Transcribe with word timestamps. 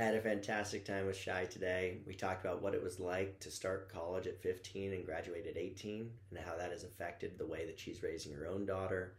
Had 0.00 0.14
a 0.14 0.20
fantastic 0.22 0.86
time 0.86 1.04
with 1.04 1.18
Shai 1.18 1.44
today. 1.44 1.98
We 2.06 2.14
talked 2.14 2.42
about 2.42 2.62
what 2.62 2.72
it 2.72 2.82
was 2.82 2.98
like 2.98 3.38
to 3.40 3.50
start 3.50 3.92
college 3.92 4.26
at 4.26 4.40
15 4.40 4.94
and 4.94 5.04
graduate 5.04 5.46
at 5.46 5.58
18 5.58 6.10
and 6.30 6.38
how 6.38 6.56
that 6.56 6.70
has 6.70 6.84
affected 6.84 7.36
the 7.36 7.46
way 7.46 7.66
that 7.66 7.78
she's 7.78 8.02
raising 8.02 8.32
her 8.32 8.46
own 8.46 8.64
daughter. 8.64 9.12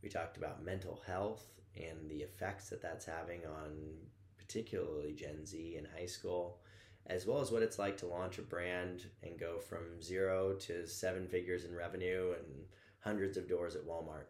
We 0.00 0.08
talked 0.08 0.36
about 0.36 0.64
mental 0.64 1.02
health 1.04 1.44
and 1.76 2.08
the 2.08 2.22
effects 2.22 2.68
that 2.68 2.80
that's 2.80 3.04
having 3.04 3.40
on 3.46 3.72
particularly 4.38 5.12
Gen 5.12 5.44
Z 5.44 5.74
in 5.76 5.88
high 5.98 6.06
school, 6.06 6.60
as 7.08 7.26
well 7.26 7.40
as 7.40 7.50
what 7.50 7.64
it's 7.64 7.80
like 7.80 7.96
to 7.96 8.06
launch 8.06 8.38
a 8.38 8.42
brand 8.42 9.06
and 9.24 9.40
go 9.40 9.58
from 9.58 10.00
zero 10.00 10.52
to 10.52 10.86
seven 10.86 11.26
figures 11.26 11.64
in 11.64 11.74
revenue 11.74 12.34
and 12.38 12.62
hundreds 13.00 13.36
of 13.36 13.48
doors 13.48 13.74
at 13.74 13.84
Walmart. 13.84 14.28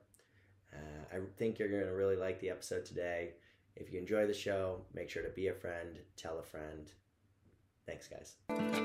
Uh, 0.73 1.15
I 1.15 1.19
think 1.37 1.59
you're 1.59 1.69
going 1.69 1.85
to 1.85 1.93
really 1.93 2.17
like 2.17 2.41
the 2.41 2.49
episode 2.49 2.87
today. 2.87 3.33
If 3.81 3.93
you 3.93 4.01
enjoy 4.01 4.27
the 4.27 4.35
show, 4.35 4.81
make 4.93 5.09
sure 5.09 5.23
to 5.23 5.29
be 5.29 5.49
a 5.49 5.53
friend, 5.53 6.01
tell 6.17 6.41
a 6.41 6.43
friend. 6.43 6.91
Thanks, 7.87 8.09
guys. 8.09 8.35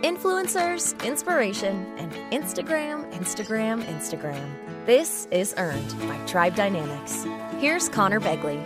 Influencers, 0.04 1.04
inspiration, 1.04 1.88
and 1.98 2.12
Instagram, 2.32 3.12
Instagram, 3.12 3.84
Instagram. 3.86 4.86
This 4.86 5.28
is 5.32 5.56
Earned 5.58 6.00
by 6.02 6.24
Tribe 6.28 6.56
Dynamics. 6.56 7.26
Here's 7.58 7.90
Conor 7.90 8.20
Begley. 8.20 8.62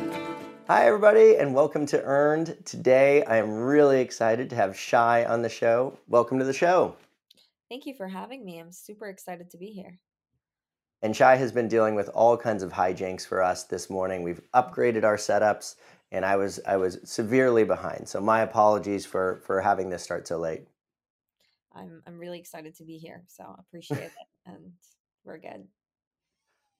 Hi, 0.68 0.86
everybody, 0.86 1.38
and 1.38 1.56
welcome 1.56 1.86
to 1.86 2.04
Earned. 2.04 2.58
Today, 2.66 3.24
I 3.24 3.38
am 3.38 3.50
really 3.50 4.02
excited 4.02 4.50
to 4.50 4.58
have 4.58 4.78
Shai 4.78 5.24
on 5.24 5.42
the 5.42 5.50
show. 5.50 5.98
Welcome 6.10 6.40
to 6.40 6.46
the 6.46 6.52
show. 6.52 6.98
Thank 7.70 7.86
you 7.86 7.94
for 7.94 8.10
having 8.10 8.44
me. 8.44 8.60
I'm 8.60 8.74
super 8.74 9.08
excited 9.08 9.50
to 9.52 9.58
be 9.58 9.68
here. 9.68 9.98
And 11.04 11.16
Shai 11.16 11.36
has 11.36 11.52
been 11.52 11.68
dealing 11.68 11.94
with 11.94 12.10
all 12.10 12.36
kinds 12.36 12.64
of 12.64 12.74
hijinks 12.74 13.26
for 13.26 13.44
us 13.44 13.66
this 13.66 13.88
morning. 13.88 14.24
We've 14.24 14.42
upgraded 14.56 15.04
our 15.04 15.16
setups, 15.16 15.76
and 16.12 16.26
I 16.26 16.36
was 16.36 16.60
I 16.66 16.78
was 16.78 17.00
severely 17.04 17.64
behind. 17.64 18.08
So 18.08 18.22
my 18.22 18.42
apologies 18.42 19.06
for 19.06 19.42
for 19.46 19.62
having 19.62 19.90
this 19.90 20.04
start 20.04 20.28
so 20.28 20.38
late. 20.38 20.64
I'm 21.74 22.02
I'm 22.08 22.18
really 22.18 22.40
excited 22.40 22.76
to 22.76 22.84
be 22.84 22.98
here, 22.98 23.24
so 23.28 23.56
appreciate 23.60 24.00
it, 24.00 24.12
and 24.46 24.72
we're 25.24 25.38
good. 25.38 25.68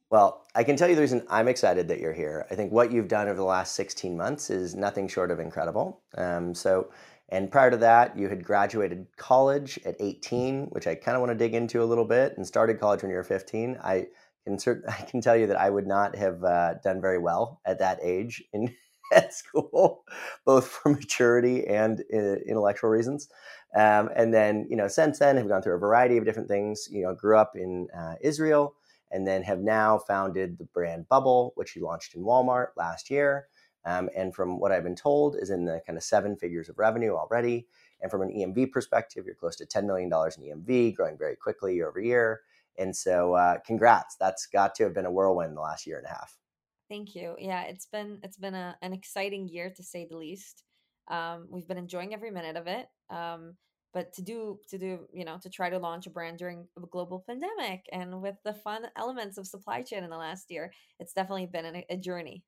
Well, 0.10 0.46
I 0.56 0.64
can 0.64 0.78
tell 0.78 0.88
you 0.88 0.96
the 0.96 1.02
reason 1.02 1.28
I'm 1.30 1.50
excited 1.50 1.90
that 1.90 2.00
you're 2.00 2.14
here. 2.14 2.46
I 2.50 2.56
think 2.56 2.72
what 2.72 2.94
you've 2.94 3.10
done 3.10 3.28
over 3.28 3.36
the 3.36 3.44
last 3.44 3.76
16 3.76 4.16
months 4.16 4.50
is 4.50 4.74
nothing 4.74 5.10
short 5.10 5.32
of 5.32 5.42
incredible. 5.42 6.02
Um, 6.18 6.56
so, 6.56 6.92
and 7.28 7.52
prior 7.52 7.70
to 7.70 7.78
that, 7.78 8.18
you 8.18 8.30
had 8.30 8.42
graduated 8.42 9.06
college 9.18 9.78
at 9.86 9.98
18, 10.00 10.68
which 10.68 10.88
I 10.88 10.96
kind 10.96 11.18
of 11.18 11.22
want 11.22 11.32
to 11.32 11.38
dig 11.38 11.54
into 11.54 11.84
a 11.84 11.86
little 11.86 12.06
bit, 12.06 12.38
and 12.38 12.48
started 12.48 12.80
college 12.80 13.02
when 13.02 13.12
you 13.12 13.18
were 13.18 13.24
15. 13.26 13.80
I 13.84 14.08
can 14.46 14.56
cert- 14.56 14.84
I 14.88 15.02
can 15.04 15.20
tell 15.20 15.36
you 15.36 15.48
that 15.48 15.60
I 15.60 15.70
would 15.70 15.88
not 15.88 16.16
have 16.16 16.42
uh, 16.42 16.76
done 16.76 17.02
very 17.02 17.18
well 17.18 17.60
at 17.66 17.80
that 17.80 18.00
age 18.02 18.42
in 18.54 18.74
at 19.14 19.34
school, 19.34 20.04
both 20.46 20.68
for 20.68 20.90
maturity 20.90 21.66
and 21.68 22.04
uh, 22.14 22.36
intellectual 22.48 22.90
reasons. 22.90 23.30
Um, 23.76 24.10
and 24.16 24.34
then, 24.34 24.66
you 24.70 24.76
know, 24.76 24.88
since 24.88 25.20
then, 25.20 25.38
have 25.38 25.48
gone 25.48 25.62
through 25.62 25.76
a 25.76 25.80
variety 25.80 26.18
of 26.18 26.26
different 26.26 26.48
things. 26.48 26.88
You 26.92 27.04
know, 27.04 27.14
grew 27.14 27.38
up 27.38 27.56
in 27.56 27.88
uh, 27.98 28.16
Israel 28.22 28.76
and 29.12 29.26
then 29.26 29.44
have 29.44 29.60
now 29.60 29.98
founded 29.98 30.58
the 30.58 30.66
brand 30.66 31.08
Bubble, 31.08 31.54
which 31.56 31.72
he 31.72 31.80
launched 31.80 32.16
in 32.16 32.24
Walmart 32.24 32.68
last 32.76 33.10
year. 33.10 33.48
Um, 33.86 34.10
and 34.16 34.36
from 34.36 34.60
what 34.60 34.72
I've 34.72 34.84
been 34.84 34.96
told, 34.96 35.38
is 35.40 35.50
in 35.50 35.64
the 35.64 35.82
kind 35.86 35.98
of 35.98 36.04
seven 36.04 36.36
figures 36.36 36.68
of 36.68 36.78
revenue 36.78 37.16
already. 37.16 37.68
And 38.02 38.12
from 38.12 38.22
an 38.22 38.32
EMV 38.32 38.72
perspective, 38.72 39.26
you're 39.26 39.36
close 39.36 39.56
to 39.58 39.66
$10 39.66 39.86
million 39.86 40.08
in 40.12 40.64
EMV, 40.64 40.96
growing 40.96 41.18
very 41.18 41.36
quickly 41.36 41.76
year 41.76 41.88
over 41.88 42.02
year. 42.02 42.42
And 42.78 42.96
so, 42.96 43.34
uh, 43.34 43.58
congrats! 43.66 44.18
That's 44.20 44.46
got 44.46 44.76
to 44.76 44.84
have 44.84 44.94
been 44.94 45.08
a 45.08 45.12
whirlwind 45.12 45.56
the 45.58 45.62
last 45.62 45.88
year 45.88 45.98
and 45.98 46.06
a 46.06 46.10
half. 46.10 46.38
Thank 46.90 47.16
you. 47.16 47.36
Yeah, 47.38 47.64
it's 47.64 47.86
been 47.86 48.20
it's 48.24 48.38
been 48.38 48.56
a, 48.56 48.78
an 48.82 48.94
exciting 48.94 49.48
year 49.48 49.74
to 49.76 49.84
say 49.84 50.08
the 50.10 50.18
least. 50.18 50.64
Um, 51.10 51.48
we've 51.50 51.68
been 51.68 51.78
enjoying 51.78 52.14
every 52.14 52.32
minute 52.32 52.56
of 52.56 52.68
it. 52.68 52.88
Um, 53.10 53.56
but 53.98 54.14
to 54.14 54.22
do 54.22 54.60
to 54.70 54.78
do 54.78 55.00
you 55.12 55.26
know 55.26 55.40
to 55.42 55.50
try 55.50 55.70
to 55.70 55.80
launch 55.80 56.06
a 56.06 56.10
brand 56.12 56.38
during 56.38 56.68
a 56.78 56.82
global 56.82 57.24
pandemic 57.28 57.86
and 57.92 58.22
with 58.22 58.36
the 58.44 58.54
fun 58.54 58.84
elements 58.96 59.38
of 59.38 59.48
supply 59.48 59.82
chain 59.82 60.04
in 60.04 60.10
the 60.10 60.18
last 60.18 60.52
year 60.52 60.72
it's 61.00 61.14
definitely 61.14 61.46
been 61.48 61.66
a, 61.66 61.86
a 61.90 61.98
journey 61.98 62.44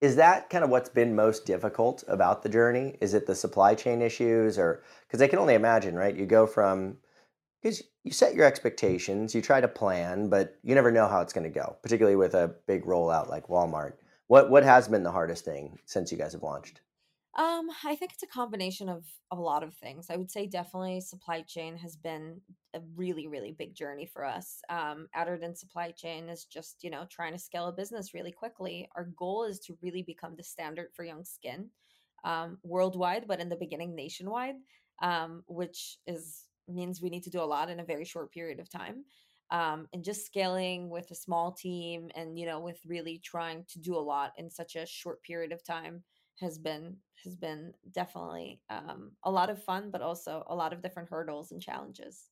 is 0.00 0.16
that 0.16 0.50
kind 0.50 0.64
of 0.64 0.70
what's 0.70 0.88
been 0.88 1.14
most 1.14 1.46
difficult 1.46 2.02
about 2.08 2.42
the 2.42 2.48
journey 2.48 2.96
is 3.00 3.14
it 3.14 3.26
the 3.26 3.34
supply 3.34 3.74
chain 3.74 4.02
issues 4.02 4.58
or 4.58 4.82
because 5.06 5.22
i 5.22 5.28
can 5.28 5.38
only 5.38 5.54
imagine 5.54 5.94
right 5.94 6.16
you 6.16 6.26
go 6.26 6.46
from 6.46 6.96
because 7.62 7.82
you 8.04 8.10
set 8.10 8.34
your 8.34 8.44
expectations 8.44 9.34
you 9.34 9.42
try 9.42 9.60
to 9.60 9.68
plan 9.68 10.28
but 10.28 10.56
you 10.62 10.74
never 10.74 10.90
know 10.90 11.08
how 11.08 11.20
it's 11.20 11.32
going 11.32 11.44
to 11.44 11.50
go 11.50 11.76
particularly 11.82 12.16
with 12.16 12.34
a 12.34 12.54
big 12.66 12.84
rollout 12.84 13.28
like 13.28 13.48
walmart 13.48 13.94
what 14.26 14.50
what 14.50 14.62
has 14.62 14.88
been 14.88 15.02
the 15.02 15.12
hardest 15.12 15.44
thing 15.44 15.78
since 15.84 16.10
you 16.10 16.18
guys 16.18 16.32
have 16.32 16.42
launched 16.42 16.80
um, 17.34 17.70
I 17.82 17.96
think 17.96 18.12
it's 18.12 18.22
a 18.22 18.26
combination 18.26 18.90
of 18.90 19.04
a 19.30 19.36
lot 19.36 19.62
of 19.62 19.72
things. 19.72 20.10
I 20.10 20.16
would 20.16 20.30
say 20.30 20.46
definitely 20.46 21.00
supply 21.00 21.40
chain 21.40 21.78
has 21.78 21.96
been 21.96 22.42
a 22.74 22.80
really, 22.94 23.26
really 23.26 23.52
big 23.52 23.74
journey 23.74 24.04
for 24.04 24.22
us. 24.22 24.60
Um, 24.68 25.08
than 25.40 25.56
supply 25.56 25.92
chain 25.92 26.28
is 26.28 26.44
just, 26.44 26.84
you 26.84 26.90
know, 26.90 27.06
trying 27.08 27.32
to 27.32 27.38
scale 27.38 27.68
a 27.68 27.72
business 27.72 28.12
really 28.12 28.32
quickly. 28.32 28.86
Our 28.96 29.04
goal 29.16 29.44
is 29.44 29.60
to 29.60 29.78
really 29.80 30.02
become 30.02 30.36
the 30.36 30.42
standard 30.42 30.88
for 30.92 31.04
young 31.04 31.24
skin 31.24 31.70
um, 32.22 32.58
worldwide, 32.62 33.26
but 33.26 33.40
in 33.40 33.48
the 33.48 33.56
beginning 33.56 33.94
nationwide, 33.94 34.56
um, 35.00 35.42
which 35.46 35.96
is 36.06 36.48
means 36.68 37.02
we 37.02 37.10
need 37.10 37.22
to 37.24 37.30
do 37.30 37.40
a 37.40 37.44
lot 37.44 37.70
in 37.70 37.80
a 37.80 37.84
very 37.84 38.04
short 38.04 38.32
period 38.32 38.60
of 38.60 38.68
time. 38.68 39.04
Um, 39.50 39.88
and 39.92 40.02
just 40.02 40.24
scaling 40.24 40.88
with 40.88 41.10
a 41.10 41.14
small 41.14 41.52
team 41.52 42.10
and 42.14 42.38
you 42.38 42.46
know 42.46 42.60
with 42.60 42.80
really 42.86 43.18
trying 43.18 43.64
to 43.66 43.78
do 43.80 43.94
a 43.96 44.00
lot 44.00 44.32
in 44.38 44.48
such 44.48 44.76
a 44.76 44.86
short 44.86 45.22
period 45.22 45.52
of 45.52 45.62
time 45.62 46.04
has 46.38 46.58
been 46.58 47.02
has 47.22 47.36
been 47.36 47.74
definitely 47.90 48.62
um, 48.70 49.16
a 49.22 49.30
lot 49.30 49.50
of 49.50 49.62
fun, 49.62 49.90
but 49.90 50.00
also 50.02 50.42
a 50.46 50.54
lot 50.54 50.72
of 50.72 50.80
different 50.82 51.10
hurdles 51.10 51.52
and 51.52 51.60
challenges. 51.60 52.30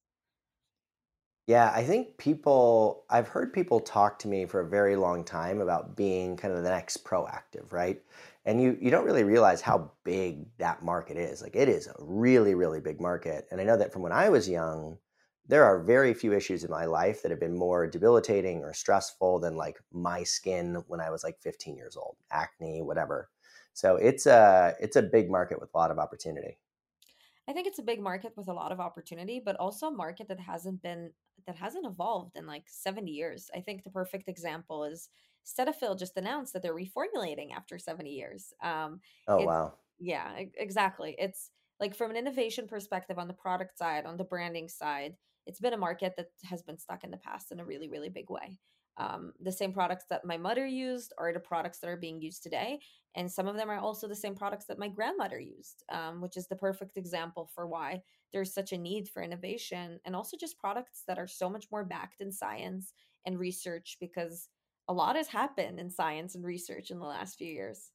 Yeah, 1.47 1.73
I 1.75 1.85
think 1.85 2.17
people, 2.19 3.05
I've 3.11 3.27
heard 3.29 3.53
people 3.53 3.81
talk 3.81 4.19
to 4.21 4.29
me 4.29 4.47
for 4.47 4.61
a 4.61 4.69
very 4.69 4.95
long 4.97 5.25
time 5.25 5.61
about 5.61 5.97
being 5.97 6.37
kind 6.37 6.55
of 6.55 6.63
the 6.63 6.71
next 6.71 7.05
Proactiv, 7.05 7.73
right? 7.73 8.03
And 8.45 8.61
you, 8.61 8.77
you 8.81 8.91
don't 8.91 9.05
really 9.05 9.25
realize 9.25 9.61
how 9.61 9.93
big 10.05 10.47
that 10.59 10.83
market 10.83 11.17
is. 11.17 11.43
Like, 11.43 11.57
it 11.57 11.69
is 11.69 11.87
a 11.87 11.95
really, 11.99 12.55
really 12.55 12.81
big 12.81 13.01
market. 13.01 13.47
And 13.51 13.61
I 13.61 13.65
know 13.65 13.77
that 13.77 13.93
from 13.93 14.03
when 14.03 14.13
I 14.13 14.31
was 14.31 14.49
young, 14.49 14.97
there 15.47 15.65
are 15.65 15.83
very 15.83 16.15
few 16.15 16.33
issues 16.33 16.65
in 16.65 16.71
my 16.71 16.85
life 16.85 17.23
that 17.23 17.31
have 17.31 17.41
been 17.41 17.57
more 17.57 17.87
debilitating 17.87 18.63
or 18.63 18.73
stressful 18.73 19.41
than 19.41 19.57
like 19.57 19.79
my 19.93 20.23
skin 20.23 20.83
when 20.87 21.01
I 21.01 21.11
was 21.11 21.25
like 21.25 21.41
15 21.41 21.77
years 21.77 21.97
old, 21.97 22.17
acne, 22.31 22.83
whatever. 22.83 23.29
So 23.73 23.97
it's 23.97 24.27
a 24.27 24.75
it's 24.81 24.97
a 24.97 25.03
big 25.03 25.31
market 25.31 25.61
with 25.61 25.71
a 25.75 25.79
lot 25.79 25.91
of 25.91 25.99
opportunity. 25.99 26.59
I 27.51 27.53
think 27.53 27.67
it's 27.67 27.81
a 27.81 27.83
big 27.83 28.01
market 28.01 28.33
with 28.37 28.47
a 28.47 28.53
lot 28.53 28.71
of 28.71 28.79
opportunity, 28.79 29.43
but 29.45 29.57
also 29.57 29.89
a 29.89 29.91
market 29.91 30.29
that 30.29 30.39
hasn't 30.39 30.81
been 30.83 31.11
that 31.49 31.57
hasn't 31.57 31.85
evolved 31.85 32.37
in 32.37 32.47
like 32.47 32.63
70 32.69 33.11
years. 33.11 33.51
I 33.53 33.61
think 33.61 33.83
the 33.83 33.91
perfect 33.91 34.29
example 34.29 34.85
is 34.85 35.09
Cetaphil 35.45 35.99
just 35.99 36.17
announced 36.17 36.53
that 36.53 36.63
they're 36.63 36.77
reformulating 36.77 37.53
after 37.53 37.77
70 37.77 38.09
years. 38.09 38.53
Um, 38.63 39.01
oh 39.27 39.45
wow! 39.45 39.75
Yeah, 39.99 40.31
exactly. 40.57 41.17
It's 41.19 41.51
like 41.81 41.97
from 41.97 42.13
an 42.13 42.17
innovation 42.17 42.69
perspective 42.69 43.19
on 43.19 43.27
the 43.27 43.35
product 43.35 43.77
side, 43.77 44.07
on 44.07 44.17
the 44.17 44.23
branding 44.23 44.69
side, 44.69 45.17
it's 45.45 45.59
been 45.59 45.73
a 45.73 45.79
market 45.79 46.15
that 46.19 46.29
has 46.45 46.63
been 46.63 46.79
stuck 46.79 47.03
in 47.03 47.11
the 47.11 47.17
past 47.17 47.51
in 47.51 47.59
a 47.59 47.65
really, 47.65 47.89
really 47.89 48.11
big 48.11 48.31
way. 48.31 48.61
Um, 48.97 49.33
the 49.41 49.53
same 49.53 49.73
products 49.73 50.05
that 50.11 50.25
my 50.25 50.37
mother 50.37 50.67
used 50.67 51.13
are 51.17 51.33
the 51.33 51.41
products 51.41 51.79
that 51.79 51.89
are 51.89 51.97
being 51.97 52.21
used 52.21 52.43
today 52.43 52.81
and 53.15 53.31
some 53.31 53.49
of 53.49 53.57
them 53.57 53.71
are 53.71 53.79
also 53.79 54.07
the 54.07 54.15
same 54.15 54.35
products 54.35 54.67
that 54.67 54.79
my 54.79 54.89
grandmother 54.89 55.41
used 55.41 55.85
um, 55.91 56.21
which 56.21 56.37
is 56.37 56.49
the 56.49 56.57
perfect 56.57 56.97
example 56.97 57.49
for 57.55 57.67
why 57.67 58.03
there's 58.33 58.53
such 58.53 58.73
a 58.73 58.79
need 58.79 59.09
for 59.09 59.23
innovation 59.23 59.99
and 60.05 60.15
also 60.15 60.37
just 60.37 60.59
products 60.59 61.03
that 61.07 61.19
are 61.19 61.27
so 61.27 61.49
much 61.49 61.67
more 61.71 61.85
backed 61.85 62.21
in 62.21 62.31
science 62.31 62.93
and 63.25 63.39
research 63.39 63.97
because 64.01 64.49
a 64.89 64.93
lot 64.93 65.17
has 65.17 65.29
happened 65.29 65.79
in 65.79 65.91
science 65.91 66.35
and 66.35 66.45
research 66.45 66.91
in 66.91 66.99
the 66.99 67.07
last 67.07 67.39
few 67.39 67.53
years. 67.53 67.93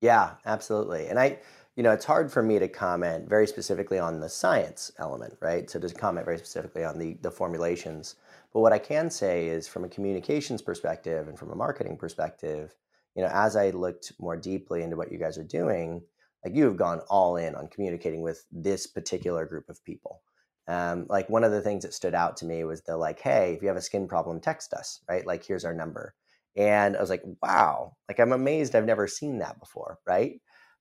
Yeah 0.00 0.36
absolutely 0.46 1.08
and 1.08 1.18
i 1.18 1.38
you 1.76 1.82
know 1.82 1.92
it's 1.92 2.04
hard 2.04 2.32
for 2.32 2.42
me 2.42 2.58
to 2.58 2.68
comment 2.68 3.28
very 3.28 3.46
specifically 3.46 3.98
on 3.98 4.20
the 4.20 4.28
science 4.28 4.90
element 4.98 5.36
right? 5.40 5.68
So 5.70 5.78
to 5.78 5.88
comment 5.94 6.24
very 6.24 6.38
specifically 6.38 6.84
on 6.84 6.98
the 6.98 7.14
the 7.20 7.30
formulations 7.30 8.16
but 8.52 8.60
what 8.60 8.72
i 8.72 8.78
can 8.78 9.10
say 9.10 9.48
is 9.48 9.68
from 9.68 9.84
a 9.84 9.88
communications 9.88 10.62
perspective 10.62 11.28
and 11.28 11.38
from 11.38 11.50
a 11.50 11.56
marketing 11.56 11.96
perspective 11.96 12.74
you 13.14 13.22
know, 13.22 13.30
as 13.32 13.56
I 13.56 13.70
looked 13.70 14.12
more 14.18 14.36
deeply 14.36 14.82
into 14.82 14.96
what 14.96 15.10
you 15.12 15.18
guys 15.18 15.38
are 15.38 15.44
doing, 15.44 16.02
like 16.44 16.54
you 16.54 16.64
have 16.64 16.76
gone 16.76 17.00
all 17.10 17.36
in 17.36 17.54
on 17.54 17.68
communicating 17.68 18.22
with 18.22 18.44
this 18.50 18.86
particular 18.86 19.44
group 19.46 19.68
of 19.68 19.84
people. 19.84 20.22
Um, 20.68 21.06
like 21.08 21.28
one 21.28 21.42
of 21.42 21.50
the 21.50 21.60
things 21.60 21.82
that 21.82 21.94
stood 21.94 22.14
out 22.14 22.36
to 22.38 22.46
me 22.46 22.62
was 22.64 22.82
the 22.82 22.96
like, 22.96 23.20
hey, 23.20 23.54
if 23.54 23.62
you 23.62 23.68
have 23.68 23.76
a 23.76 23.82
skin 23.82 24.06
problem, 24.06 24.40
text 24.40 24.72
us, 24.72 25.00
right? 25.08 25.26
Like 25.26 25.44
here's 25.44 25.64
our 25.64 25.74
number. 25.74 26.14
And 26.56 26.96
I 26.96 27.00
was 27.00 27.10
like, 27.10 27.24
wow, 27.42 27.96
like 28.08 28.20
I'm 28.20 28.32
amazed 28.32 28.74
I've 28.74 28.84
never 28.84 29.06
seen 29.06 29.38
that 29.38 29.58
before, 29.58 29.98
right? 30.06 30.40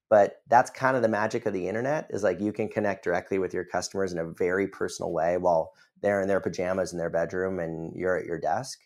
But 0.09 0.41
that's 0.47 0.71
kind 0.71 0.95
of 0.95 1.03
the 1.03 1.07
magic 1.07 1.45
of 1.45 1.53
the 1.53 1.67
internet 1.67 2.07
is 2.09 2.23
like 2.23 2.39
you 2.39 2.51
can 2.51 2.67
connect 2.67 3.03
directly 3.03 3.37
with 3.37 3.53
your 3.53 3.63
customers 3.63 4.11
in 4.11 4.19
a 4.19 4.25
very 4.25 4.67
personal 4.67 5.11
way 5.11 5.37
while 5.37 5.71
they're 6.01 6.21
in 6.21 6.27
their 6.27 6.39
pajamas 6.39 6.91
in 6.91 6.97
their 6.97 7.09
bedroom 7.09 7.59
and 7.59 7.95
you're 7.95 8.17
at 8.17 8.25
your 8.25 8.39
desk. 8.39 8.79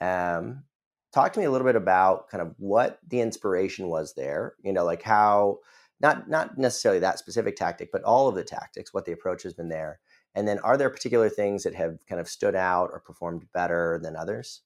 Um, 0.00 0.64
talk 1.12 1.32
to 1.32 1.40
me 1.40 1.46
a 1.46 1.50
little 1.50 1.66
bit 1.66 1.76
about 1.76 2.28
kind 2.28 2.42
of 2.42 2.54
what 2.58 2.98
the 3.06 3.20
inspiration 3.20 3.86
was 3.88 4.14
there 4.14 4.54
you 4.64 4.72
know 4.72 4.84
like 4.84 5.02
how 5.02 5.58
not 6.00 6.28
not 6.28 6.58
necessarily 6.58 7.00
that 7.00 7.18
specific 7.18 7.56
tactic, 7.56 7.90
but 7.92 8.02
all 8.02 8.28
of 8.28 8.34
the 8.34 8.44
tactics, 8.44 8.92
what 8.92 9.04
the 9.04 9.12
approach 9.12 9.42
has 9.42 9.54
been 9.54 9.68
there. 9.68 10.00
And 10.34 10.46
then 10.46 10.58
are 10.58 10.76
there 10.76 10.90
particular 10.90 11.28
things 11.28 11.62
that 11.62 11.74
have 11.74 12.04
kind 12.06 12.20
of 12.20 12.28
stood 12.28 12.54
out 12.54 12.90
or 12.92 13.00
performed 13.00 13.46
better 13.52 14.00
than 14.02 14.16
others? 14.16 14.62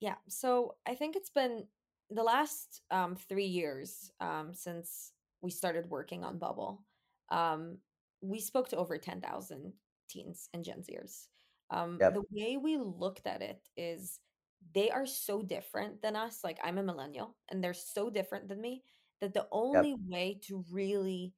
Yeah. 0.00 0.16
So 0.28 0.74
I 0.86 0.94
think 0.94 1.14
it's 1.14 1.30
been 1.30 1.66
the 2.10 2.22
last 2.24 2.80
um, 2.90 3.14
three 3.14 3.46
years 3.46 4.10
um, 4.20 4.50
since 4.52 5.12
we 5.42 5.50
started 5.50 5.90
working 5.90 6.24
on 6.24 6.38
Bubble. 6.38 6.82
Um, 7.30 7.78
we 8.20 8.40
spoke 8.40 8.68
to 8.70 8.76
over 8.76 8.98
10,000 8.98 9.72
teens 10.08 10.48
and 10.52 10.64
Gen 10.64 10.82
Zers. 10.82 11.26
Um, 11.70 12.00
Yep. 12.00 12.12
the 12.12 12.22
way 12.30 12.56
we 12.56 12.76
looked 12.78 13.26
at 13.26 13.42
it 13.42 13.60
is 13.76 14.20
they 14.74 14.90
are 14.90 15.06
so 15.06 15.42
different 15.42 16.02
than 16.02 16.16
us. 16.16 16.40
Like, 16.44 16.58
I'm 16.62 16.78
a 16.78 16.82
millennial 16.82 17.36
and 17.50 17.62
they're 17.62 17.74
so 17.74 18.10
different 18.10 18.48
than 18.48 18.60
me 18.60 18.82
that 19.20 19.34
the 19.34 19.48
Yep. 19.72 19.90
only 19.90 19.94
way 20.08 20.38
to 20.44 20.64
really 20.70 21.34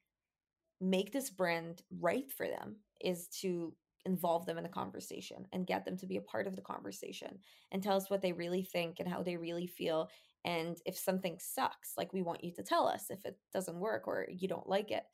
make 0.81 1.13
this 1.13 1.31
brand 1.31 1.83
right 2.01 2.31
for 2.31 2.47
them 2.49 2.77
is 3.01 3.29
to 3.29 3.75
involve 4.07 4.45
them 4.45 4.59
in 4.59 4.65
the 4.65 4.69
conversation 4.69 5.47
and 5.53 5.67
get 5.67 5.85
them 5.85 5.97
to 5.97 6.07
be 6.07 6.19
a 6.19 6.23
part 6.23 6.47
of 6.47 6.57
the 6.57 6.63
conversation 6.63 7.39
and 7.73 7.83
tell 7.83 7.97
us 7.97 8.11
what 8.11 8.21
they 8.21 8.33
really 8.33 8.63
think 8.63 9.01
and 9.01 9.09
how 9.09 9.23
they 9.23 9.37
really 9.37 9.67
feel 9.67 10.11
and 10.45 10.77
if 10.85 10.97
something 10.99 11.39
sucks 11.41 11.95
like 11.97 12.13
we 12.13 12.21
want 12.21 12.45
you 12.45 12.53
to 12.53 12.63
tell 12.63 12.87
us 12.87 13.07
if 13.11 13.25
it 13.25 13.39
doesn't 13.55 13.79
work 13.81 14.07
or 14.07 14.27
you 14.31 14.47
don't 14.47 14.69
like 14.69 14.91
it 14.91 15.05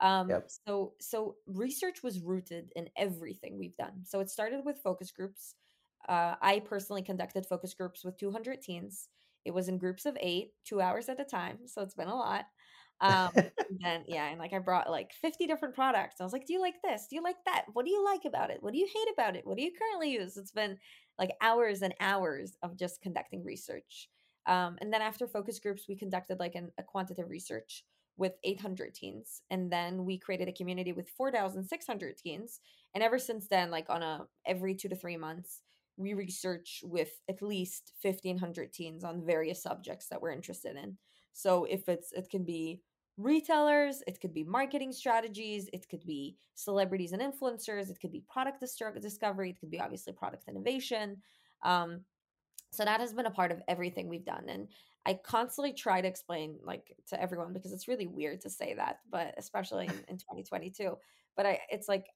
um 0.00 0.36
Yep. 0.36 0.50
so 0.66 0.94
so 1.00 1.36
research 1.46 2.02
was 2.02 2.20
rooted 2.20 2.72
in 2.76 2.88
everything 2.96 3.58
we've 3.58 3.76
done 3.76 4.04
so 4.04 4.20
it 4.20 4.30
started 4.30 4.64
with 4.64 4.78
focus 4.82 5.10
groups 5.12 5.54
uh, 6.08 6.34
i 6.42 6.58
personally 6.60 7.02
conducted 7.02 7.46
focus 7.46 7.74
groups 7.74 8.04
with 8.04 8.16
200 8.16 8.62
teens 8.62 9.08
it 9.44 9.52
was 9.52 9.68
in 9.68 9.78
groups 9.78 10.06
of 10.06 10.16
eight 10.20 10.52
two 10.64 10.80
hours 10.80 11.08
at 11.08 11.20
a 11.20 11.24
time 11.24 11.66
so 11.66 11.82
it's 11.82 11.94
been 11.94 12.08
a 12.08 12.14
lot 12.16 12.46
um 13.00 13.30
and 13.68 13.78
then 13.82 14.04
yeah, 14.08 14.26
and 14.28 14.38
like 14.40 14.52
I 14.52 14.58
brought 14.58 14.90
like 14.90 15.12
50 15.12 15.46
different 15.46 15.74
products. 15.76 16.20
I 16.20 16.24
was 16.24 16.32
like, 16.32 16.44
"Do 16.46 16.52
you 16.52 16.60
like 16.60 16.82
this? 16.82 17.06
Do 17.08 17.14
you 17.16 17.22
like 17.22 17.36
that? 17.46 17.66
What 17.72 17.84
do 17.86 17.92
you 17.92 18.04
like 18.04 18.24
about 18.24 18.50
it? 18.50 18.62
What 18.62 18.72
do 18.72 18.78
you 18.80 18.86
hate 18.92 19.12
about 19.12 19.36
it? 19.36 19.46
What 19.46 19.56
do 19.56 19.62
you 19.62 19.72
currently 19.72 20.10
use?" 20.12 20.36
It's 20.36 20.50
been 20.50 20.78
like 21.18 21.30
hours 21.40 21.82
and 21.82 21.94
hours 22.00 22.56
of 22.62 22.76
just 22.76 23.00
conducting 23.00 23.44
research. 23.44 24.10
Um, 24.46 24.76
and 24.80 24.92
then 24.92 25.02
after 25.02 25.28
focus 25.28 25.60
groups, 25.60 25.86
we 25.88 25.96
conducted 25.96 26.40
like 26.40 26.54
an, 26.56 26.72
a 26.78 26.82
quantitative 26.82 27.30
research 27.30 27.84
with 28.20 28.36
800 28.44 28.94
teens, 28.94 29.40
and 29.50 29.72
then 29.72 30.04
we 30.04 30.18
created 30.18 30.46
a 30.46 30.52
community 30.52 30.92
with 30.92 31.08
4,600 31.08 32.18
teens. 32.18 32.60
And 32.94 33.02
ever 33.02 33.18
since 33.18 33.48
then, 33.48 33.70
like 33.70 33.88
on 33.88 34.02
a 34.02 34.26
every 34.46 34.74
two 34.74 34.90
to 34.90 34.94
three 34.94 35.16
months, 35.16 35.62
we 35.96 36.12
research 36.12 36.82
with 36.84 37.12
at 37.30 37.40
least 37.40 37.92
1,500 38.02 38.74
teens 38.74 39.04
on 39.04 39.24
various 39.24 39.62
subjects 39.62 40.08
that 40.08 40.20
we're 40.20 40.32
interested 40.32 40.76
in. 40.76 40.98
So 41.32 41.64
if 41.64 41.88
it's 41.88 42.12
it 42.12 42.28
can 42.28 42.44
be 42.44 42.82
retailers, 43.16 44.02
it 44.06 44.20
could 44.20 44.34
be 44.34 44.44
marketing 44.44 44.92
strategies, 44.92 45.70
it 45.72 45.88
could 45.88 46.04
be 46.04 46.36
celebrities 46.54 47.12
and 47.12 47.22
influencers, 47.22 47.88
it 47.88 48.00
could 48.02 48.12
be 48.12 48.22
product 48.28 48.60
discovery, 48.60 49.50
it 49.50 49.60
could 49.60 49.70
be 49.70 49.80
obviously 49.80 50.12
product 50.12 50.44
innovation. 50.46 51.16
Um, 51.62 52.00
so 52.70 52.84
that 52.84 53.00
has 53.00 53.14
been 53.14 53.26
a 53.26 53.30
part 53.30 53.50
of 53.50 53.62
everything 53.66 54.08
we've 54.08 54.26
done. 54.26 54.44
And 54.48 54.68
I 55.06 55.14
constantly 55.14 55.72
try 55.72 56.00
to 56.00 56.08
explain 56.08 56.58
like 56.62 56.96
to 57.08 57.20
everyone 57.20 57.52
because 57.52 57.72
it's 57.72 57.88
really 57.88 58.06
weird 58.06 58.42
to 58.42 58.50
say 58.50 58.74
that, 58.74 59.00
but 59.10 59.34
especially 59.38 59.86
in, 59.88 60.04
in 60.08 60.18
2022. 60.18 60.96
But 61.36 61.46
I 61.46 61.60
it's 61.70 61.88
like 61.88 62.06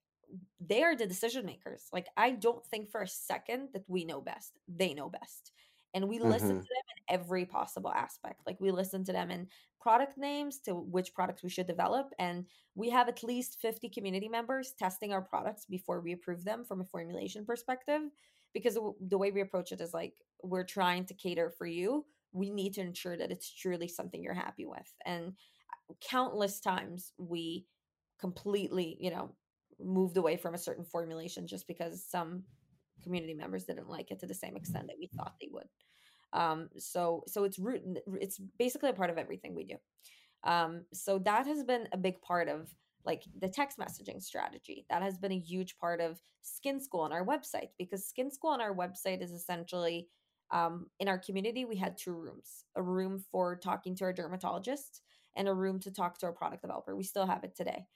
they 0.61 0.83
are 0.83 0.97
the 0.97 1.07
decision 1.07 1.47
makers. 1.47 1.89
Like 1.93 2.07
I 2.17 2.31
don't 2.33 2.65
think 2.67 2.91
for 2.91 3.03
a 3.03 3.09
second 3.09 3.71
that 3.73 3.85
we 3.89 4.05
know 4.05 4.21
best. 4.21 4.59
They 4.69 4.95
know 4.95 5.09
best. 5.11 5.53
And 5.93 6.09
we 6.09 6.19
listen 6.19 6.57
to 6.57 6.61
hmm 6.61 6.67
them 6.69 6.97
in 6.97 7.21
every 7.21 7.47
possible 7.47 7.93
aspect. 7.93 8.41
Like 8.47 8.61
we 8.61 8.73
listen 8.73 9.05
to 9.05 9.13
them 9.13 9.31
in 9.31 9.49
product 9.81 10.19
names 10.19 10.59
to 10.61 10.75
which 10.75 11.15
products 11.15 11.43
we 11.45 11.51
should 11.51 11.69
develop. 11.69 12.11
And 12.19 12.47
we 12.75 12.91
have 12.91 13.09
at 13.09 13.23
least 13.23 13.61
50 13.61 13.89
community 13.89 14.29
members 14.29 14.73
testing 14.77 15.13
our 15.13 15.23
products 15.23 15.67
before 15.67 16.01
we 16.01 16.13
approve 16.13 16.43
them 16.43 16.65
from 16.65 16.81
a 16.81 16.85
formulation 16.85 17.45
perspective. 17.47 18.03
Because 18.53 18.79
the 19.01 19.19
way 19.19 19.31
we 19.31 19.41
approach 19.41 19.73
it 19.73 19.81
is 19.81 19.93
like 19.95 20.15
we're 20.43 20.65
trying 20.65 21.07
to 21.07 21.15
cater 21.15 21.51
for 21.51 21.67
you. 21.67 22.07
We 22.35 22.51
need 22.51 22.75
to 22.75 22.83
ensure 22.83 23.17
that 23.17 23.31
it's 23.31 23.51
truly 23.51 23.89
something 23.89 24.23
you're 24.23 24.35
happy 24.35 24.67
with. 24.67 24.93
And 25.07 25.33
countless 26.07 26.61
times 26.61 27.13
we 27.17 27.65
completely, 28.21 28.99
you 29.01 29.11
know, 29.11 29.35
moved 29.81 30.17
away 30.17 30.37
from 30.37 30.55
a 30.55 30.59
certain 30.59 30.85
formulation 30.85 31.47
just 31.47 31.67
because 31.67 32.05
some 32.05 32.45
community 33.03 33.35
members 33.35 33.65
didn't 33.65 33.89
like 33.89 34.11
it 34.11 34.21
to 34.21 34.27
the 34.27 34.35
same 34.35 34.57
extent 34.57 34.87
that 34.89 34.97
we 34.99 35.09
thought 35.17 35.35
they 35.41 35.49
would. 35.51 35.69
Um, 36.33 36.69
so 36.79 37.23
so 37.27 37.45
it's 37.45 37.59
root 37.59 37.83
it's 38.21 38.41
basically 38.59 38.91
a 38.91 38.95
part 38.95 39.11
of 39.11 39.19
everything 39.19 39.55
we 39.55 39.65
do. 39.65 39.77
Um, 40.43 40.85
so 40.93 41.19
that 41.21 41.47
has 41.47 41.63
been 41.65 41.89
a 41.93 41.97
big 41.97 42.21
part 42.21 42.49
of 42.49 42.69
like 43.05 43.23
the 43.41 43.49
text 43.49 43.79
messaging 43.79 44.23
strategy. 44.23 44.85
That 44.91 45.03
has 45.03 45.19
been 45.19 45.33
a 45.33 45.39
huge 45.39 45.79
part 45.79 46.01
of 46.01 46.21
Skin 46.43 46.81
School 46.81 47.01
on 47.01 47.13
our 47.13 47.25
website 47.25 47.71
because 47.79 48.07
Skin 48.07 48.31
School 48.31 48.51
on 48.51 48.61
our 48.61 48.75
website 48.75 49.23
is 49.23 49.33
essentially 49.33 50.09
um, 50.51 50.87
in 51.01 51.09
our 51.09 51.19
community, 51.19 51.65
we 51.65 51.77
had 51.77 51.97
two 51.97 52.13
rooms 52.13 52.65
a 52.77 52.83
room 52.83 53.23
for 53.31 53.57
talking 53.57 53.95
to 53.97 54.05
our 54.05 54.13
dermatologist 54.13 55.03
and 55.37 55.49
a 55.49 55.55
room 55.55 55.81
to 55.81 55.91
talk 55.91 56.19
to 56.19 56.27
our 56.27 56.33
product 56.33 56.63
developer. 56.63 56.95
We 56.95 57.05
still 57.05 57.27
have 57.27 57.45
it 57.45 57.57
today. 57.57 57.87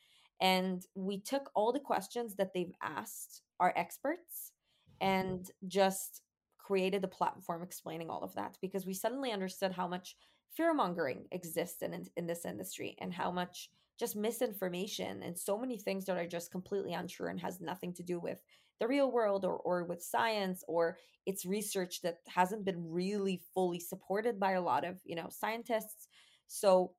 And 0.40 0.84
we 0.94 1.20
took 1.20 1.50
all 1.54 1.72
the 1.72 1.80
questions 1.80 2.36
that 2.36 2.52
they've 2.54 2.74
asked 2.82 3.42
our 3.60 3.72
experts 3.76 4.52
and 5.00 5.48
just 5.66 6.22
created 6.58 7.02
a 7.02 7.08
platform 7.08 7.62
explaining 7.62 8.10
all 8.10 8.22
of 8.22 8.34
that 8.34 8.56
because 8.60 8.86
we 8.86 8.94
suddenly 8.94 9.32
understood 9.32 9.72
how 9.72 9.88
much 9.88 10.16
fear 10.54 10.74
mongering 10.74 11.24
exists 11.32 11.82
in, 11.82 12.06
in 12.16 12.26
this 12.26 12.44
industry 12.44 12.96
and 13.00 13.12
how 13.12 13.30
much 13.30 13.70
just 13.98 14.16
misinformation 14.16 15.22
and 15.22 15.36
so 15.36 15.58
many 15.58 15.78
things 15.78 16.04
that 16.04 16.16
are 16.16 16.26
just 16.26 16.52
completely 16.52 16.92
untrue 16.92 17.28
and 17.28 17.40
has 17.40 17.60
nothing 17.60 17.92
to 17.92 18.02
do 18.02 18.20
with 18.20 18.40
the 18.80 18.88
real 18.88 19.10
world 19.10 19.44
or, 19.44 19.56
or 19.56 19.84
with 19.84 20.02
science 20.02 20.62
or 20.69 20.96
it's 21.26 21.44
research 21.44 22.00
that 22.02 22.19
hasn't 22.26 22.64
been 22.64 22.90
really 22.90 23.40
fully 23.54 23.80
supported 23.80 24.38
by 24.38 24.52
a 24.52 24.62
lot 24.62 24.84
of 24.84 24.96
you 25.04 25.16
know 25.16 25.28
scientists 25.30 26.08
so 26.46 26.92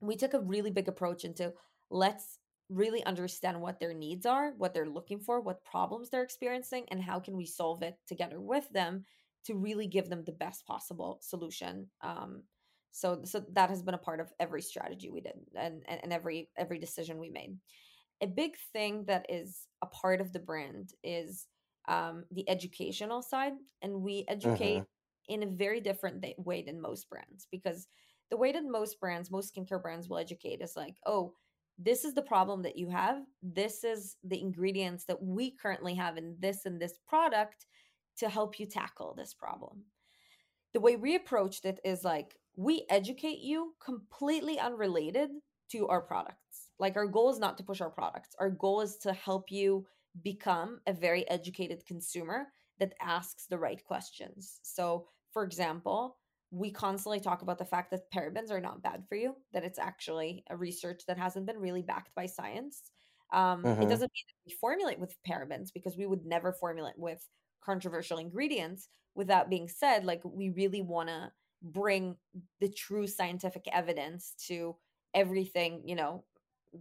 we 0.00 0.16
took 0.16 0.34
a 0.34 0.40
really 0.40 0.70
big 0.70 0.88
approach 0.88 1.24
into 1.24 1.52
let's 1.90 2.38
really 2.68 3.04
understand 3.04 3.60
what 3.60 3.78
their 3.78 3.94
needs 3.94 4.26
are, 4.26 4.52
what 4.56 4.72
they're 4.74 4.88
looking 4.88 5.20
for, 5.20 5.40
what 5.40 5.64
problems 5.64 6.10
they're 6.10 6.22
experiencing, 6.22 6.84
and 6.90 7.02
how 7.02 7.20
can 7.20 7.36
we 7.36 7.46
solve 7.46 7.82
it 7.82 7.96
together 8.06 8.40
with 8.40 8.68
them 8.70 9.04
to 9.46 9.54
really 9.54 9.86
give 9.86 10.08
them 10.08 10.24
the 10.24 10.32
best 10.32 10.66
possible 10.66 11.18
solution. 11.22 11.86
Um, 12.00 12.42
so, 12.90 13.20
so 13.24 13.44
that 13.52 13.70
has 13.70 13.82
been 13.82 13.94
a 13.94 13.98
part 13.98 14.20
of 14.20 14.32
every 14.40 14.62
strategy 14.62 15.10
we 15.10 15.20
did 15.20 15.34
and, 15.58 15.82
and, 15.86 16.12
every 16.12 16.48
every 16.56 16.78
decision 16.78 17.18
we 17.18 17.28
made. 17.28 17.56
A 18.20 18.26
big 18.26 18.56
thing 18.72 19.04
that 19.06 19.26
is 19.28 19.66
a 19.82 19.86
part 19.86 20.20
of 20.20 20.32
the 20.32 20.38
brand 20.38 20.94
is 21.02 21.46
um, 21.88 22.24
the 22.30 22.48
educational 22.48 23.22
side, 23.22 23.54
and 23.82 24.02
we 24.02 24.24
educate 24.28 24.82
hmm 24.82 24.84
in 25.28 25.42
a 25.42 25.46
very 25.46 25.80
different 25.80 26.24
way 26.38 26.62
than 26.62 26.80
most 26.80 27.08
brands 27.08 27.46
because 27.50 27.88
the 28.30 28.36
way 28.36 28.52
that 28.52 28.64
most 28.64 29.00
brands, 29.00 29.30
most 29.30 29.54
skincare 29.54 29.82
brands 29.82 30.08
will 30.08 30.18
educate 30.18 30.60
is 30.60 30.76
like, 30.76 30.96
oh, 31.06 31.34
this 31.78 32.04
is 32.04 32.14
the 32.14 32.22
problem 32.22 32.62
that 32.62 32.76
you 32.76 32.88
have. 32.88 33.22
This 33.42 33.84
is 33.84 34.16
the 34.22 34.40
ingredients 34.40 35.04
that 35.06 35.22
we 35.22 35.50
currently 35.50 35.94
have 35.94 36.16
in 36.16 36.36
this 36.38 36.64
and 36.66 36.80
this 36.80 36.98
product 37.06 37.66
to 38.18 38.28
help 38.28 38.58
you 38.58 38.66
tackle 38.66 39.14
this 39.14 39.34
problem. 39.34 39.84
The 40.74 40.80
way 40.80 40.96
we 40.96 41.14
approached 41.14 41.64
it 41.64 41.80
is 41.84 42.04
like 42.04 42.38
we 42.56 42.86
educate 42.90 43.38
you 43.40 43.76
completely 43.80 44.58
unrelated 44.58 45.30
to 45.70 45.88
our 45.88 46.02
products. 46.02 46.43
Like 46.78 46.96
our 46.96 47.06
goal 47.06 47.30
is 47.30 47.38
not 47.38 47.56
to 47.58 47.64
push 47.64 47.80
our 47.80 47.90
products. 47.90 48.34
Our 48.38 48.50
goal 48.50 48.80
is 48.80 48.96
to 48.98 49.12
help 49.12 49.50
you 49.50 49.86
become 50.22 50.80
a 50.86 50.92
very 50.92 51.28
educated 51.28 51.86
consumer 51.86 52.48
that 52.78 52.94
asks 53.00 53.46
the 53.46 53.58
right 53.58 53.82
questions. 53.84 54.60
So, 54.62 55.08
for 55.32 55.44
example, 55.44 56.18
we 56.50 56.70
constantly 56.70 57.20
talk 57.20 57.42
about 57.42 57.58
the 57.58 57.64
fact 57.64 57.90
that 57.90 58.10
parabens 58.12 58.50
are 58.50 58.60
not 58.60 58.82
bad 58.82 59.04
for 59.08 59.16
you, 59.16 59.36
that 59.52 59.64
it's 59.64 59.78
actually 59.78 60.44
a 60.50 60.56
research 60.56 61.02
that 61.06 61.18
hasn't 61.18 61.46
been 61.46 61.58
really 61.58 61.82
backed 61.82 62.14
by 62.14 62.26
science. 62.26 62.90
Um, 63.32 63.74
it 63.80 63.86
hmm 63.86 63.86
doesn't 63.88 64.10
mean 64.14 64.24
that 64.28 64.50
we 64.52 64.52
formulate 64.58 64.98
with 64.98 65.16
parabens 65.26 65.72
because 65.72 65.96
we 65.96 66.06
would 66.06 66.24
never 66.24 66.52
formulate 66.52 66.98
with 66.98 67.28
controversial 67.60 68.18
ingredients. 68.18 68.88
With 69.14 69.28
that 69.28 69.48
being 69.50 69.68
said, 69.68 70.04
like 70.04 70.22
we 70.24 70.50
really 70.50 70.82
want 70.82 71.08
to 71.08 71.32
bring 71.62 72.16
the 72.60 72.68
true 72.68 73.06
scientific 73.06 73.66
evidence 73.72 74.34
to 74.46 74.76
everything, 75.14 75.82
you 75.88 75.94
know, 75.94 76.24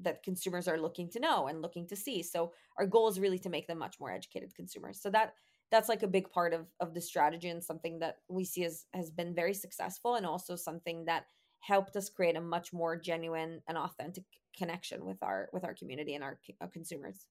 that 0.01 0.23
consumers 0.23 0.67
are 0.67 0.79
looking 0.79 1.09
to 1.11 1.19
know 1.19 1.47
and 1.47 1.61
looking 1.61 1.87
to 1.87 1.95
see. 1.95 2.23
So 2.23 2.53
our 2.77 2.85
goal 2.85 3.07
is 3.07 3.19
really 3.19 3.39
to 3.39 3.49
make 3.49 3.67
them 3.67 3.77
much 3.77 3.99
more 3.99 4.11
educated 4.11 4.55
consumers. 4.55 5.01
So 5.01 5.09
that 5.11 5.33
that's 5.71 5.89
like 5.89 6.03
a 6.03 6.07
big 6.07 6.29
part 6.29 6.53
of 6.53 6.67
of 6.79 6.93
the 6.93 7.01
strategy 7.01 7.49
and 7.49 7.63
something 7.63 7.99
that 7.99 8.17
we 8.27 8.45
see 8.45 8.63
as 8.65 8.85
has 8.93 9.09
been 9.09 9.33
very 9.33 9.53
successful 9.53 10.15
and 10.15 10.25
also 10.25 10.55
something 10.55 11.05
that 11.05 11.25
helped 11.59 11.95
us 11.95 12.09
create 12.09 12.35
a 12.35 12.41
much 12.41 12.73
more 12.73 12.97
genuine 12.97 13.61
and 13.67 13.77
authentic 13.77 14.25
connection 14.57 15.05
with 15.05 15.21
our 15.23 15.49
with 15.53 15.63
our 15.63 15.73
community 15.73 16.15
and 16.15 16.23
our, 16.23 16.39
our 16.61 16.67
consumers. 16.67 17.25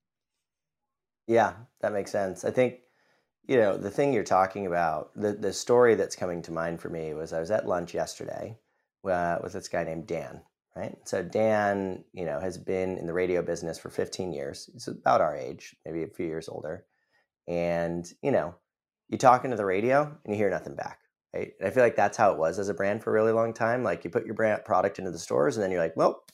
Yeah, 1.27 1.55
that 1.81 1.93
makes 1.93 2.11
sense. 2.11 2.45
I 2.45 2.51
think, 2.51 2.81
you 3.47 3.57
know, 3.57 3.77
the 3.77 3.91
thing 3.91 4.13
you're 4.13 4.25
talking 4.25 4.67
about, 4.67 5.11
the, 5.15 5.33
the 5.33 5.53
story 5.53 5.95
that's 5.95 6.17
coming 6.17 6.43
to 6.43 6.53
mind 6.53 6.81
for 6.81 6.89
me 6.89 7.15
was 7.15 7.33
I 7.33 7.41
was 7.41 7.51
at 7.51 7.69
lunch 7.69 7.95
yesterday 7.95 8.59
uh, 9.09 9.39
with 9.43 9.53
this 9.53 9.69
guy 9.69 9.85
named 9.85 10.07
Dan. 10.07 10.43
Right? 10.77 10.97
So 11.05 11.23
Dan, 11.23 12.05
you 12.13 12.25
know, 12.25 12.41
has 12.41 12.59
been 12.59 12.99
in 12.99 13.07
the 13.07 13.13
radio 13.13 13.43
business 13.43 13.79
for 13.79 13.91
15 13.91 14.33
years. 14.33 14.69
He's 14.73 14.89
about 14.89 15.21
our 15.21 15.37
age, 15.37 15.77
maybe 15.85 16.03
a 16.03 16.09
few 16.09 16.27
years 16.27 16.49
older. 16.49 16.85
And, 17.49 18.11
you 18.23 18.31
know, 18.31 18.55
you 19.09 19.19
talk 19.19 19.45
into 19.45 19.57
the 19.57 19.65
radio 19.65 20.03
and 20.25 20.35
you 20.35 20.37
hear 20.37 20.51
nothing 20.51 20.77
back. 20.77 20.99
Right. 21.35 21.53
And 21.59 21.69
I 21.69 21.71
feel 21.71 21.83
like 21.83 21.97
that's 21.97 22.17
how 22.17 22.33
it 22.33 22.39
was 22.39 22.59
as 22.59 22.69
a 22.69 22.75
brand 22.75 23.03
for 23.03 23.11
a 23.11 23.15
really 23.15 23.33
long 23.33 23.55
time. 23.55 23.83
Like 23.83 24.05
you 24.05 24.11
put 24.11 24.27
your 24.27 24.35
brand 24.35 24.65
product 24.65 24.99
into 24.99 25.11
the 25.11 25.19
stores 25.19 25.57
and 25.57 25.65
then 25.65 25.71
you're 25.71 25.81
like, 25.81 25.97
well, 25.97 26.25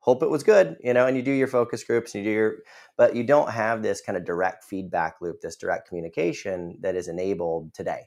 hope 0.00 0.22
it 0.22 0.30
was 0.30 0.44
good, 0.44 0.76
you 0.80 0.94
know, 0.94 1.06
and 1.06 1.16
you 1.16 1.22
do 1.22 1.32
your 1.32 1.48
focus 1.48 1.82
groups 1.82 2.14
and 2.14 2.24
you 2.24 2.30
do 2.30 2.34
your, 2.34 2.54
but 2.96 3.16
you 3.16 3.24
don't 3.24 3.50
have 3.50 3.82
this 3.82 4.00
kind 4.00 4.16
of 4.16 4.24
direct 4.24 4.62
feedback 4.62 5.16
loop, 5.20 5.40
this 5.40 5.56
direct 5.56 5.88
communication 5.88 6.78
that 6.80 6.94
is 6.94 7.08
enabled 7.08 7.74
today. 7.74 8.02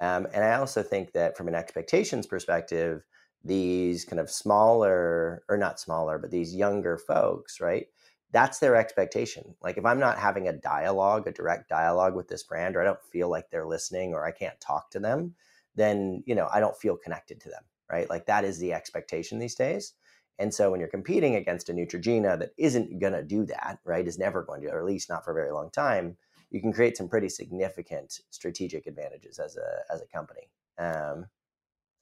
Um, 0.00 0.26
and 0.32 0.42
I 0.42 0.54
also 0.54 0.82
think 0.82 1.12
that 1.12 1.36
from 1.36 1.48
an 1.48 1.54
expectations 1.54 2.26
perspective, 2.26 3.02
these 3.46 4.04
kind 4.04 4.20
of 4.20 4.30
smaller, 4.30 5.44
or 5.48 5.56
not 5.56 5.80
smaller, 5.80 6.18
but 6.18 6.30
these 6.30 6.54
younger 6.54 6.98
folks, 6.98 7.60
right? 7.60 7.86
That's 8.32 8.58
their 8.58 8.76
expectation. 8.76 9.54
Like 9.62 9.78
if 9.78 9.84
I'm 9.84 10.00
not 10.00 10.18
having 10.18 10.48
a 10.48 10.52
dialogue, 10.52 11.26
a 11.26 11.32
direct 11.32 11.68
dialogue 11.68 12.14
with 12.14 12.28
this 12.28 12.42
brand, 12.42 12.76
or 12.76 12.82
I 12.82 12.84
don't 12.84 13.02
feel 13.12 13.30
like 13.30 13.50
they're 13.50 13.66
listening 13.66 14.14
or 14.14 14.26
I 14.26 14.32
can't 14.32 14.60
talk 14.60 14.90
to 14.90 15.00
them, 15.00 15.34
then, 15.74 16.22
you 16.26 16.34
know, 16.34 16.48
I 16.52 16.60
don't 16.60 16.76
feel 16.76 16.96
connected 16.96 17.40
to 17.42 17.48
them, 17.48 17.62
right? 17.90 18.08
Like 18.10 18.26
that 18.26 18.44
is 18.44 18.58
the 18.58 18.72
expectation 18.72 19.38
these 19.38 19.54
days. 19.54 19.94
And 20.38 20.52
so 20.52 20.70
when 20.70 20.80
you're 20.80 20.88
competing 20.88 21.36
against 21.36 21.70
a 21.70 21.72
Neutrogena 21.72 22.38
that 22.38 22.52
isn't 22.58 22.98
going 22.98 23.14
to 23.14 23.22
do 23.22 23.46
that, 23.46 23.78
right, 23.84 24.06
is 24.06 24.18
never 24.18 24.42
going 24.42 24.62
to, 24.62 24.68
or 24.68 24.80
at 24.80 24.84
least 24.84 25.08
not 25.08 25.24
for 25.24 25.30
a 25.30 25.34
very 25.34 25.52
long 25.52 25.70
time, 25.70 26.16
you 26.50 26.60
can 26.60 26.72
create 26.72 26.96
some 26.96 27.08
pretty 27.08 27.28
significant 27.28 28.20
strategic 28.30 28.86
advantages 28.86 29.38
as 29.38 29.56
a 29.56 29.92
as 29.92 30.02
a 30.02 30.06
company. 30.06 30.48
Um, 30.78 31.26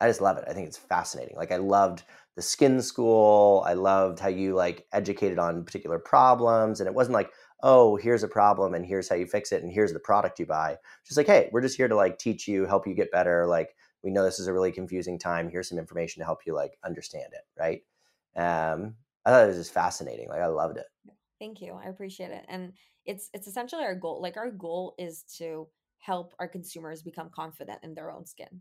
I 0.00 0.08
just 0.08 0.20
love 0.20 0.36
it. 0.36 0.44
I 0.48 0.52
think 0.52 0.66
it's 0.66 0.76
fascinating. 0.76 1.36
Like 1.36 1.52
I 1.52 1.56
loved 1.56 2.02
the 2.36 2.42
skin 2.42 2.82
school. 2.82 3.62
I 3.66 3.74
loved 3.74 4.18
how 4.18 4.28
you 4.28 4.54
like 4.54 4.86
educated 4.92 5.38
on 5.38 5.64
particular 5.64 5.98
problems, 5.98 6.80
and 6.80 6.88
it 6.88 6.94
wasn't 6.94 7.14
like, 7.14 7.30
oh, 7.62 7.96
here's 7.96 8.22
a 8.22 8.28
problem 8.28 8.74
and 8.74 8.84
here's 8.84 9.08
how 9.08 9.14
you 9.14 9.26
fix 9.26 9.50
it 9.50 9.62
and 9.62 9.72
here's 9.72 9.92
the 9.92 9.98
product 9.98 10.38
you 10.38 10.46
buy. 10.46 10.76
Just 11.06 11.16
like, 11.16 11.26
hey, 11.26 11.48
we're 11.50 11.62
just 11.62 11.76
here 11.76 11.88
to 11.88 11.96
like 11.96 12.18
teach 12.18 12.46
you, 12.46 12.66
help 12.66 12.86
you 12.86 12.94
get 12.94 13.10
better. 13.10 13.46
Like 13.46 13.74
we 14.02 14.10
know 14.10 14.22
this 14.22 14.38
is 14.38 14.48
a 14.48 14.52
really 14.52 14.70
confusing 14.70 15.18
time. 15.18 15.48
Here's 15.48 15.70
some 15.70 15.78
information 15.78 16.20
to 16.20 16.26
help 16.26 16.40
you 16.46 16.54
like 16.54 16.78
understand 16.84 17.32
it, 17.32 17.40
right? 17.58 17.80
Um, 18.36 18.96
I 19.24 19.30
thought 19.30 19.44
it 19.44 19.48
was 19.48 19.56
just 19.56 19.72
fascinating. 19.72 20.28
Like 20.28 20.42
I 20.42 20.46
loved 20.46 20.76
it. 20.76 20.86
Thank 21.38 21.62
you. 21.62 21.72
I 21.72 21.88
appreciate 21.88 22.30
it. 22.30 22.44
And 22.48 22.74
it's 23.06 23.30
it's 23.32 23.46
essentially 23.46 23.84
our 23.84 23.94
goal. 23.94 24.20
Like 24.20 24.36
our 24.36 24.50
goal 24.50 24.94
is 24.98 25.24
to 25.38 25.66
help 25.98 26.34
our 26.38 26.48
consumers 26.48 27.02
become 27.02 27.30
confident 27.34 27.78
in 27.82 27.94
their 27.94 28.12
own 28.12 28.26
skin. 28.26 28.60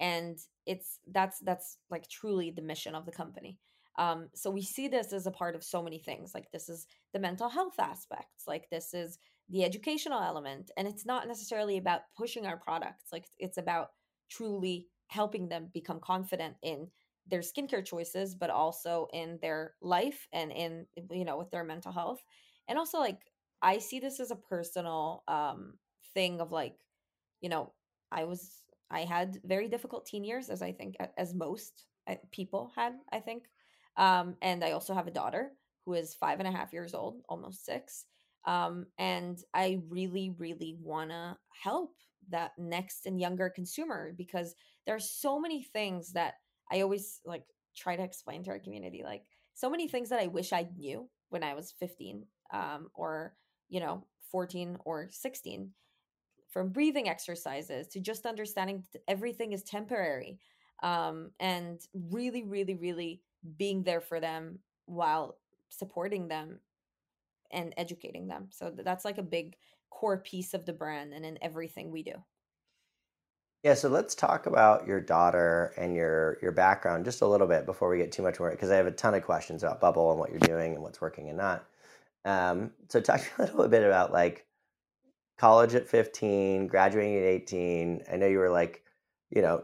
And 0.00 0.38
it's 0.66 0.98
that's 1.12 1.38
that's 1.40 1.78
like 1.90 2.08
truly 2.08 2.50
the 2.50 2.62
mission 2.62 2.94
of 2.94 3.06
the 3.06 3.12
company. 3.12 3.58
Um, 3.98 4.28
so 4.34 4.50
we 4.50 4.62
see 4.62 4.88
this 4.88 5.12
as 5.12 5.26
a 5.26 5.30
part 5.30 5.54
of 5.54 5.62
so 5.62 5.82
many 5.82 5.98
things. 5.98 6.32
Like 6.34 6.50
this 6.52 6.68
is 6.68 6.86
the 7.12 7.18
mental 7.18 7.48
health 7.48 7.78
aspects. 7.78 8.44
Like 8.46 8.70
this 8.70 8.94
is 8.94 9.18
the 9.50 9.64
educational 9.64 10.22
element. 10.22 10.70
And 10.76 10.88
it's 10.88 11.04
not 11.04 11.28
necessarily 11.28 11.76
about 11.76 12.02
pushing 12.16 12.46
our 12.46 12.56
products. 12.56 13.06
Like 13.12 13.26
it's 13.38 13.58
about 13.58 13.90
truly 14.30 14.86
helping 15.08 15.48
them 15.48 15.68
become 15.74 16.00
confident 16.00 16.54
in 16.62 16.88
their 17.26 17.40
skincare 17.40 17.84
choices 17.84 18.34
but 18.34 18.50
also 18.50 19.06
in 19.12 19.38
their 19.42 19.74
life 19.82 20.26
and 20.32 20.50
in 20.52 20.86
you 21.10 21.24
know 21.24 21.36
with 21.36 21.50
their 21.50 21.64
mental 21.64 21.92
health 21.92 22.22
and 22.68 22.78
also 22.78 22.98
like 22.98 23.20
i 23.62 23.78
see 23.78 24.00
this 24.00 24.20
as 24.20 24.30
a 24.30 24.36
personal 24.36 25.22
um 25.28 25.74
thing 26.14 26.40
of 26.40 26.50
like 26.50 26.74
you 27.40 27.48
know 27.48 27.72
i 28.10 28.24
was 28.24 28.62
i 28.90 29.00
had 29.00 29.38
very 29.44 29.68
difficult 29.68 30.06
teen 30.06 30.24
years 30.24 30.48
as 30.48 30.62
i 30.62 30.72
think 30.72 30.96
as 31.16 31.34
most 31.34 31.86
uh, 32.08 32.14
people 32.30 32.72
had 32.74 32.94
i 33.12 33.20
think 33.20 33.44
um 33.96 34.36
and 34.42 34.64
i 34.64 34.72
also 34.72 34.94
have 34.94 35.06
a 35.06 35.12
daughter 35.12 35.52
who 35.84 35.94
is 35.94 36.14
five 36.14 36.38
and 36.38 36.48
a 36.48 36.52
half 36.52 36.72
years 36.72 36.94
old 36.94 37.20
almost 37.28 37.64
six 37.64 38.06
um 38.46 38.86
and 38.98 39.42
i 39.54 39.80
really 39.88 40.34
really 40.38 40.76
want 40.80 41.10
to 41.10 41.36
help 41.62 41.94
that 42.30 42.52
next 42.58 43.06
and 43.06 43.20
younger 43.20 43.50
consumer 43.50 44.12
because 44.16 44.54
there 44.86 44.94
are 44.94 45.00
so 45.00 45.40
many 45.40 45.62
things 45.62 46.12
that 46.12 46.34
I 46.70 46.80
always 46.80 47.20
like 47.24 47.44
try 47.76 47.96
to 47.96 48.02
explain 48.02 48.44
to 48.44 48.50
our 48.50 48.58
community 48.58 49.02
like 49.04 49.22
so 49.54 49.70
many 49.70 49.88
things 49.88 50.08
that 50.08 50.20
I 50.20 50.26
wish 50.26 50.52
I 50.52 50.68
knew 50.76 51.08
when 51.28 51.42
I 51.42 51.54
was 51.54 51.74
15 51.78 52.24
um, 52.52 52.88
or 52.94 53.34
you 53.68 53.80
know 53.80 54.04
14 54.30 54.78
or 54.84 55.08
16 55.10 55.70
from 56.50 56.68
breathing 56.68 57.08
exercises 57.08 57.86
to 57.88 58.00
just 58.00 58.26
understanding 58.26 58.84
that 58.92 59.02
everything 59.08 59.52
is 59.52 59.62
temporary 59.62 60.38
um, 60.82 61.30
and 61.40 61.80
really 61.94 62.42
really 62.42 62.74
really 62.74 63.22
being 63.56 63.82
there 63.82 64.00
for 64.00 64.20
them 64.20 64.58
while 64.86 65.36
supporting 65.68 66.28
them 66.28 66.58
and 67.52 67.72
educating 67.76 68.28
them 68.28 68.46
so 68.50 68.72
that's 68.84 69.04
like 69.04 69.18
a 69.18 69.22
big 69.22 69.56
core 69.90 70.18
piece 70.18 70.54
of 70.54 70.66
the 70.66 70.72
brand 70.72 71.12
and 71.12 71.24
in 71.24 71.38
everything 71.42 71.90
we 71.90 72.02
do 72.02 72.14
yeah, 73.62 73.74
so 73.74 73.90
let's 73.90 74.14
talk 74.14 74.46
about 74.46 74.86
your 74.86 75.00
daughter 75.00 75.74
and 75.76 75.94
your 75.94 76.38
your 76.40 76.52
background 76.52 77.04
just 77.04 77.20
a 77.20 77.26
little 77.26 77.46
bit 77.46 77.66
before 77.66 77.90
we 77.90 77.98
get 77.98 78.10
too 78.10 78.22
much 78.22 78.40
more 78.40 78.50
because 78.50 78.70
I 78.70 78.76
have 78.76 78.86
a 78.86 78.90
ton 78.90 79.12
of 79.14 79.22
questions 79.22 79.62
about 79.62 79.82
Bubble 79.82 80.10
and 80.10 80.18
what 80.18 80.30
you're 80.30 80.38
doing 80.40 80.72
and 80.72 80.82
what's 80.82 81.00
working 81.00 81.28
and 81.28 81.36
not. 81.36 81.66
Um, 82.24 82.70
so 82.88 83.00
talk 83.00 83.20
a 83.38 83.42
little 83.42 83.68
bit 83.68 83.84
about 83.84 84.12
like 84.12 84.46
college 85.40 85.74
at 85.74 85.88
15, 85.88 86.66
graduating 86.66 87.16
at 87.16 87.24
18. 87.24 88.02
I 88.12 88.16
know 88.16 88.26
you 88.26 88.38
were 88.38 88.50
like, 88.50 88.82
you 89.30 89.40
know, 89.40 89.62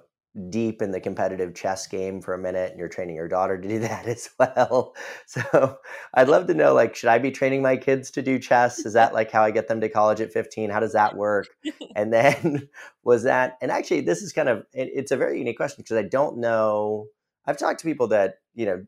deep 0.50 0.83
in 0.83 0.90
the 0.90 1.00
competitive 1.00 1.54
chess 1.54 1.87
game 1.87 2.21
for 2.21 2.35
a 2.35 2.38
minute 2.38 2.71
and 2.71 2.78
you're 2.78 2.88
training 2.88 3.16
your 3.16 3.28
daughter 3.28 3.59
to 3.59 3.68
do 3.68 3.78
that 3.80 4.06
as 4.06 4.30
well. 4.38 4.95
So 5.26 5.78
I'd 6.14 6.28
love 6.28 6.47
to 6.47 6.54
know 6.54 6.75
like 6.75 6.95
should 6.95 7.09
I 7.09 7.18
be 7.18 7.30
training 7.30 7.62
my 7.62 7.76
kids 7.76 8.11
to 8.12 8.23
do 8.23 8.38
chess? 8.38 8.85
Is 8.85 8.92
that 8.95 9.14
like 9.14 9.30
how 9.30 9.42
I 9.42 9.50
get 9.50 9.68
them 9.68 9.80
to 9.80 9.88
college 9.88 10.21
at 10.21 10.33
15? 10.33 10.71
How 10.71 10.80
does 10.80 10.92
that 10.92 11.16
work? 11.16 11.47
And 11.95 12.12
then 12.12 12.68
was 13.04 13.23
that 13.23 13.56
and 13.62 13.71
actually 13.71 14.02
this 14.02 14.21
is 14.21 14.35
kind 14.35 14.50
of 14.50 14.66
it's 14.75 15.11
a 15.11 15.16
very 15.16 15.38
unique 15.38 15.56
question 15.56 15.83
because 15.83 15.97
I 15.97 16.02
don't 16.02 16.37
know 16.38 17.06
I've 17.47 17.56
talked 17.56 17.80
to 17.80 17.87
people 17.87 18.09
that, 18.09 18.35
you 18.54 18.66
know, 18.66 18.85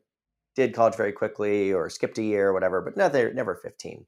did 0.55 0.75
college 0.75 0.95
very 0.95 1.11
quickly 1.11 1.73
or 1.73 1.89
skipped 1.89 2.19
a 2.19 2.23
year 2.23 2.49
or 2.49 2.53
whatever, 2.53 2.81
but 2.81 2.95
no, 2.97 3.09
they're 3.09 3.33
never 3.33 3.55
15. 3.55 4.05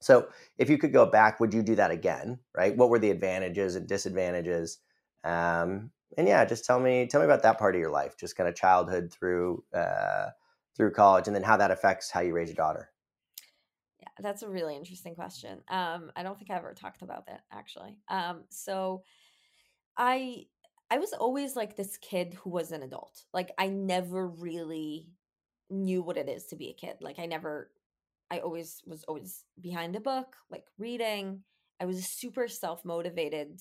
So 0.00 0.28
if 0.58 0.68
you 0.68 0.78
could 0.78 0.92
go 0.92 1.06
back, 1.06 1.40
would 1.40 1.54
you 1.54 1.62
do 1.62 1.74
that 1.76 1.90
again? 1.90 2.38
Right? 2.54 2.76
What 2.76 2.90
were 2.90 2.98
the 2.98 3.10
advantages 3.10 3.76
and 3.76 3.86
disadvantages? 3.86 4.78
Um, 5.24 5.90
and 6.16 6.28
yeah, 6.28 6.44
just 6.44 6.64
tell 6.64 6.80
me 6.80 7.06
tell 7.06 7.20
me 7.20 7.24
about 7.24 7.42
that 7.42 7.58
part 7.58 7.74
of 7.74 7.80
your 7.80 7.90
life, 7.90 8.16
just 8.16 8.36
kind 8.36 8.48
of 8.48 8.54
childhood 8.54 9.12
through 9.12 9.64
uh, 9.74 10.30
through 10.76 10.92
college, 10.92 11.26
and 11.26 11.34
then 11.34 11.42
how 11.42 11.56
that 11.56 11.70
affects 11.70 12.10
how 12.10 12.20
you 12.20 12.34
raise 12.34 12.48
your 12.48 12.56
daughter. 12.56 12.92
Yeah, 14.00 14.08
that's 14.20 14.42
a 14.42 14.48
really 14.48 14.76
interesting 14.76 15.14
question. 15.14 15.62
Um, 15.68 16.12
I 16.14 16.22
don't 16.22 16.38
think 16.38 16.50
I 16.50 16.56
ever 16.56 16.74
talked 16.74 17.02
about 17.02 17.26
that 17.26 17.42
actually. 17.50 17.98
Um, 18.08 18.44
so 18.50 19.02
I 19.96 20.46
I 20.90 20.98
was 20.98 21.12
always 21.12 21.56
like 21.56 21.76
this 21.76 21.96
kid 21.96 22.34
who 22.34 22.50
was 22.50 22.72
an 22.72 22.82
adult. 22.82 23.24
Like 23.32 23.50
I 23.58 23.68
never 23.68 24.28
really 24.28 25.10
knew 25.68 26.02
what 26.02 26.16
it 26.16 26.28
is 26.28 26.46
to 26.46 26.56
be 26.56 26.70
a 26.70 26.74
kid. 26.74 26.98
Like 27.00 27.18
I 27.18 27.26
never 27.26 27.70
I 28.30 28.38
always 28.38 28.82
was 28.86 29.04
always 29.04 29.44
behind 29.60 29.96
a 29.96 30.00
book, 30.00 30.36
like 30.50 30.64
reading. 30.78 31.42
I 31.80 31.84
was 31.84 32.06
super 32.06 32.48
self-motivated 32.48 33.60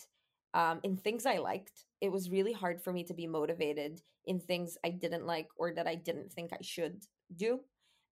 um, 0.54 0.80
in 0.84 0.98
things 0.98 1.26
I 1.26 1.38
liked. 1.38 1.86
It 2.02 2.12
was 2.12 2.30
really 2.30 2.54
hard 2.54 2.82
for 2.82 2.94
me 2.94 3.04
to 3.06 3.14
be 3.14 3.28
motivated 3.28 4.02
in 4.26 4.40
things 4.40 4.78
I 4.84 4.90
didn't 4.90 5.26
like 5.26 5.48
or 5.58 5.74
that 5.74 5.88
I 5.88 5.96
didn't 5.96 6.32
think 6.32 6.52
I 6.54 6.62
should 6.62 7.04
do. 7.36 7.60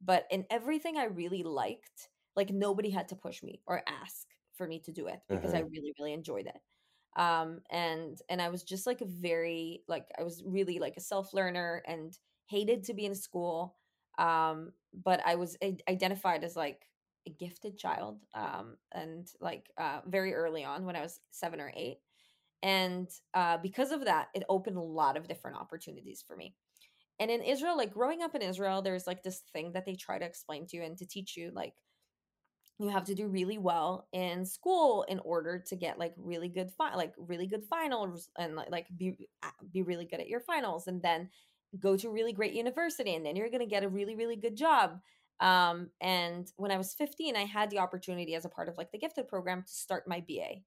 But 0.02 0.28
in 0.30 0.46
everything 0.50 0.98
I 0.98 1.06
really 1.06 1.44
liked, 1.44 2.10
like 2.36 2.50
nobody 2.50 2.90
had 2.90 3.08
to 3.10 3.16
push 3.16 3.42
me 3.42 3.62
or 3.66 3.82
ask 3.88 4.28
for 4.56 4.68
me 4.68 4.80
to 4.80 4.92
do 4.92 5.08
it 5.08 5.20
because 5.30 5.52
mm-hmm. 5.52 5.58
I 5.58 5.70
really, 5.70 5.94
really 6.00 6.14
enjoyed 6.14 6.48
it. 6.48 6.60
Um, 7.16 7.60
and 7.70 8.20
and 8.30 8.42
I 8.42 8.50
was 8.50 8.64
just 8.64 8.88
like 8.88 9.02
a 9.02 9.06
very 9.06 9.84
like 9.88 10.06
I 10.20 10.24
was 10.24 10.44
really 10.46 10.80
like 10.80 10.96
a 10.98 11.02
self 11.02 11.34
learner 11.34 11.84
and 11.88 12.18
hated 12.48 12.84
to 12.86 12.94
be 12.94 13.06
in 13.06 13.16
school. 13.16 13.76
Um, 14.18 14.74
but 14.94 15.22
I 15.26 15.36
was 15.36 15.58
identified 15.90 16.44
as 16.44 16.56
like 16.56 16.88
a 17.26 17.32
gifted 17.32 17.78
child 17.78 18.20
um, 18.36 18.78
and 18.92 19.28
like 19.40 19.72
uh, 19.78 20.02
very 20.08 20.34
early 20.34 20.64
on 20.64 20.86
when 20.86 20.96
I 20.96 21.02
was 21.02 21.20
seven 21.32 21.60
or 21.62 21.72
eight 21.76 22.00
and 22.62 23.10
uh, 23.34 23.58
because 23.58 23.92
of 23.92 24.06
that 24.06 24.28
it 24.34 24.44
opened 24.50 24.78
a 24.78 24.82
lot 24.82 25.18
of 25.18 25.28
different 25.28 25.58
opportunities 25.58 26.24
for 26.26 26.36
me. 26.36 26.56
And 27.20 27.32
in 27.32 27.42
israel 27.42 27.78
like 27.78 27.94
growing 27.94 28.22
up 28.22 28.36
in 28.36 28.42
israel 28.42 28.82
there's 28.82 29.08
like 29.08 29.24
this 29.24 29.44
thing 29.54 29.72
that 29.74 29.86
they 29.86 29.96
try 29.96 30.18
to 30.20 30.26
explain 30.26 30.68
to 30.68 30.78
you 30.78 30.84
and 30.84 30.98
to 30.98 31.06
teach 31.06 31.38
you 31.38 31.52
like 31.54 31.74
you 32.80 32.90
have 32.90 33.06
to 33.06 33.16
do 33.16 33.28
really 33.28 33.58
well 33.58 34.08
in 34.14 34.46
school 34.46 35.04
in 35.08 35.20
order 35.20 35.60
to 35.60 35.76
get 35.76 36.00
like 36.00 36.14
really 36.18 36.50
good 36.50 36.72
fi- 36.72 36.96
like 36.96 37.14
really 37.18 37.48
good 37.48 37.64
finals 37.64 38.30
and 38.38 38.56
like, 38.56 38.88
be 38.98 39.16
be 39.72 39.84
really 39.84 40.06
good 40.06 40.20
at 40.20 40.28
your 40.28 40.40
finals 40.40 40.88
and 40.88 41.02
then 41.02 41.30
go 41.80 41.98
to 41.98 42.08
a 42.08 42.12
really 42.12 42.34
great 42.34 42.54
university 42.54 43.16
and 43.16 43.26
then 43.26 43.36
you're 43.36 43.50
going 43.50 43.60
to 43.60 43.66
get 43.66 43.84
a 43.84 43.90
really 43.90 44.16
really 44.16 44.36
good 44.36 44.56
job 44.56 45.00
um 45.40 45.90
and 46.02 46.52
when 46.58 46.72
i 46.72 46.78
was 46.78 46.94
15 46.94 47.36
i 47.36 47.44
had 47.44 47.70
the 47.70 47.80
opportunity 47.80 48.36
as 48.36 48.46
a 48.46 48.50
part 48.50 48.70
of 48.70 48.78
like 48.78 48.92
the 48.92 48.98
gifted 48.98 49.28
program 49.28 49.64
to 49.64 49.72
start 49.72 50.08
my 50.08 50.24
ba 50.28 50.62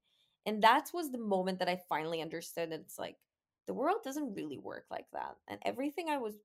and 0.47 0.63
that 0.63 0.91
was 0.93 1.11
the 1.11 1.17
moment 1.17 1.59
that 1.59 1.67
I 1.67 1.81
finally 1.89 2.21
understood 2.21 2.71
that 2.71 2.79
it's 2.79 2.97
like 2.97 3.17
the 3.67 3.73
world 3.73 3.97
doesn't 4.01 4.33
really 4.33 4.57
work 4.57 4.85
like 4.89 5.07
that. 5.11 5.35
And 5.49 5.59
everything 5.65 6.07
I 6.07 6.17
was 6.17 6.35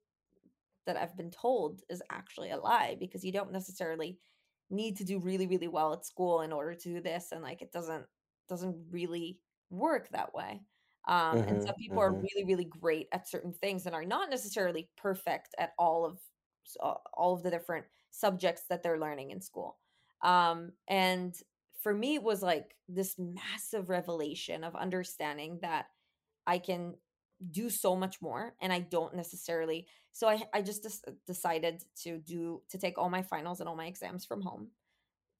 that 0.87 0.97
I've 0.97 1.17
been 1.17 1.31
told 1.31 1.83
is 1.89 2.03
actually 2.11 2.51
a 2.51 2.59
lie 2.59 2.97
because 2.99 3.25
you 3.25 3.31
don't 3.31 3.53
necessarily 3.53 4.19
need 4.71 4.97
to 4.97 5.05
do 5.05 5.21
really 5.21 5.47
really 5.47 5.69
well 5.69 5.93
at 5.93 6.05
school 6.05 6.41
in 6.41 6.51
order 6.51 6.75
to 6.75 6.95
do 6.95 7.01
this 7.01 7.31
and 7.31 7.43
like 7.43 7.63
it 7.63 7.71
doesn't 7.71 8.05
doesn't 8.49 8.75
really 8.91 9.39
work 9.71 10.09
that 10.09 10.35
way 10.35 10.63
um, 11.09 11.43
and 11.49 11.61
Mm-hmm. 11.61 11.67
some 11.67 11.75
people 11.79 12.03
are 12.03 12.13
Mm-hmm. 12.13 12.23
really 12.23 12.45
really 12.47 12.65
great 12.65 13.09
at 13.13 13.29
certain 13.29 13.53
things 13.53 13.87
and 13.87 13.95
are 13.95 14.05
not 14.05 14.31
necessarily 14.31 14.89
perfect 14.97 15.55
at 15.59 15.73
all 15.79 16.05
of 16.05 16.19
all 17.15 17.35
of 17.35 17.43
the 17.43 17.51
different 17.51 17.85
subjects 18.11 18.63
that 18.69 18.83
they're 18.83 18.99
learning 19.01 19.31
in 19.31 19.41
school 19.41 19.79
um, 20.23 20.73
and 20.89 21.35
for 21.83 21.93
me 21.93 22.15
it 22.15 22.23
was 22.23 22.43
like 22.43 22.77
this 22.89 23.17
massive 23.19 23.89
revelation 23.89 24.65
of 24.65 24.75
understanding 24.77 25.59
that 25.63 25.87
i 26.47 26.59
can 26.59 26.95
do 27.51 27.69
so 27.71 27.97
much 27.97 28.21
more 28.23 28.55
and 28.63 28.73
i 28.73 28.79
don't 28.81 29.15
necessarily 29.17 29.87
so 30.13 30.29
i 30.29 30.41
i 30.55 30.63
just 30.63 30.83
des- 30.83 31.13
decided 31.27 31.83
to 31.97 32.19
do 32.19 32.63
to 32.71 32.79
take 32.79 32.99
all 32.99 33.11
my 33.11 33.23
finals 33.23 33.61
and 33.61 33.69
all 33.69 33.77
my 33.77 33.87
exams 33.87 34.25
from 34.25 34.41
home 34.43 34.69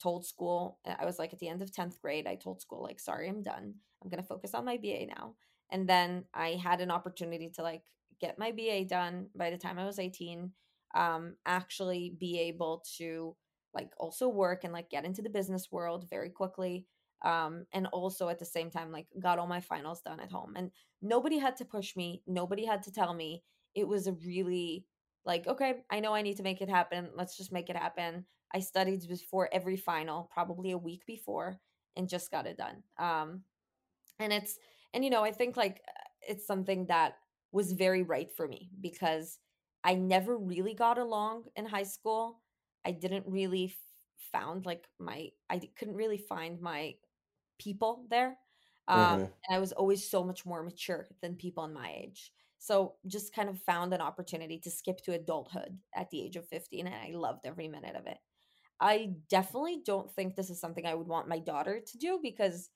told 0.03 0.27
school 0.27 0.79
uh, 0.87 0.95
i 0.99 1.05
was 1.05 1.19
like 1.19 1.33
at 1.33 1.39
the 1.39 1.49
end 1.49 1.63
of 1.63 1.73
10th 1.73 2.01
grade 2.01 2.27
i 2.27 2.35
told 2.35 2.61
school 2.61 2.83
like 2.83 2.99
sorry 3.01 3.29
i'm 3.29 3.43
done 3.43 3.75
i'm 4.03 4.11
going 4.11 4.23
to 4.23 4.29
focus 4.29 4.55
on 4.55 4.65
my 4.65 4.77
ba 4.77 5.07
now 5.07 5.35
and 5.73 5.89
then 5.89 6.25
i 6.35 6.51
had 6.51 6.81
an 6.81 6.91
opportunity 6.91 7.51
to 7.51 7.63
like 7.63 7.83
get 8.21 8.39
my 8.39 8.53
ba 8.53 8.85
done 8.85 9.27
by 9.35 9.51
the 9.51 9.59
time 9.59 9.79
i 9.79 9.85
was 9.85 9.99
18 9.99 10.51
um 10.95 11.35
actually 11.47 12.15
be 12.21 12.39
able 12.39 12.85
to 12.97 13.35
like 13.75 13.91
also 13.99 14.29
work 14.29 14.65
and 14.65 14.73
like 14.73 14.91
get 14.91 15.05
into 15.05 15.23
the 15.23 15.31
business 15.31 15.69
world 15.73 16.07
very 16.09 16.31
quickly 16.31 16.87
um 17.25 17.65
and 17.73 17.87
also 17.89 18.29
at 18.29 18.39
the 18.39 18.45
same 18.45 18.71
time 18.71 18.93
like 18.93 19.07
got 19.19 19.39
all 19.39 19.47
my 19.47 19.61
finals 19.61 20.03
done 20.03 20.21
at 20.21 20.31
home 20.31 20.53
and 20.57 20.71
nobody 21.01 21.39
had 21.39 21.57
to 21.57 21.65
push 21.65 21.97
me 21.97 22.23
nobody 22.27 22.65
had 22.65 22.83
to 22.83 22.93
tell 22.93 23.15
me 23.15 23.43
it 23.75 23.89
was 23.89 24.07
a 24.07 24.13
really 24.25 24.85
like 25.25 25.47
okay 25.47 25.77
i 25.91 25.99
know 25.99 26.15
i 26.15 26.23
need 26.23 26.37
to 26.37 26.43
make 26.43 26.61
it 26.61 26.69
happen 26.69 27.09
let's 27.17 27.37
just 27.37 27.53
make 27.53 27.71
it 27.71 27.77
happen 27.77 28.25
I 28.55 28.61
studied 28.61 29.09
before 29.09 29.49
every 29.53 29.77
final, 29.77 30.29
probably 30.33 30.73
a 30.73 30.79
week 30.79 31.07
before, 31.07 31.59
and 31.97 32.09
just 32.09 32.31
got 32.31 32.47
it 32.47 32.59
done. 32.59 32.83
Um, 32.99 33.43
and 34.19 34.33
it's 34.33 34.59
and 34.95 35.05
you 35.05 35.11
know, 35.11 35.25
I 35.25 35.33
think 35.33 35.57
like 35.57 35.83
uh, 35.89 35.93
it's 36.29 36.47
something 36.47 36.87
that 36.87 37.19
was 37.53 37.73
very 37.73 38.03
right 38.03 38.31
for 38.33 38.49
me 38.49 38.71
because 38.81 39.39
I 39.85 39.95
never 39.95 40.37
really 40.37 40.75
got 40.75 40.99
along 40.99 41.45
in 41.57 41.67
high 41.67 41.83
school. 41.85 42.41
I 42.85 42.93
didn't 42.93 43.27
really 43.27 43.75
found 44.33 44.67
like 44.67 44.87
my 44.99 45.31
I 45.51 45.61
couldn't 45.77 45.95
really 45.97 46.19
find 46.19 46.61
my 46.61 46.97
people 47.59 48.07
there. 48.11 48.39
Um, 48.89 49.21
Mm-hmm. 49.21 49.33
and 49.49 49.57
I 49.57 49.61
was 49.61 49.73
always 49.73 50.09
so 50.09 50.25
much 50.25 50.45
more 50.45 50.63
mature 50.63 51.09
than 51.23 51.37
people 51.37 51.65
in 51.65 51.73
my 51.73 51.93
age. 51.97 52.33
So 52.59 52.97
just 53.07 53.35
kind 53.35 53.49
of 53.49 53.61
found 53.63 53.93
an 53.95 54.01
opportunity 54.01 54.59
to 54.61 54.71
skip 54.71 54.99
to 55.03 55.15
adulthood 55.15 55.79
at 55.95 56.11
the 56.11 56.23
age 56.23 56.37
of 56.37 56.49
15 56.49 56.87
and 56.87 56.95
I 56.95 57.17
loved 57.17 57.47
every 57.47 57.69
minute 57.69 57.97
of 57.97 58.07
it. 58.07 58.19
I 58.81 59.15
definitely 59.29 59.83
don't 59.85 60.13
think 60.13 60.35
this 60.37 60.51
is 60.51 60.61
something 60.61 60.87
I 60.87 60.95
would 60.95 61.07
want 61.07 61.29
my 61.29 61.39
daughter 61.39 61.81
to 61.81 61.99
do 61.99 62.19
because 62.23 62.71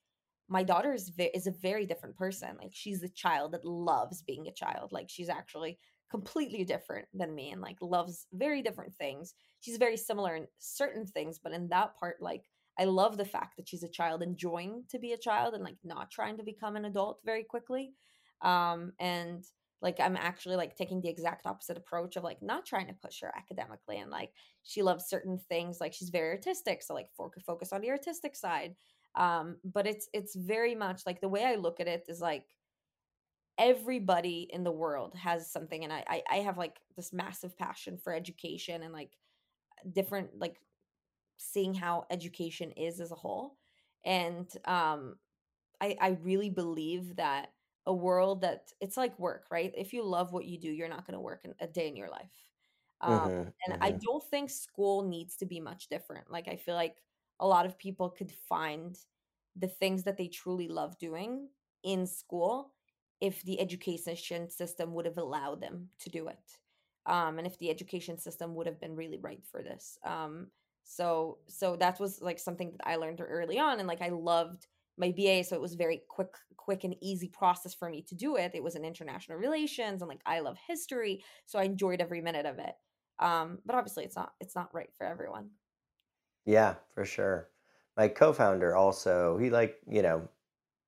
my 0.49 0.63
daughter 0.63 0.93
is 0.93 1.09
ve- 1.11 1.31
is 1.35 1.47
a 1.47 1.53
very 1.53 1.87
different 1.87 2.17
person. 2.17 2.57
Like 2.61 2.73
she's 2.73 3.03
a 3.03 3.09
child 3.09 3.53
that 3.53 3.65
loves 3.65 4.23
being 4.23 4.47
a 4.47 4.53
child. 4.53 4.93
Like 4.93 5.09
she's 5.09 5.29
actually 5.29 5.79
completely 6.11 6.65
different 6.65 7.09
than 7.13 7.35
me 7.35 7.51
and 7.51 7.61
like 7.61 7.77
loves 7.81 8.27
very 8.33 8.63
different 8.63 8.95
things. 8.95 9.35
She's 9.61 9.77
very 9.77 9.97
similar 9.97 10.37
in 10.37 10.47
certain 10.59 11.07
things, 11.07 11.41
but 11.43 11.53
in 11.53 11.69
that 11.69 11.97
part 11.97 12.17
like 12.21 12.45
I 12.79 12.85
love 12.85 13.17
the 13.17 13.25
fact 13.25 13.57
that 13.57 13.69
she's 13.69 13.83
a 13.83 13.89
child 13.89 14.23
enjoying 14.23 14.85
to 14.91 14.99
be 14.99 15.13
a 15.13 15.19
child 15.19 15.55
and 15.55 15.65
like 15.65 15.79
not 15.83 16.11
trying 16.11 16.37
to 16.37 16.45
become 16.45 16.77
an 16.77 16.85
adult 16.85 17.21
very 17.25 17.43
quickly. 17.45 17.95
Um 18.43 18.93
and 19.01 19.45
like 19.83 20.01
I'm 20.01 20.17
actually 20.17 20.57
like 20.57 20.77
taking 20.77 21.01
the 21.01 21.09
exact 21.09 21.47
opposite 21.47 21.77
approach 21.77 22.17
of 22.17 22.25
like 22.25 22.43
not 22.43 22.65
trying 22.65 22.87
to 22.87 22.95
push 22.95 23.21
her 23.21 23.33
academically 23.37 23.99
and 23.99 24.11
like 24.11 24.31
she 24.63 24.83
loves 24.83 25.07
certain 25.07 25.39
things 25.49 25.79
like 25.81 25.93
she's 25.93 26.09
very 26.09 26.31
artistic 26.31 26.83
so 26.83 26.95
like 26.95 27.09
focus 27.17 27.73
on 27.73 27.81
the 27.83 27.91
artistic 27.91 28.35
side 28.35 28.75
um 29.17 29.57
but 29.65 29.87
it's 29.87 30.09
it's 30.13 30.35
very 30.37 30.75
much 30.75 31.03
like 31.07 31.21
the 31.21 31.29
way 31.29 31.45
i 31.45 31.55
look 31.57 31.81
at 31.81 31.89
it 31.89 32.05
is 32.09 32.21
like 32.21 32.47
everybody 33.59 34.49
in 34.53 34.65
the 34.65 34.71
world 34.73 35.15
has 35.15 35.51
something 35.51 35.83
and 35.85 35.93
I, 35.93 36.05
I 36.09 36.23
i 36.31 36.37
have 36.37 36.59
like 36.59 36.81
this 36.97 37.13
massive 37.13 37.57
passion 37.57 37.97
for 37.97 38.13
education 38.13 38.83
and 38.83 38.93
like 38.93 39.17
different 39.93 40.31
like 40.39 40.61
seeing 41.39 41.75
how 41.75 42.07
education 42.11 42.73
is 42.73 43.01
as 43.01 43.13
a 43.13 43.17
whole 43.17 43.59
and 44.05 44.49
um 44.67 45.17
I, 45.81 45.97
I 46.01 46.09
really 46.23 46.51
believe 46.51 47.17
that 47.17 47.53
a 47.87 47.95
world 47.95 48.43
that 48.43 48.73
it's 48.81 48.97
like 48.97 49.19
work, 49.19 49.47
right? 49.51 49.73
If 49.77 49.93
you 49.93 50.03
love 50.05 50.33
what 50.33 50.45
you 50.47 50.59
do, 50.61 50.71
you're 50.71 50.89
not 50.89 51.07
going 51.07 51.15
to 51.15 51.21
work 51.21 51.43
in, 51.45 51.55
a 51.61 51.67
day 51.67 51.89
in 51.89 51.97
your 51.97 52.09
life. 52.11 52.33
Um, 53.01 53.29
Mm-hmm. 53.33 53.49
and 53.67 53.77
I 53.83 53.93
Mm-hmm. 53.93 53.99
don't 54.03 54.25
think 54.25 54.51
school 54.51 55.03
needs 55.09 55.37
to 55.39 55.47
be 55.47 55.61
much 55.61 55.89
different. 55.89 56.31
Like, 56.31 56.49
I 56.49 56.57
feel 56.57 56.75
like 56.75 56.97
a 57.41 57.47
lot 57.47 57.67
of 57.67 57.79
people 57.79 58.11
could 58.11 58.33
find 58.49 58.99
the 59.57 59.69
things 59.69 60.03
that 60.05 60.17
they 60.17 60.29
truly 60.29 60.69
love 60.69 60.99
doing 60.99 61.49
in 61.83 62.07
school 62.07 62.73
if 63.21 63.43
the 63.43 63.59
education 63.61 64.51
system 64.51 64.93
would 64.95 65.07
have 65.07 65.19
allowed 65.19 65.61
them 65.61 65.89
to 66.01 66.11
do 66.11 66.29
it. 66.29 66.59
Um, 67.07 67.39
and 67.39 67.47
if 67.47 67.59
the 67.59 67.71
education 67.71 68.19
system 68.19 68.55
would 68.55 68.67
have 68.67 68.81
been 68.81 68.97
really 68.97 69.19
right 69.19 69.43
for 69.51 69.63
this. 69.63 69.97
Um, 70.05 70.49
so, 70.85 71.39
so 71.49 71.77
that 71.77 71.99
was 71.99 72.21
like 72.21 72.39
something 72.39 72.73
that 72.73 72.87
I 72.87 72.97
learned 72.97 73.21
early 73.21 73.59
on. 73.59 73.79
And 73.79 73.89
like, 73.89 74.03
I 74.03 74.09
loved 74.09 74.67
my 74.99 75.13
BA, 75.17 75.45
so 75.45 75.57
it 75.57 75.63
was 75.63 75.75
very 75.75 76.03
quick, 76.09 76.35
quick 76.57 76.85
and 76.85 76.97
easy 77.01 77.29
process 77.29 77.75
for 77.75 77.89
me 77.89 78.03
to 78.03 78.15
do 78.15 78.37
it. 78.37 78.53
It 78.55 78.63
was 78.63 78.75
in 78.75 78.85
international 78.85 79.39
relations 79.39 80.03
and 80.03 80.09
like 80.09 80.23
I 80.27 80.41
love 80.41 80.57
history, 80.67 81.23
so 81.45 81.59
I 81.59 81.65
enjoyed 81.65 82.01
every 82.01 82.21
minute 82.21 82.47
of 82.47 82.59
it. 82.59 82.75
Um, 83.19 83.59
but 83.65 83.77
obviously, 83.77 84.05
it's 84.05 84.17
not 84.17 84.33
it's 84.41 84.55
not 84.55 84.75
right 84.75 84.91
for 84.97 85.07
everyone. 85.07 85.51
Yeah, 86.47 86.77
for 86.95 87.05
sure. 87.05 87.49
My 87.97 88.09
co-founder 88.09 88.75
also, 88.75 89.37
he 89.39 89.51
like, 89.51 89.79
you 89.89 90.03
know, 90.03 90.29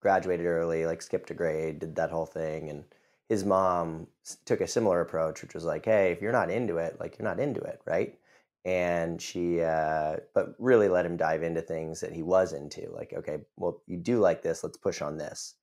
graduated 0.03 0.47
early, 0.47 0.87
like 0.87 1.03
skipped 1.03 1.31
a 1.31 1.35
grade, 1.35 1.81
did 1.81 1.97
that 1.97 2.11
whole 2.11 2.27
thing, 2.27 2.71
and 2.71 2.85
his 3.29 3.45
mom 3.45 4.07
took 4.47 4.61
a 4.61 4.67
similar 4.69 5.01
approach, 5.01 5.43
which 5.43 5.55
was 5.55 5.65
like, 5.65 5.85
hey, 5.85 6.13
if 6.13 6.23
you're 6.23 6.33
not 6.33 6.51
into 6.51 6.79
it, 6.79 6.99
like 7.01 7.19
you're 7.19 7.29
not 7.29 7.41
into 7.41 7.61
it, 7.63 7.81
right? 7.87 8.19
And 8.65 9.21
she, 9.23 9.61
uh, 9.63 10.17
but 10.35 10.55
really 10.59 10.89
let 10.89 11.07
him 11.07 11.17
dive 11.17 11.43
into 11.43 11.63
things 11.63 12.01
that 12.01 12.13
he 12.13 12.23
was 12.23 12.53
into. 12.53 12.91
Like, 12.93 13.13
okay, 13.15 13.41
well, 13.57 13.83
you 13.87 13.97
do 13.99 14.21
like 14.21 14.43
this, 14.43 14.65
let's 14.65 14.77
push 14.79 15.03
on 15.03 15.19
this. 15.19 15.55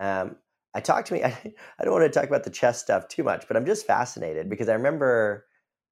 Um, 0.00 0.36
I 0.74 0.80
talked 0.80 1.08
to 1.08 1.14
me. 1.14 1.24
I, 1.24 1.28
I 1.80 1.84
don't 1.84 1.92
want 1.94 2.04
to 2.12 2.18
talk 2.20 2.28
about 2.28 2.44
the 2.44 2.50
chess 2.50 2.80
stuff 2.80 3.08
too 3.08 3.24
much, 3.24 3.48
but 3.48 3.56
I'm 3.56 3.66
just 3.66 3.86
fascinated 3.86 4.50
because 4.50 4.68
I 4.68 4.74
remember, 4.74 5.46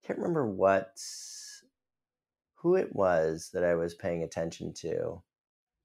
can't 0.05 0.19
remember 0.19 0.47
what, 0.47 1.01
who 2.61 2.75
it 2.77 2.95
was 2.95 3.51
that 3.53 3.65
I 3.65 3.75
was 3.75 3.95
paying 3.95 4.23
attention 4.23 4.73
to. 4.75 5.23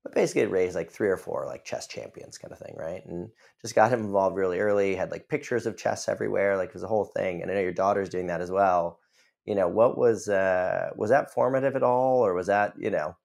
But 0.03 0.15
basically, 0.15 0.43
it 0.43 0.51
raised 0.51 0.75
like 0.75 0.91
three 0.91 1.09
or 1.09 1.17
four 1.17 1.45
like 1.47 1.65
chess 1.65 1.87
champions 1.87 2.37
kind 2.37 2.51
of 2.51 2.59
thing, 2.59 2.75
right? 2.77 3.05
And 3.05 3.31
just 3.61 3.75
got 3.75 3.91
him 3.91 4.01
involved 4.01 4.35
really 4.37 4.59
early. 4.59 4.95
Had 4.95 5.11
like 5.11 5.29
pictures 5.29 5.65
of 5.65 5.77
chess 5.77 6.09
everywhere, 6.09 6.57
like 6.57 6.69
it 6.69 6.75
was 6.75 6.83
a 6.83 6.87
whole 6.87 7.05
thing. 7.05 7.41
And 7.41 7.51
I 7.51 7.55
know 7.55 7.61
your 7.61 7.71
daughter's 7.73 8.09
doing 8.09 8.27
that 8.27 8.41
as 8.41 8.51
well. 8.51 8.99
You 9.45 9.55
know, 9.55 9.67
what 9.69 9.97
was 9.97 10.29
uh, 10.29 10.91
was 10.97 11.09
that 11.09 11.33
formative 11.33 11.75
at 11.75 11.83
all, 11.83 12.25
or 12.25 12.33
was 12.33 12.47
that 12.47 12.73
you 12.79 12.89
know, 12.91 13.17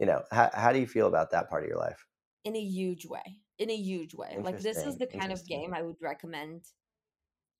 you 0.00 0.06
know, 0.06 0.24
how 0.32 0.50
how 0.54 0.72
do 0.72 0.80
you 0.80 0.86
feel 0.88 1.08
about 1.08 1.30
that 1.32 1.50
part 1.50 1.64
of 1.64 1.68
your 1.70 1.78
life? 1.78 2.06
in 2.44 2.56
a 2.56 2.60
huge 2.60 3.06
way. 3.06 3.40
In 3.58 3.70
a 3.70 3.76
huge 3.76 4.14
way. 4.14 4.38
Like 4.40 4.58
this 4.58 4.82
is 4.82 4.98
the 4.98 5.06
kind 5.06 5.32
of 5.32 5.46
game 5.46 5.72
I 5.74 5.82
would 5.82 6.00
recommend 6.00 6.72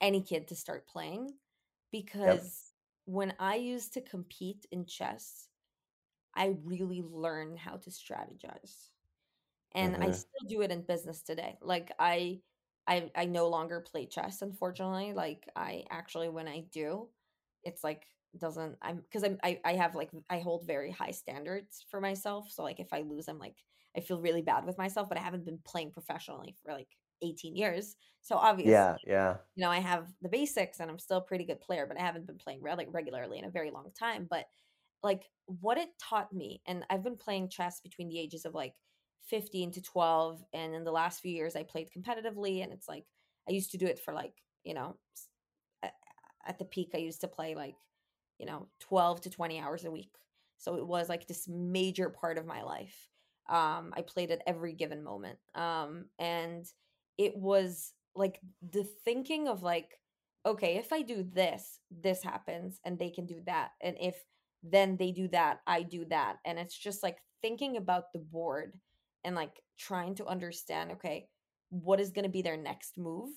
any 0.01 0.23
kid 0.23 0.49
to 0.49 0.57
start 0.57 0.88
playing 0.88 1.38
Yep. 2.25 2.53
When 3.12 3.35
I 3.38 3.57
used 3.57 3.94
to 3.94 4.01
compete 4.01 4.66
in 4.72 4.87
chess, 4.87 5.48
I 6.35 6.57
really 6.64 7.03
learned 7.03 7.59
how 7.59 7.77
to 7.79 7.90
strategize. 7.90 8.90
and 9.75 9.96
I 10.01 10.11
Mm-hmm. 10.11 10.12
still 10.12 10.46
do 10.48 10.62
it 10.62 10.70
in 10.72 10.83
business 10.83 11.22
today. 11.22 11.59
Like 11.62 11.92
I 11.98 12.40
I 12.87 13.11
I 13.16 13.27
no 13.27 13.48
longer 13.48 13.81
play 13.81 14.07
chess 14.07 14.42
unfortunately. 14.42 15.12
Like 15.14 15.48
I 15.57 15.85
actually 15.90 16.29
when 16.31 16.48
I 16.48 16.61
do, 16.72 17.09
it's 17.64 17.85
like 17.85 18.07
doesn't 18.38 18.77
I'm 18.83 18.98
because 19.03 19.25
I'm 19.25 19.38
I, 19.42 19.61
I 19.64 19.75
have 19.75 19.94
like 19.94 20.11
I 20.31 20.40
hold 20.40 20.66
very 20.66 20.90
high 20.92 21.11
standards 21.12 21.85
for 21.90 22.01
myself. 22.01 22.51
So 22.51 22.62
like 22.62 22.81
if 22.81 22.92
I 22.92 23.03
lose, 23.03 23.29
I'm 23.29 23.38
like 23.38 23.57
I 23.96 24.01
feel 24.01 24.20
really 24.20 24.42
bad 24.42 24.64
with 24.66 24.79
myself, 24.79 25.09
but 25.09 25.18
I 25.18 25.22
haven't 25.22 25.44
been 25.44 25.59
playing 25.64 25.92
professionally 25.92 26.57
for 26.64 26.72
like 26.72 26.88
18 27.22 27.56
years. 27.56 27.96
So 28.22 28.37
obviously, 28.37 28.87
Yeah, 28.87 28.98
yeah. 29.04 29.38
you 29.54 29.62
know, 29.64 29.70
I 29.70 29.80
have 29.80 30.12
the 30.22 30.28
basics 30.28 30.80
and 30.80 30.90
I'm 30.90 30.98
still 30.98 31.18
a 31.18 31.22
pretty 31.22 31.44
good 31.44 31.61
player, 31.61 31.87
but 31.87 31.98
I 31.98 32.02
haven't 32.02 32.26
been 32.26 32.38
playing 32.38 32.62
reg- 32.62 32.92
regularly 32.94 33.38
in 33.38 33.44
a 33.44 33.50
very 33.50 33.70
long 33.70 33.92
time. 33.92 34.26
But 34.28 34.46
like 35.02 35.30
what 35.46 35.78
it 35.78 35.90
taught 35.98 36.32
me 36.32 36.62
and 36.66 36.85
i've 36.90 37.02
been 37.02 37.16
playing 37.16 37.48
chess 37.48 37.80
between 37.80 38.08
the 38.08 38.18
ages 38.18 38.44
of 38.44 38.54
like 38.54 38.74
15 39.22 39.70
to 39.72 39.82
12 39.82 40.42
and 40.52 40.74
in 40.74 40.85
the 40.85 40.92
last 40.92 41.20
few 41.20 41.32
years 41.32 41.56
i 41.56 41.62
played 41.62 41.90
competitively 41.96 42.62
and 42.62 42.72
it's 42.72 42.88
like 42.88 43.06
i 43.48 43.52
used 43.52 43.70
to 43.72 43.78
do 43.78 43.87
it 43.87 43.98
for 43.98 44.14
like 44.14 44.42
you 44.64 44.74
know 44.74 44.98
at 46.44 46.58
the 46.58 46.64
peak 46.64 46.90
i 46.94 46.98
used 46.98 47.20
to 47.20 47.28
play 47.28 47.54
like 47.54 47.76
you 48.38 48.46
know 48.46 48.68
12 48.80 49.20
to 49.20 49.30
20 49.30 49.61
hours 49.61 49.85
a 49.85 49.90
week 49.90 50.16
so 50.56 50.76
it 50.76 50.87
was 50.87 51.08
like 51.08 51.26
this 51.26 51.48
major 51.48 52.11
part 52.11 52.38
of 52.38 52.46
my 52.46 52.62
life 52.62 53.08
um 53.48 53.92
i 53.96 54.02
played 54.02 54.30
at 54.30 54.42
every 54.46 54.72
given 54.72 55.02
moment 55.02 55.38
um 55.54 56.06
and 56.18 56.66
it 57.18 57.37
was 57.37 57.92
like 58.14 58.40
the 58.62 58.85
thinking 59.05 59.48
of 59.48 59.62
like 59.62 59.98
okay, 60.46 60.77
if 60.77 60.92
I 60.92 61.03
do 61.03 61.22
this, 61.22 61.79
this 61.90 62.22
happens 62.22 62.81
and 62.85 62.98
they 62.98 63.11
can 63.11 63.27
do 63.27 63.40
that. 63.46 63.70
And 63.81 63.96
if 64.01 64.16
then 64.62 64.96
they 64.96 65.12
do 65.12 65.29
that, 65.29 65.61
I 65.66 65.83
do 65.83 66.05
that. 66.07 66.38
And 66.44 66.59
it's 66.59 66.77
just 66.77 67.03
like 67.03 67.18
thinking 67.42 67.77
about 67.77 68.12
the 68.12 68.18
board 68.18 68.75
and 69.25 69.37
like 69.37 69.62
trying 69.79 70.14
to 70.16 70.27
understand, 70.27 70.92
okay, 70.92 71.29
what 71.70 72.01
is 72.01 72.11
going 72.11 72.25
to 72.25 72.31
be 72.31 72.42
their 72.42 72.57
next 72.57 72.98
move 72.98 73.31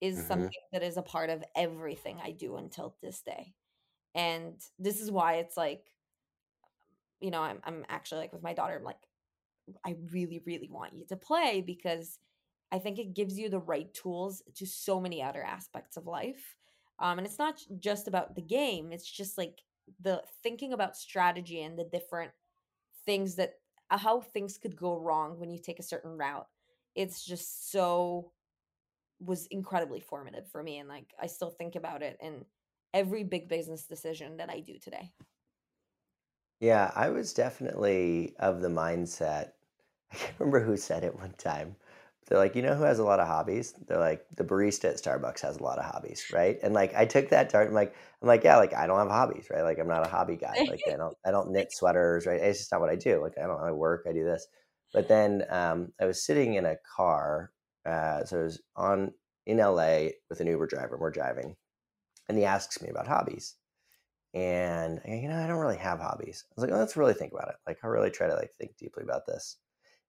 is 0.00 0.24
hmm 0.26 0.26
something 0.26 0.62
that 0.72 0.82
is 0.82 0.96
a 0.96 1.02
part 1.02 1.30
of 1.30 1.44
everything 1.56 2.18
I 2.22 2.32
do 2.32 2.56
until 2.56 2.96
this 3.02 3.22
day. 3.22 3.54
And 4.14 4.54
this 4.78 5.00
is 5.00 5.10
why 5.10 5.34
it's 5.36 5.56
like, 5.56 5.82
you 7.20 7.30
know, 7.30 7.42
I'm 7.42 7.60
I'm 7.64 7.84
actually 7.88 8.20
like 8.20 8.32
with 8.32 8.42
my 8.42 8.54
daughter, 8.54 8.76
I'm 8.76 8.84
like, 8.84 8.96
I 9.84 9.96
really, 10.12 10.42
really 10.46 10.68
want 10.70 10.94
you 10.94 11.04
to 11.08 11.16
play 11.16 11.62
because 11.66 12.18
I 12.70 12.78
think 12.78 12.98
it 12.98 13.14
gives 13.14 13.38
you 13.38 13.48
the 13.48 13.60
right 13.60 13.92
tools 13.94 14.42
to 14.56 14.66
so 14.66 15.00
many 15.00 15.22
other 15.22 15.42
aspects 15.42 15.96
of 15.96 16.06
life. 16.06 16.56
Um, 16.98 17.18
and 17.18 17.26
it's 17.26 17.38
not 17.38 17.62
just 17.78 18.08
about 18.08 18.34
the 18.34 18.42
game, 18.42 18.92
it's 18.92 19.10
just 19.10 19.38
like 19.38 19.62
the 20.00 20.22
thinking 20.42 20.72
about 20.72 20.96
strategy 20.96 21.62
and 21.62 21.78
the 21.78 21.84
different 21.84 22.32
things 23.06 23.36
that 23.36 23.54
uh, 23.90 23.98
how 23.98 24.20
things 24.20 24.58
could 24.58 24.76
go 24.76 24.98
wrong 24.98 25.38
when 25.38 25.50
you 25.50 25.58
take 25.58 25.78
a 25.78 25.84
certain 25.84 26.18
route. 26.18 26.46
It's 26.94 27.24
just 27.24 27.70
so 27.70 28.32
was 29.20 29.46
incredibly 29.46 30.00
formative 30.00 30.48
for 30.50 30.62
me 30.62 30.78
and 30.78 30.88
like 30.88 31.12
I 31.20 31.26
still 31.26 31.50
think 31.50 31.74
about 31.76 32.02
it 32.02 32.18
in 32.20 32.44
every 32.94 33.24
big 33.24 33.48
business 33.48 33.84
decision 33.84 34.36
that 34.38 34.50
I 34.50 34.60
do 34.60 34.78
today. 34.78 35.12
Yeah, 36.60 36.92
I 36.94 37.10
was 37.10 37.32
definitely 37.34 38.36
of 38.38 38.60
the 38.60 38.68
mindset. 38.68 39.54
I 40.12 40.16
can't 40.16 40.38
remember 40.38 40.60
who 40.60 40.76
said 40.76 41.02
it 41.04 41.16
one 41.16 41.32
time. 41.34 41.76
They're 42.28 42.38
like, 42.38 42.54
you 42.54 42.60
know 42.62 42.74
who 42.74 42.84
has 42.84 42.98
a 42.98 43.04
lot 43.04 43.20
of 43.20 43.26
hobbies? 43.26 43.72
They're 43.86 43.98
like, 43.98 44.26
the 44.36 44.44
barista 44.44 44.90
at 44.90 44.96
Starbucks 45.02 45.40
has 45.40 45.56
a 45.56 45.62
lot 45.62 45.78
of 45.78 45.86
hobbies, 45.86 46.26
right? 46.32 46.58
And 46.62 46.74
like, 46.74 46.94
I 46.94 47.06
took 47.06 47.30
that 47.30 47.48
to 47.50 47.56
heart. 47.56 47.68
I'm 47.68 47.74
like, 47.74 47.94
I'm 48.20 48.28
like, 48.28 48.44
yeah, 48.44 48.56
like 48.58 48.74
I 48.74 48.86
don't 48.86 48.98
have 48.98 49.08
hobbies, 49.08 49.48
right? 49.50 49.62
Like, 49.62 49.78
I'm 49.78 49.88
not 49.88 50.06
a 50.06 50.10
hobby 50.10 50.36
guy. 50.36 50.62
Like, 50.68 50.82
I 50.92 50.96
don't, 50.96 51.16
I 51.24 51.30
don't 51.30 51.50
knit 51.52 51.72
sweaters, 51.72 52.26
right? 52.26 52.40
It's 52.40 52.58
just 52.58 52.72
not 52.72 52.80
what 52.82 52.90
I 52.90 52.96
do. 52.96 53.22
Like, 53.22 53.38
I 53.38 53.46
don't, 53.46 53.60
I 53.60 53.72
work, 53.72 54.04
I 54.08 54.12
do 54.12 54.24
this. 54.24 54.46
But 54.92 55.08
then 55.08 55.44
um, 55.50 55.92
I 56.00 56.06
was 56.06 56.24
sitting 56.24 56.54
in 56.54 56.66
a 56.66 56.76
car, 56.96 57.52
uh, 57.86 58.24
so 58.24 58.40
I 58.40 58.42
was 58.42 58.60
on 58.76 59.12
in 59.46 59.58
LA 59.58 60.08
with 60.28 60.40
an 60.40 60.46
Uber 60.48 60.66
driver. 60.66 60.94
And 60.94 61.00
We're 61.00 61.10
driving, 61.10 61.56
and 62.28 62.38
he 62.38 62.44
asks 62.44 62.80
me 62.82 62.88
about 62.90 63.06
hobbies, 63.06 63.56
and 64.34 65.00
you 65.06 65.28
know, 65.28 65.36
I 65.42 65.46
don't 65.46 65.58
really 65.58 65.76
have 65.78 66.00
hobbies. 66.00 66.44
I 66.50 66.54
was 66.56 66.64
like, 66.64 66.72
oh, 66.74 66.78
let's 66.78 66.96
really 66.96 67.14
think 67.14 67.32
about 67.32 67.48
it. 67.50 67.56
Like, 67.66 67.78
I 67.82 67.86
really 67.88 68.10
try 68.10 68.26
to 68.28 68.34
like 68.34 68.52
think 68.58 68.76
deeply 68.76 69.04
about 69.04 69.26
this. 69.26 69.56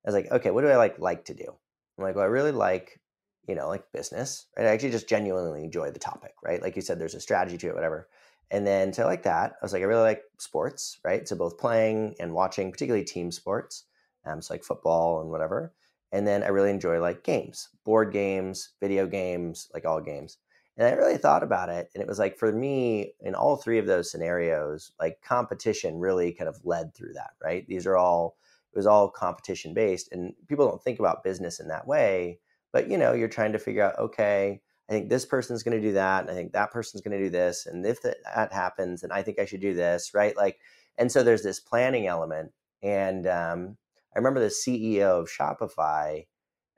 I 0.05 0.09
was 0.09 0.15
like, 0.15 0.31
okay, 0.31 0.51
what 0.51 0.61
do 0.61 0.69
I 0.69 0.77
like 0.77 0.99
like 0.99 1.25
to 1.25 1.33
do? 1.33 1.57
I'm 1.99 2.05
like, 2.05 2.15
well, 2.15 2.23
I 2.23 2.27
really 2.27 2.53
like, 2.53 2.99
you 3.47 3.55
know, 3.55 3.67
like 3.67 3.91
business, 3.91 4.45
right? 4.57 4.67
I 4.67 4.69
actually 4.69 4.91
just 4.91 5.09
genuinely 5.09 5.63
enjoy 5.63 5.91
the 5.91 5.99
topic, 5.99 6.33
right? 6.41 6.61
Like 6.61 6.75
you 6.75 6.81
said, 6.81 6.97
there's 6.97 7.13
a 7.15 7.19
strategy 7.19 7.57
to 7.57 7.67
it, 7.67 7.75
whatever. 7.75 8.07
And 8.51 8.65
then 8.65 8.93
so 8.93 9.05
like 9.05 9.23
that. 9.23 9.51
I 9.51 9.65
was 9.65 9.73
like, 9.73 9.81
I 9.81 9.85
really 9.85 10.03
like 10.03 10.23
sports, 10.37 10.99
right? 11.03 11.27
So 11.27 11.35
both 11.35 11.57
playing 11.57 12.15
and 12.19 12.33
watching, 12.33 12.71
particularly 12.71 13.03
team 13.05 13.31
sports, 13.31 13.83
um, 14.25 14.41
so 14.41 14.53
like 14.53 14.63
football 14.63 15.21
and 15.21 15.29
whatever. 15.29 15.73
And 16.11 16.25
then 16.25 16.41
I 16.41 16.47
really 16.47 16.71
enjoy 16.71 16.99
like 17.01 17.23
games, 17.23 17.69
board 17.83 18.11
games, 18.13 18.69
video 18.79 19.05
games, 19.05 19.69
like 19.73 19.85
all 19.85 20.01
games. 20.01 20.37
And 20.77 20.87
I 20.87 20.91
really 20.91 21.17
thought 21.17 21.43
about 21.43 21.69
it. 21.69 21.89
And 21.93 22.01
it 22.01 22.07
was 22.07 22.17
like 22.17 22.37
for 22.37 22.51
me, 22.51 23.13
in 23.19 23.35
all 23.35 23.57
three 23.57 23.77
of 23.77 23.85
those 23.85 24.09
scenarios, 24.09 24.93
like 24.99 25.21
competition 25.21 25.99
really 25.99 26.31
kind 26.31 26.47
of 26.47 26.65
led 26.65 26.95
through 26.95 27.13
that, 27.13 27.31
right? 27.43 27.67
These 27.67 27.85
are 27.85 27.97
all, 27.97 28.37
it 28.73 28.77
was 28.77 28.87
all 28.87 29.09
competition 29.09 29.73
based. 29.73 30.11
And 30.11 30.33
people 30.47 30.67
don't 30.67 30.83
think 30.83 30.99
about 30.99 31.23
business 31.23 31.59
in 31.59 31.67
that 31.69 31.87
way. 31.87 32.39
But, 32.71 32.89
you 32.89 32.97
know, 32.97 33.13
you're 33.13 33.27
trying 33.27 33.53
to 33.53 33.59
figure 33.59 33.83
out, 33.83 33.97
okay, 33.97 34.61
I 34.89 34.93
think 34.93 35.09
this 35.09 35.25
person's 35.25 35.63
going 35.63 35.79
to 35.79 35.87
do 35.87 35.93
that. 35.93 36.21
And 36.21 36.31
I 36.31 36.33
think 36.33 36.53
that 36.53 36.71
person's 36.71 37.01
going 37.01 37.17
to 37.17 37.23
do 37.23 37.29
this. 37.29 37.65
And 37.65 37.85
if 37.85 38.01
that, 38.03 38.17
that 38.35 38.53
happens, 38.53 39.03
and 39.03 39.11
I 39.11 39.23
think 39.23 39.39
I 39.39 39.45
should 39.45 39.61
do 39.61 39.73
this, 39.73 40.13
right? 40.13 40.35
Like, 40.37 40.59
and 40.97 41.11
so 41.11 41.23
there's 41.23 41.43
this 41.43 41.59
planning 41.59 42.07
element. 42.07 42.51
And 42.83 43.25
um, 43.27 43.77
I 44.15 44.19
remember 44.19 44.39
the 44.39 44.47
CEO 44.47 45.21
of 45.21 45.29
Shopify, 45.29 46.25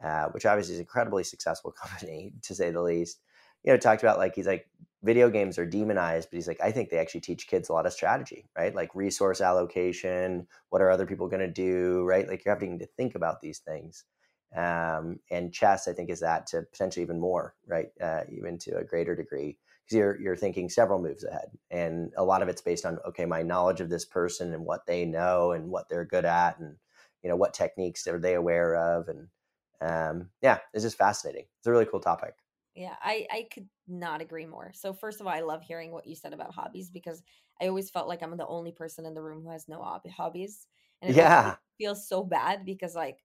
uh, 0.03 0.25
which 0.29 0.45
obviously 0.45 0.73
is 0.73 0.79
an 0.79 0.83
incredibly 0.83 1.23
successful 1.23 1.71
company 1.81 2.33
to 2.43 2.55
say 2.55 2.71
the 2.71 2.81
least 2.81 3.19
you 3.63 3.71
know, 3.71 3.77
talked 3.77 4.03
about 4.03 4.17
like 4.17 4.35
he's 4.35 4.47
like 4.47 4.67
video 5.03 5.29
games 5.29 5.57
are 5.57 5.65
demonized, 5.65 6.29
but 6.29 6.37
he's 6.37 6.47
like, 6.47 6.61
I 6.61 6.71
think 6.71 6.89
they 6.89 6.99
actually 6.99 7.21
teach 7.21 7.47
kids 7.47 7.69
a 7.69 7.73
lot 7.73 7.85
of 7.87 7.93
strategy, 7.93 8.45
right? 8.57 8.73
Like 8.75 8.93
resource 8.95 9.41
allocation, 9.41 10.47
what 10.69 10.81
are 10.81 10.91
other 10.91 11.05
people 11.07 11.27
going 11.27 11.41
to 11.41 11.51
do, 11.51 12.03
right? 12.03 12.27
Like 12.27 12.45
you're 12.45 12.53
having 12.53 12.79
to 12.79 12.85
think 12.85 13.15
about 13.15 13.41
these 13.41 13.59
things. 13.59 14.05
Um, 14.55 15.19
and 15.29 15.53
chess, 15.53 15.87
I 15.87 15.93
think, 15.93 16.09
is 16.09 16.19
that 16.19 16.45
to 16.47 16.63
potentially 16.63 17.03
even 17.03 17.19
more, 17.19 17.55
right? 17.67 17.87
Uh, 18.01 18.23
even 18.29 18.57
to 18.59 18.77
a 18.77 18.83
greater 18.83 19.15
degree, 19.15 19.57
because 19.85 19.97
you're 19.97 20.19
you're 20.19 20.35
thinking 20.35 20.67
several 20.69 21.01
moves 21.01 21.23
ahead, 21.23 21.51
and 21.69 22.11
a 22.17 22.23
lot 22.25 22.41
of 22.41 22.49
it's 22.49 22.61
based 22.61 22.85
on 22.85 22.99
okay, 23.07 23.25
my 23.25 23.43
knowledge 23.43 23.79
of 23.79 23.89
this 23.89 24.03
person 24.03 24.53
and 24.53 24.65
what 24.65 24.85
they 24.85 25.05
know 25.05 25.51
and 25.53 25.69
what 25.69 25.87
they're 25.87 26.03
good 26.05 26.25
at, 26.25 26.59
and 26.59 26.75
you 27.23 27.29
know 27.29 27.37
what 27.37 27.53
techniques 27.53 28.05
are 28.07 28.19
they 28.19 28.33
aware 28.35 28.75
of, 28.75 29.07
and 29.07 29.29
um, 29.79 30.29
yeah, 30.41 30.59
it's 30.73 30.83
just 30.83 30.97
fascinating. 30.97 31.45
It's 31.59 31.67
a 31.67 31.71
really 31.71 31.85
cool 31.85 32.01
topic. 32.01 32.35
Yeah, 32.75 32.95
I 33.01 33.27
I 33.29 33.47
could 33.53 33.69
not 33.87 34.21
agree 34.21 34.45
more. 34.45 34.71
So 34.73 34.93
first 34.93 35.19
of 35.21 35.27
all, 35.27 35.33
I 35.33 35.41
love 35.41 35.61
hearing 35.63 35.91
what 35.91 36.07
you 36.07 36.15
said 36.15 36.33
about 36.33 36.53
hobbies 36.55 36.89
because 36.89 37.21
I 37.61 37.67
always 37.67 37.89
felt 37.89 38.07
like 38.07 38.23
I'm 38.23 38.37
the 38.37 38.47
only 38.47 38.71
person 38.71 39.05
in 39.05 39.13
the 39.13 39.21
room 39.21 39.43
who 39.43 39.49
has 39.51 39.67
no 39.67 39.81
hob- 39.83 40.07
hobbies, 40.09 40.67
and 41.01 41.11
it 41.11 41.17
Yeah, 41.17 41.57
feels 41.77 42.07
so 42.07 42.23
bad 42.23 42.65
because 42.65 42.95
like 42.95 43.23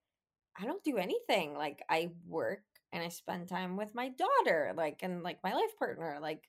I 0.58 0.64
don't 0.66 0.84
do 0.84 0.98
anything. 0.98 1.54
Like 1.54 1.82
I 1.90 2.12
work 2.26 2.64
and 2.92 3.02
I 3.04 3.08
spend 3.10 3.48
time 3.48 3.76
with 3.76 3.94
my 3.94 4.10
daughter, 4.10 4.72
like 4.76 5.02
and 5.02 5.22
like 5.22 5.42
my 5.44 5.54
life 5.54 5.76
partner. 5.78 6.18
Like 6.20 6.48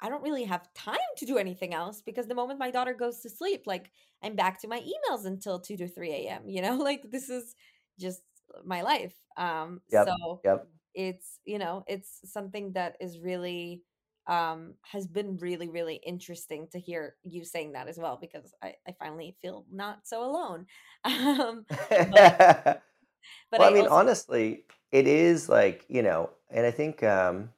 I 0.00 0.08
don't 0.10 0.22
really 0.22 0.44
have 0.44 0.72
time 0.74 0.98
to 1.18 1.26
do 1.26 1.38
anything 1.38 1.74
else 1.74 2.02
because 2.02 2.26
the 2.28 2.34
moment 2.34 2.58
my 2.60 2.70
daughter 2.70 2.94
goes 2.94 3.20
to 3.20 3.30
sleep, 3.30 3.66
like 3.66 3.92
I'm 4.22 4.36
back 4.36 4.60
to 4.62 4.68
my 4.68 4.80
emails 4.80 5.26
until 5.26 5.60
two 5.60 5.76
to 5.78 5.88
three 5.88 6.12
a.m. 6.12 6.48
You 6.48 6.62
know, 6.62 6.76
like 6.78 7.10
this 7.10 7.30
is 7.30 7.54
just 7.98 8.22
my 8.64 8.82
life. 8.82 9.16
Um, 9.36 9.82
yep, 9.90 10.18
so 10.18 10.44
yep. 10.44 10.70
It's 10.94 11.38
you 11.44 11.58
know 11.58 11.84
it's 11.86 12.20
something 12.24 12.72
that 12.72 12.96
is 13.00 13.18
really 13.20 13.82
um 14.26 14.74
has 14.82 15.06
been 15.06 15.36
really 15.38 15.68
really 15.68 15.96
interesting 16.06 16.66
to 16.70 16.78
hear 16.78 17.16
you 17.24 17.44
saying 17.44 17.72
that 17.72 17.88
as 17.88 17.98
well 17.98 18.18
because 18.20 18.54
i 18.62 18.74
i 18.86 18.92
finally 18.98 19.36
feel 19.40 19.64
not 19.72 20.00
so 20.04 20.24
alone 20.24 20.66
um 21.04 21.64
but 22.10 22.82
but 23.50 23.60
Well, 23.60 23.68
I 23.68 23.70
i 23.70 23.74
mean, 23.74 23.84
also 23.84 23.94
honestly, 23.96 24.64
it 24.92 25.06
is 25.06 25.48
like, 25.48 25.84
you 25.88 26.02
know, 26.02 26.30
and 26.50 26.66
I 26.66 26.70
think 26.70 27.02
um 27.02 27.50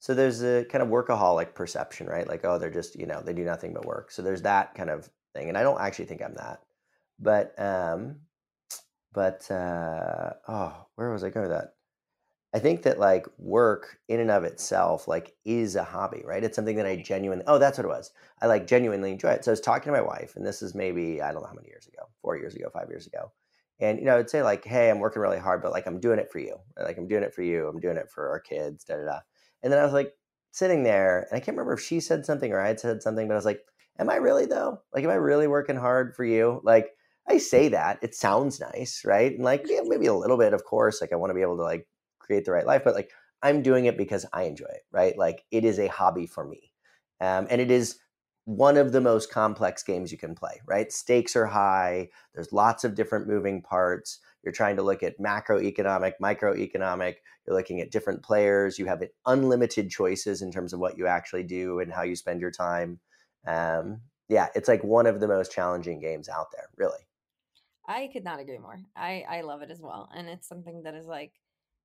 so 0.00 0.14
there's 0.14 0.42
a 0.44 0.64
kind 0.66 0.82
of 0.82 0.88
workaholic 0.90 1.54
perception, 1.54 2.06
right? 2.06 2.28
Like, 2.28 2.44
oh, 2.44 2.58
they're 2.58 2.70
just, 2.70 2.96
you 2.96 3.06
know, 3.06 3.22
they 3.22 3.32
do 3.34 3.44
nothing 3.44 3.74
but 3.74 3.86
work. 3.86 4.10
So 4.12 4.22
there's 4.22 4.42
that 4.42 4.74
kind 4.74 4.90
of 4.90 5.10
thing. 5.34 5.48
And 5.48 5.58
I 5.58 5.62
don't 5.64 5.80
actually 5.80 6.06
think 6.06 6.22
I'm 6.22 6.34
that. 6.36 6.62
But 7.20 7.58
um 7.60 8.20
but 9.12 9.50
uh 9.50 10.34
oh, 10.48 10.86
where 10.96 11.10
was 11.10 11.24
I 11.24 11.30
going 11.30 11.48
with 11.48 11.58
that? 11.58 11.74
I 12.54 12.58
think 12.58 12.82
that 12.82 12.98
like 12.98 13.26
work 13.38 13.98
in 14.08 14.20
and 14.20 14.30
of 14.30 14.44
itself 14.44 15.06
like 15.06 15.34
is 15.44 15.76
a 15.76 15.84
hobby, 15.84 16.22
right? 16.24 16.42
It's 16.42 16.56
something 16.56 16.76
that 16.76 16.86
I 16.86 16.96
genuinely 16.96 17.44
oh, 17.46 17.58
that's 17.58 17.78
what 17.78 17.84
it 17.84 17.88
was. 17.88 18.10
I 18.40 18.46
like 18.46 18.66
genuinely 18.66 19.12
enjoy 19.12 19.30
it. 19.30 19.44
So 19.44 19.50
I 19.50 19.52
was 19.52 19.60
talking 19.60 19.92
to 19.92 19.98
my 19.98 20.04
wife, 20.06 20.34
and 20.36 20.46
this 20.46 20.62
is 20.62 20.74
maybe, 20.74 21.20
I 21.20 21.32
don't 21.32 21.42
know 21.42 21.48
how 21.48 21.54
many 21.54 21.68
years 21.68 21.86
ago, 21.86 22.08
four 22.22 22.36
years 22.36 22.54
ago, 22.54 22.70
five 22.72 22.88
years 22.88 23.06
ago. 23.06 23.32
And 23.80 23.98
you 23.98 24.06
know, 24.06 24.18
I'd 24.18 24.30
say 24.30 24.42
like, 24.42 24.64
hey, 24.64 24.90
I'm 24.90 24.98
working 24.98 25.22
really 25.22 25.38
hard, 25.38 25.62
but 25.62 25.72
like 25.72 25.86
I'm 25.86 26.00
doing 26.00 26.18
it 26.18 26.32
for 26.32 26.38
you. 26.38 26.56
Like 26.82 26.96
I'm 26.98 27.06
doing 27.08 27.22
it 27.22 27.34
for 27.34 27.42
you. 27.42 27.68
I'm 27.68 27.80
doing 27.80 27.96
it 27.96 28.10
for 28.10 28.28
our 28.30 28.40
kids, 28.40 28.84
da 28.84 28.96
da 28.96 29.04
da. 29.04 29.18
And 29.62 29.72
then 29.72 29.80
I 29.80 29.84
was 29.84 29.92
like 29.92 30.14
sitting 30.52 30.82
there, 30.84 31.26
and 31.30 31.36
I 31.36 31.40
can't 31.40 31.56
remember 31.56 31.74
if 31.74 31.80
she 31.80 32.00
said 32.00 32.24
something 32.24 32.52
or 32.52 32.60
I 32.60 32.68
had 32.68 32.80
said 32.80 33.02
something, 33.02 33.28
but 33.28 33.34
I 33.34 33.36
was 33.36 33.44
like, 33.44 33.62
Am 33.98 34.08
I 34.08 34.16
really 34.16 34.46
though? 34.46 34.80
Like, 34.94 35.04
am 35.04 35.10
I 35.10 35.14
really 35.14 35.48
working 35.48 35.76
hard 35.76 36.14
for 36.14 36.24
you? 36.24 36.60
Like 36.64 36.92
I 37.28 37.38
say 37.38 37.68
that, 37.68 37.98
it 38.02 38.14
sounds 38.14 38.60
nice, 38.60 39.02
right? 39.04 39.32
And 39.32 39.44
like, 39.44 39.64
yeah, 39.66 39.80
maybe 39.84 40.06
a 40.06 40.14
little 40.14 40.38
bit, 40.38 40.52
of 40.52 40.64
course. 40.64 41.00
Like 41.00 41.12
I 41.12 41.16
want 41.16 41.30
to 41.30 41.34
be 41.34 41.42
able 41.42 41.56
to 41.56 41.62
like 41.64 41.86
create 42.28 42.44
the 42.46 42.52
right 42.52 42.66
life, 42.66 42.84
but 42.84 42.94
like 42.94 43.10
I'm 43.42 43.62
doing 43.62 43.86
it 43.86 43.98
because 43.98 44.26
I 44.34 44.44
enjoy 44.44 44.66
it, 44.66 44.84
right? 44.92 45.18
Like 45.18 45.44
it 45.50 45.64
is 45.64 45.80
a 45.80 45.88
hobby 45.88 46.26
for 46.26 46.44
me. 46.46 46.72
Um, 47.20 47.48
and 47.50 47.60
it 47.60 47.70
is 47.72 47.98
one 48.44 48.76
of 48.78 48.92
the 48.92 49.00
most 49.00 49.30
complex 49.32 49.82
games 49.82 50.12
you 50.12 50.18
can 50.18 50.34
play, 50.34 50.60
right? 50.66 50.92
Stakes 50.92 51.36
are 51.36 51.46
high. 51.46 52.10
There's 52.34 52.52
lots 52.52 52.84
of 52.84 52.94
different 52.94 53.28
moving 53.28 53.62
parts. 53.62 54.20
You're 54.44 54.52
trying 54.52 54.76
to 54.76 54.82
look 54.82 55.02
at 55.02 55.18
macroeconomic, 55.20 56.14
microeconomic. 56.22 57.16
You're 57.46 57.56
looking 57.56 57.80
at 57.80 57.90
different 57.90 58.22
players. 58.22 58.78
You 58.78 58.86
have 58.86 59.02
unlimited 59.26 59.90
choices 59.90 60.42
in 60.42 60.52
terms 60.52 60.72
of 60.72 60.80
what 60.80 60.98
you 60.98 61.06
actually 61.06 61.44
do 61.44 61.80
and 61.80 61.92
how 61.92 62.02
you 62.02 62.16
spend 62.16 62.40
your 62.40 62.52
time. 62.52 63.00
Um, 63.46 64.02
yeah, 64.28 64.48
it's 64.54 64.68
like 64.68 64.84
one 64.84 65.06
of 65.06 65.20
the 65.20 65.28
most 65.28 65.52
challenging 65.52 66.00
games 66.00 66.28
out 66.28 66.48
there, 66.52 66.68
really. 66.76 67.06
i 67.86 68.08
could 68.12 68.24
not 68.24 68.40
agree 68.40 68.58
more 68.58 68.80
i 68.96 69.24
i 69.28 69.40
love 69.40 69.62
it 69.62 69.70
as 69.70 69.80
well 69.80 70.08
and 70.14 70.28
it's 70.28 70.48
something 70.48 70.82
that 70.82 70.94
is 70.94 71.06
like 71.06 71.32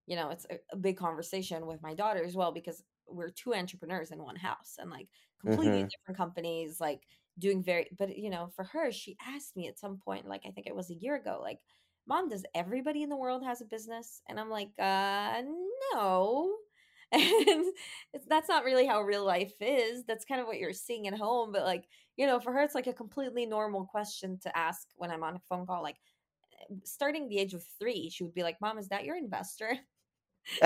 you 0.06 0.16
know 0.16 0.30
it's 0.30 0.46
a, 0.50 0.60
a 0.72 0.78
big 0.78 0.98
conversation 0.98 1.66
with 1.66 1.82
my 1.82 1.94
daughter 1.94 2.24
as 2.24 2.36
well 2.36 2.52
because 2.52 2.84
we're 3.08 3.30
two 3.30 3.54
entrepreneurs 3.54 4.12
in 4.12 4.24
one 4.24 4.36
house 4.36 4.76
and 4.80 4.90
like 4.90 5.08
completely 5.40 5.84
hmm 5.84 5.88
different 5.90 6.18
companies 6.18 6.80
like 6.80 7.02
doing 7.40 7.64
very 7.64 7.88
but 7.98 8.18
you 8.18 8.30
know 8.30 8.48
for 8.56 8.64
her 8.64 8.92
she 8.92 9.18
asked 9.26 9.56
me 9.56 9.68
at 9.68 9.80
some 9.80 9.98
point 9.98 10.28
like 10.28 10.42
i 10.46 10.52
think 10.52 10.68
it 10.68 10.76
was 10.76 10.90
a 10.90 10.96
year 10.96 11.16
ago 11.16 11.40
like 11.42 11.60
mom 12.08 12.30
does 12.30 12.46
everybody 12.54 13.02
in 13.04 13.10
the 13.10 13.18
world 13.18 13.44
has 13.44 13.62
a 13.62 13.66
business? 13.66 14.22
And 14.28 14.40
i'm 14.40 14.50
like 14.50 14.70
uh 14.80 15.42
no. 15.94 16.56
And 17.14 17.22
it's, 18.14 18.26
that's 18.28 18.50
not 18.50 18.64
really 18.64 18.88
how 18.88 19.02
real 19.04 19.24
life 19.24 19.54
is 19.62 20.04
that's 20.04 20.26
kind 20.26 20.42
of 20.42 20.48
what 20.48 20.58
you're 20.58 20.74
seeing 20.74 21.08
at 21.08 21.14
home 21.16 21.52
but 21.52 21.62
like 21.64 21.86
you 22.18 22.26
know 22.26 22.40
for 22.40 22.52
her 22.52 22.62
it's 22.64 22.74
like 22.74 22.88
a 22.88 22.94
completely 22.94 23.46
normal 23.46 23.86
question 23.86 24.40
to 24.40 24.58
ask 24.58 24.88
when 24.96 25.12
i'm 25.12 25.24
on 25.24 25.36
a 25.36 25.42
phone 25.48 25.68
call 25.68 25.84
like 25.84 25.98
starting 26.84 27.28
the 27.28 27.38
age 27.38 27.54
of 27.54 27.64
three 27.80 28.10
she 28.10 28.24
would 28.24 28.34
be 28.34 28.44
like 28.44 28.60
mom 28.62 28.78
is 28.78 28.88
that 28.88 29.04
your 29.04 29.16
investor 29.18 29.78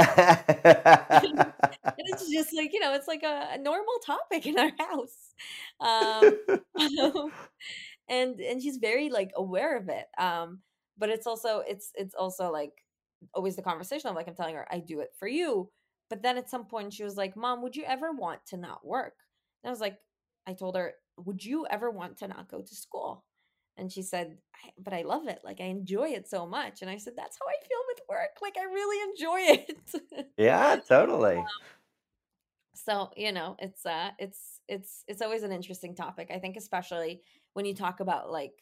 it's 1.97 2.29
just 2.31 2.53
like 2.55 2.73
you 2.73 2.79
know 2.79 2.93
it's 2.93 3.07
like 3.07 3.23
a, 3.23 3.49
a 3.53 3.57
normal 3.57 3.99
topic 4.05 4.45
in 4.45 4.57
our 4.57 4.71
house. 4.79 5.33
Um, 5.79 6.37
and 8.09 8.39
and 8.39 8.61
she's 8.61 8.77
very 8.77 9.09
like 9.09 9.31
aware 9.35 9.77
of 9.77 9.89
it 9.89 10.05
um 10.17 10.59
but 10.97 11.09
it's 11.09 11.27
also 11.27 11.63
it's 11.67 11.91
it's 11.95 12.15
also 12.15 12.51
like 12.51 12.71
always 13.33 13.55
the 13.55 13.61
conversation 13.61 14.09
of 14.09 14.15
like 14.15 14.27
i'm 14.27 14.35
telling 14.35 14.55
her 14.55 14.67
i 14.71 14.79
do 14.79 14.99
it 14.99 15.09
for 15.17 15.27
you 15.27 15.69
but 16.09 16.21
then 16.21 16.37
at 16.37 16.49
some 16.49 16.65
point 16.65 16.93
she 16.93 17.03
was 17.03 17.17
like 17.17 17.35
mom 17.35 17.61
would 17.61 17.75
you 17.75 17.83
ever 17.85 18.11
want 18.11 18.39
to 18.45 18.57
not 18.57 18.85
work? 18.85 19.13
And 19.63 19.69
i 19.69 19.71
was 19.71 19.81
like 19.81 19.97
i 20.47 20.53
told 20.53 20.75
her 20.75 20.93
would 21.17 21.43
you 21.43 21.65
ever 21.69 21.91
want 21.91 22.17
to 22.17 22.27
not 22.27 22.49
go 22.49 22.61
to 22.61 22.75
school 22.75 23.25
and 23.77 23.91
she 23.91 24.01
said 24.01 24.37
but 24.77 24.93
i 24.93 25.01
love 25.01 25.27
it 25.27 25.39
like 25.43 25.61
i 25.61 25.65
enjoy 25.65 26.09
it 26.09 26.27
so 26.27 26.45
much. 26.45 26.81
And 26.81 26.89
i 26.89 26.97
said 26.97 27.13
that's 27.15 27.37
how 27.39 27.47
i 27.47 27.67
feel 27.67 27.79
with 27.87 28.01
work 28.09 28.37
like 28.41 28.57
i 28.57 28.63
really 28.63 29.11
enjoy 29.11 29.39
it. 29.61 30.27
Yeah 30.37 30.77
totally. 30.87 31.37
Um, 31.37 31.45
so 32.87 33.11
you 33.17 33.31
know 33.31 33.55
it's 33.59 33.85
uh 33.85 34.11
it's 34.19 34.61
it's 34.67 35.03
it's 35.07 35.21
always 35.21 35.43
an 35.43 35.51
interesting 35.51 35.95
topic 35.95 36.29
i 36.33 36.39
think 36.39 36.55
especially 36.55 37.21
when 37.53 37.65
you 37.65 37.73
talk 37.73 37.99
about 37.99 38.31
like 38.31 38.53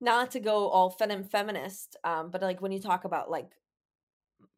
not 0.00 0.30
to 0.30 0.40
go 0.40 0.68
all 0.68 0.90
fem- 0.90 1.24
feminist 1.24 1.96
um 2.04 2.30
but 2.30 2.42
like 2.42 2.60
when 2.60 2.72
you 2.72 2.80
talk 2.80 3.04
about 3.04 3.30
like 3.30 3.50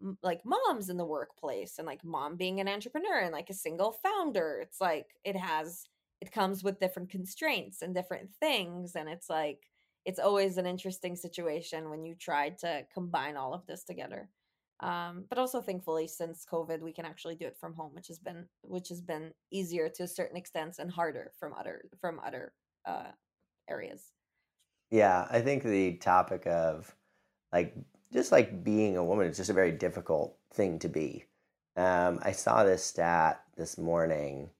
m- 0.01 0.19
like 0.23 0.41
moms 0.45 0.89
in 0.89 0.97
the 0.97 1.05
workplace 1.05 1.79
and 1.79 1.87
like 1.87 2.05
mom 2.05 2.37
being 2.37 2.61
an 2.61 2.69
entrepreneur 2.69 3.19
and 3.21 3.33
like 3.33 3.51
a 3.51 3.55
single 3.55 3.93
founder 3.93 4.61
it's 4.63 4.81
like 4.81 5.07
it 5.25 5.37
has 5.37 5.87
it 6.21 6.33
comes 6.33 6.65
with 6.65 6.81
different 6.81 7.11
constraints 7.11 7.83
and 7.83 7.95
different 7.95 8.31
things 8.41 8.95
and 8.95 9.09
it's 9.09 9.29
like 9.29 9.61
it's 10.05 10.21
always 10.21 10.57
an 10.57 10.67
interesting 10.67 11.17
situation 11.17 11.91
when 11.91 12.05
you 12.05 12.15
try 12.15 12.51
to 12.51 12.87
combine 12.95 13.37
all 13.37 13.53
of 13.53 13.67
this 13.67 13.83
together. 13.83 14.31
Um, 14.79 15.25
but 15.29 15.39
also 15.39 15.63
thankfully 15.63 16.07
since 16.07 16.45
covid 16.51 16.81
we 16.83 16.93
can 16.93 17.07
actually 17.07 17.35
do 17.35 17.47
it 17.47 17.57
from 17.59 17.73
home 17.73 17.93
which 17.95 18.09
has 18.09 18.19
been 18.19 18.45
which 18.61 18.91
has 18.91 19.01
been 19.01 19.33
easier 19.51 19.89
to 19.89 20.03
a 20.03 20.09
certain 20.09 20.37
extent 20.37 20.75
and 20.79 20.91
harder 20.91 21.33
from 21.41 21.55
other 21.55 21.85
from 21.99 22.21
other 22.25 22.53
uh, 22.85 23.11
areas. 23.71 24.13
Yeah 24.91 25.27
i 25.31 25.41
think 25.41 25.63
the 25.63 25.95
topic 25.95 26.47
of 26.47 26.95
like 27.55 27.75
just 28.13 28.33
like 28.33 28.63
being 28.63 28.99
a 28.99 29.05
woman 29.05 29.27
is 29.29 29.39
just 29.39 29.49
a 29.49 29.55
very 29.55 29.73
difficult 29.73 30.37
thing 30.53 30.79
to 30.81 30.91
be. 30.91 31.25
Um, 31.77 32.19
i 32.23 32.33
saw 32.33 32.63
this 32.63 32.85
stat 32.85 33.43
this 33.57 33.79
morning 33.79 34.51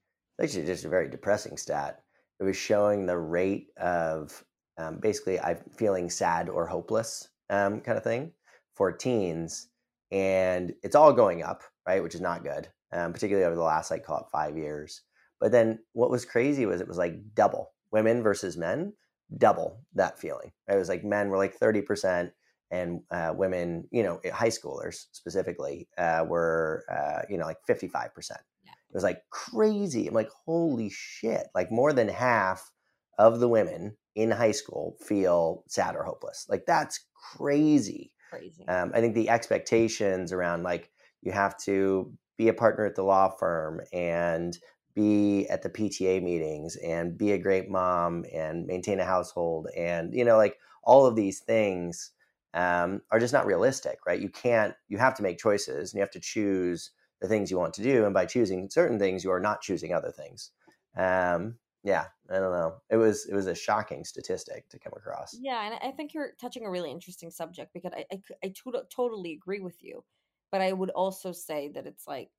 actually 0.41 0.65
just 0.65 0.85
a 0.85 0.89
very 0.89 1.09
depressing 1.09 1.57
stat 1.57 2.01
it 2.39 2.43
was 2.43 2.55
showing 2.57 3.05
the 3.05 3.17
rate 3.17 3.69
of 3.77 4.43
um, 4.77 4.99
basically 4.99 5.39
i'm 5.39 5.59
feeling 5.75 6.09
sad 6.09 6.49
or 6.49 6.65
hopeless 6.65 7.29
um, 7.49 7.79
kind 7.81 7.97
of 7.97 8.03
thing 8.03 8.31
for 8.75 8.91
teens 8.91 9.69
and 10.11 10.73
it's 10.83 10.95
all 10.95 11.11
going 11.13 11.43
up, 11.43 11.63
right? 11.85 12.01
Which 12.01 12.15
is 12.15 12.21
not 12.21 12.43
good, 12.43 12.67
um, 12.91 13.13
particularly 13.13 13.45
over 13.45 13.55
the 13.55 13.61
last 13.61 13.91
like 13.91 14.05
call 14.05 14.19
it 14.19 14.31
five 14.31 14.57
years. 14.57 15.01
But 15.39 15.51
then 15.51 15.79
what 15.93 16.09
was 16.09 16.25
crazy 16.25 16.65
was 16.65 16.81
it 16.81 16.87
was 16.87 16.97
like 16.97 17.15
double 17.35 17.71
women 17.91 18.23
versus 18.23 18.57
men, 18.57 18.93
double 19.37 19.81
that 19.93 20.19
feeling. 20.19 20.51
It 20.67 20.75
was 20.75 20.89
like 20.89 21.03
men 21.03 21.29
were 21.29 21.37
like 21.37 21.55
thirty 21.55 21.81
percent, 21.81 22.31
and 22.71 23.01
uh, 23.11 23.33
women, 23.35 23.87
you 23.91 24.03
know, 24.03 24.19
high 24.33 24.49
schoolers 24.49 25.05
specifically, 25.11 25.87
uh, 25.97 26.25
were 26.27 26.85
uh, 26.89 27.23
you 27.29 27.37
know 27.37 27.45
like 27.45 27.57
fifty 27.65 27.87
five 27.87 28.13
percent. 28.13 28.41
It 28.89 28.95
was 28.95 29.03
like 29.03 29.23
crazy. 29.29 30.07
I'm 30.07 30.13
like, 30.13 30.29
holy 30.45 30.89
shit! 30.89 31.47
Like 31.53 31.71
more 31.71 31.93
than 31.93 32.07
half 32.07 32.71
of 33.17 33.39
the 33.39 33.49
women 33.49 33.97
in 34.15 34.31
high 34.31 34.51
school 34.51 34.95
feel 34.99 35.63
sad 35.67 35.95
or 35.95 36.03
hopeless. 36.03 36.45
Like 36.49 36.65
that's 36.65 37.05
crazy. 37.35 38.11
Crazy. 38.29 38.67
Um, 38.67 38.91
I 38.93 39.01
think 39.01 39.15
the 39.15 39.29
expectations 39.29 40.31
around 40.31 40.63
like 40.63 40.91
you 41.21 41.31
have 41.31 41.57
to 41.59 42.13
be 42.37 42.47
a 42.47 42.53
partner 42.53 42.85
at 42.85 42.95
the 42.95 43.03
law 43.03 43.29
firm 43.29 43.81
and 43.93 44.57
be 44.95 45.47
at 45.47 45.61
the 45.61 45.69
PTA 45.69 46.21
meetings 46.23 46.75
and 46.77 47.17
be 47.17 47.31
a 47.31 47.37
great 47.37 47.69
mom 47.69 48.25
and 48.33 48.65
maintain 48.65 48.99
a 48.99 49.05
household 49.05 49.67
and 49.77 50.13
you 50.13 50.25
know 50.25 50.37
like 50.37 50.57
all 50.83 51.05
of 51.05 51.15
these 51.15 51.39
things 51.39 52.11
um, 52.53 53.01
are 53.11 53.19
just 53.19 53.33
not 53.33 53.45
realistic, 53.45 53.99
right? 54.07 54.19
You 54.19 54.29
can't. 54.29 54.73
You 54.87 54.97
have 54.97 55.13
to 55.15 55.23
make 55.23 55.37
choices 55.37 55.91
and 55.93 55.99
you 55.99 56.01
have 56.01 56.11
to 56.11 56.19
choose 56.19 56.91
the 57.21 57.27
things 57.27 57.49
you 57.49 57.57
want 57.57 57.73
to 57.75 57.83
do, 57.83 58.05
and 58.05 58.13
by 58.13 58.25
choosing 58.25 58.69
certain 58.69 58.99
things, 58.99 59.23
you 59.23 59.31
are 59.31 59.39
not 59.39 59.61
choosing 59.61 59.93
other 59.93 60.11
things. 60.11 60.51
Um, 60.95 61.55
yeah, 61.83 62.05
I 62.29 62.39
don't 62.39 62.51
know. 62.51 62.75
It 62.89 62.97
was 62.97 63.25
it 63.25 63.35
was 63.35 63.47
a 63.47 63.55
shocking 63.55 64.03
statistic 64.03 64.67
to 64.69 64.79
come 64.79 64.93
across. 64.95 65.37
Yeah, 65.39 65.65
and 65.65 65.75
I 65.81 65.91
think 65.91 66.13
you're 66.13 66.33
touching 66.39 66.65
a 66.65 66.69
really 66.69 66.91
interesting 66.91 67.31
subject 67.31 67.73
because 67.73 67.93
I 67.93 68.05
I, 68.11 68.21
I 68.43 68.53
to- 68.63 68.83
totally 68.93 69.33
agree 69.33 69.61
with 69.61 69.81
you, 69.83 70.03
but 70.51 70.61
I 70.61 70.73
would 70.73 70.89
also 70.89 71.31
say 71.31 71.69
that 71.69 71.87
it's 71.87 72.07
like 72.07 72.29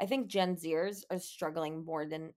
I 0.00 0.06
think 0.06 0.28
Gen 0.28 0.56
Zers 0.56 1.04
are 1.10 1.18
struggling 1.18 1.84
more 1.84 2.06
than 2.06 2.32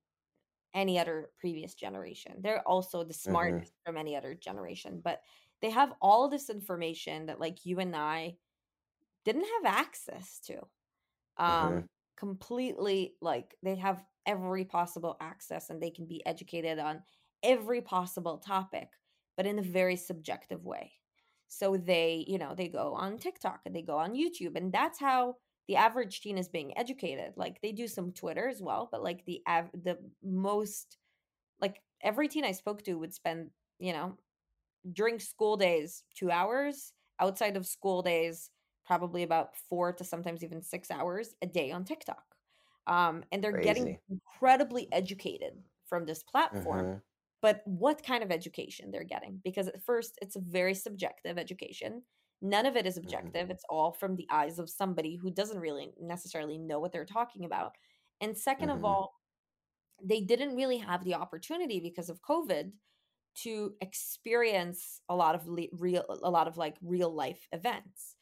any 0.74 1.00
other 1.00 1.30
previous 1.39 1.74
generation. 1.76 2.34
They're 2.41 2.67
also 2.67 3.04
the 3.04 3.13
smartest 3.13 3.72
mm-hmm. 3.72 3.91
from 3.91 3.98
any 3.98 4.15
other 4.15 4.34
generation, 4.34 5.02
but 5.04 5.22
they 5.62 5.69
have 5.69 5.93
all 6.02 6.30
this 6.30 6.50
information 6.50 7.28
that 7.28 7.39
like 7.39 7.65
you 7.65 7.80
and 7.80 7.96
I 7.96 8.36
didn't 9.24 9.46
have 9.63 9.74
access 9.74 10.39
to. 10.48 10.60
Um 11.38 11.48
mm-hmm. 11.48 11.80
completely 12.17 13.13
like 13.22 13.56
they 13.63 13.76
have 13.76 14.04
every 14.26 14.65
possible 14.65 15.17
access 15.19 15.69
and 15.69 15.82
they 15.82 15.89
can 15.89 16.06
be 16.06 16.26
educated 16.26 16.80
on 16.80 17.02
every 17.43 17.82
possible 17.82 18.38
topic, 18.38 18.88
but 19.36 19.46
in 19.46 19.60
a 19.60 19.63
very 19.63 19.96
subjective 19.96 20.63
way. 20.63 20.91
So 21.48 21.78
they, 21.78 22.26
you 22.28 22.38
know, 22.38 22.56
they 22.56 22.67
go 22.67 22.93
on 22.93 23.17
TikTok 23.17 23.62
and 23.65 23.76
they 23.76 23.82
go 23.82 23.98
on 23.98 24.15
YouTube, 24.15 24.56
and 24.56 24.72
that's 24.72 25.00
how 25.00 25.36
the 25.67 25.76
average 25.76 26.22
teen 26.22 26.38
is 26.38 26.50
being 26.50 26.78
educated. 26.78 27.34
Like 27.36 27.62
they 27.62 27.72
do 27.72 27.88
some 27.88 28.12
Twitter 28.12 28.48
as 28.50 28.62
well, 28.62 28.89
but 28.91 29.04
like 29.04 29.24
the 29.26 29.41
av- 29.48 29.72
the 29.74 29.98
most 30.24 30.98
like 31.62 31.80
every 32.02 32.28
teen 32.28 32.43
I 32.43 32.52
spoke 32.52 32.84
to 32.84 32.96
would 32.96 33.13
spend, 33.13 33.52
you 33.80 33.93
know, 33.93 34.17
during 34.91 35.19
school 35.19 35.56
days 35.56 36.04
2 36.17 36.32
hours, 36.32 36.91
outside 37.19 37.56
of 37.56 37.65
school 37.67 38.02
days 38.02 38.50
probably 38.86 39.24
about 39.24 39.56
4 39.69 39.93
to 39.93 40.04
sometimes 40.04 40.43
even 40.43 40.62
6 40.62 40.91
hours 40.91 41.36
a 41.41 41.48
day 41.48 41.72
on 41.72 41.84
TikTok 41.84 42.24
um, 42.88 43.24
and 43.32 43.43
they're 43.43 43.52
Crazy. 43.54 43.67
getting 43.67 43.98
incredibly 44.10 44.88
educated 44.91 45.54
from 45.88 46.06
this 46.06 46.24
platform. 46.24 46.86
Mm-hmm. 46.86 46.98
But 47.41 47.62
what 47.65 48.04
kind 48.04 48.24
of 48.24 48.32
education 48.32 48.91
they're 48.91 49.04
getting? 49.04 49.39
Because 49.43 49.67
at 49.67 49.84
first, 49.84 50.17
it's 50.22 50.36
a 50.36 50.41
very 50.41 50.74
subjective 50.74 51.38
education. 51.38 52.04
None 52.41 52.65
of 52.65 52.76
it 52.76 52.86
is 52.86 52.98
objective. 52.98 53.43
Mm-hmm. 53.43 53.52
It's 53.52 53.65
all 53.69 53.91
from 53.91 54.15
the 54.15 54.28
eyes 54.32 54.60
of 54.60 54.69
somebody 54.69 55.17
who 55.22 55.30
doesn't 55.30 55.60
really 55.60 55.91
necessarily 56.00 56.58
know 56.58 56.80
what 56.80 56.91
they're 56.91 57.06
talking 57.06 57.46
about. 57.46 57.74
And 58.22 58.34
2nd 58.34 58.60
mm-hmm. 58.60 58.69
of 58.69 58.86
all, 58.86 59.13
they 60.04 60.22
didn't 60.22 60.56
really 60.56 60.78
have 60.78 61.04
the 61.04 61.15
opportunity 61.15 61.80
because 61.80 62.10
of 62.10 62.22
COVID 62.22 62.72
to 63.36 63.74
experience 63.82 65.02
a 65.10 65.15
lot 65.15 65.36
of 65.36 65.48
le- 65.48 65.67
real, 65.72 66.04
a 66.24 66.30
lot 66.30 66.48
of 66.48 66.58
like 66.58 66.76
real 66.82 67.13
life 67.13 67.48
events. 67.52 68.15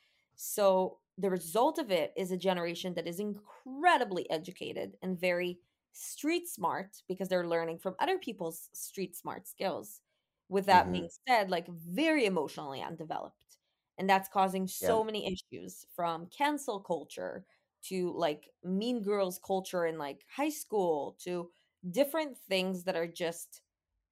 So 0.43 0.97
the 1.19 1.29
result 1.29 1.77
of 1.77 1.91
it 1.91 2.13
is 2.17 2.31
a 2.31 2.37
generation 2.37 2.95
that 2.95 3.07
is 3.07 3.19
incredibly 3.19 4.27
educated 4.31 4.97
and 5.03 5.19
very 5.19 5.59
street 5.93 6.47
smart 6.47 6.97
because 7.07 7.29
they're 7.29 7.45
learning 7.45 7.77
from 7.77 7.93
other 7.99 8.17
people's 8.17 8.67
street 8.73 9.15
smart 9.15 9.47
skills. 9.47 10.01
With 10.49 10.65
that 10.65 10.85
mm-hmm. 10.85 10.93
being 10.93 11.09
said, 11.27 11.51
like 11.51 11.67
very 11.69 12.25
emotionally 12.25 12.81
undeveloped. 12.81 13.35
And 13.99 14.09
that's 14.09 14.29
causing 14.29 14.67
so 14.67 15.01
yeah. 15.01 15.05
many 15.05 15.31
issues 15.31 15.85
from 15.95 16.27
cancel 16.35 16.79
culture 16.79 17.45
to 17.89 18.11
like 18.17 18.49
mean 18.63 19.03
girls 19.03 19.39
culture 19.45 19.85
in 19.85 19.99
like 19.99 20.25
high 20.27 20.49
school 20.49 21.17
to 21.23 21.51
different 21.91 22.35
things 22.49 22.83
that 22.85 22.95
are 22.95 23.07
just 23.07 23.61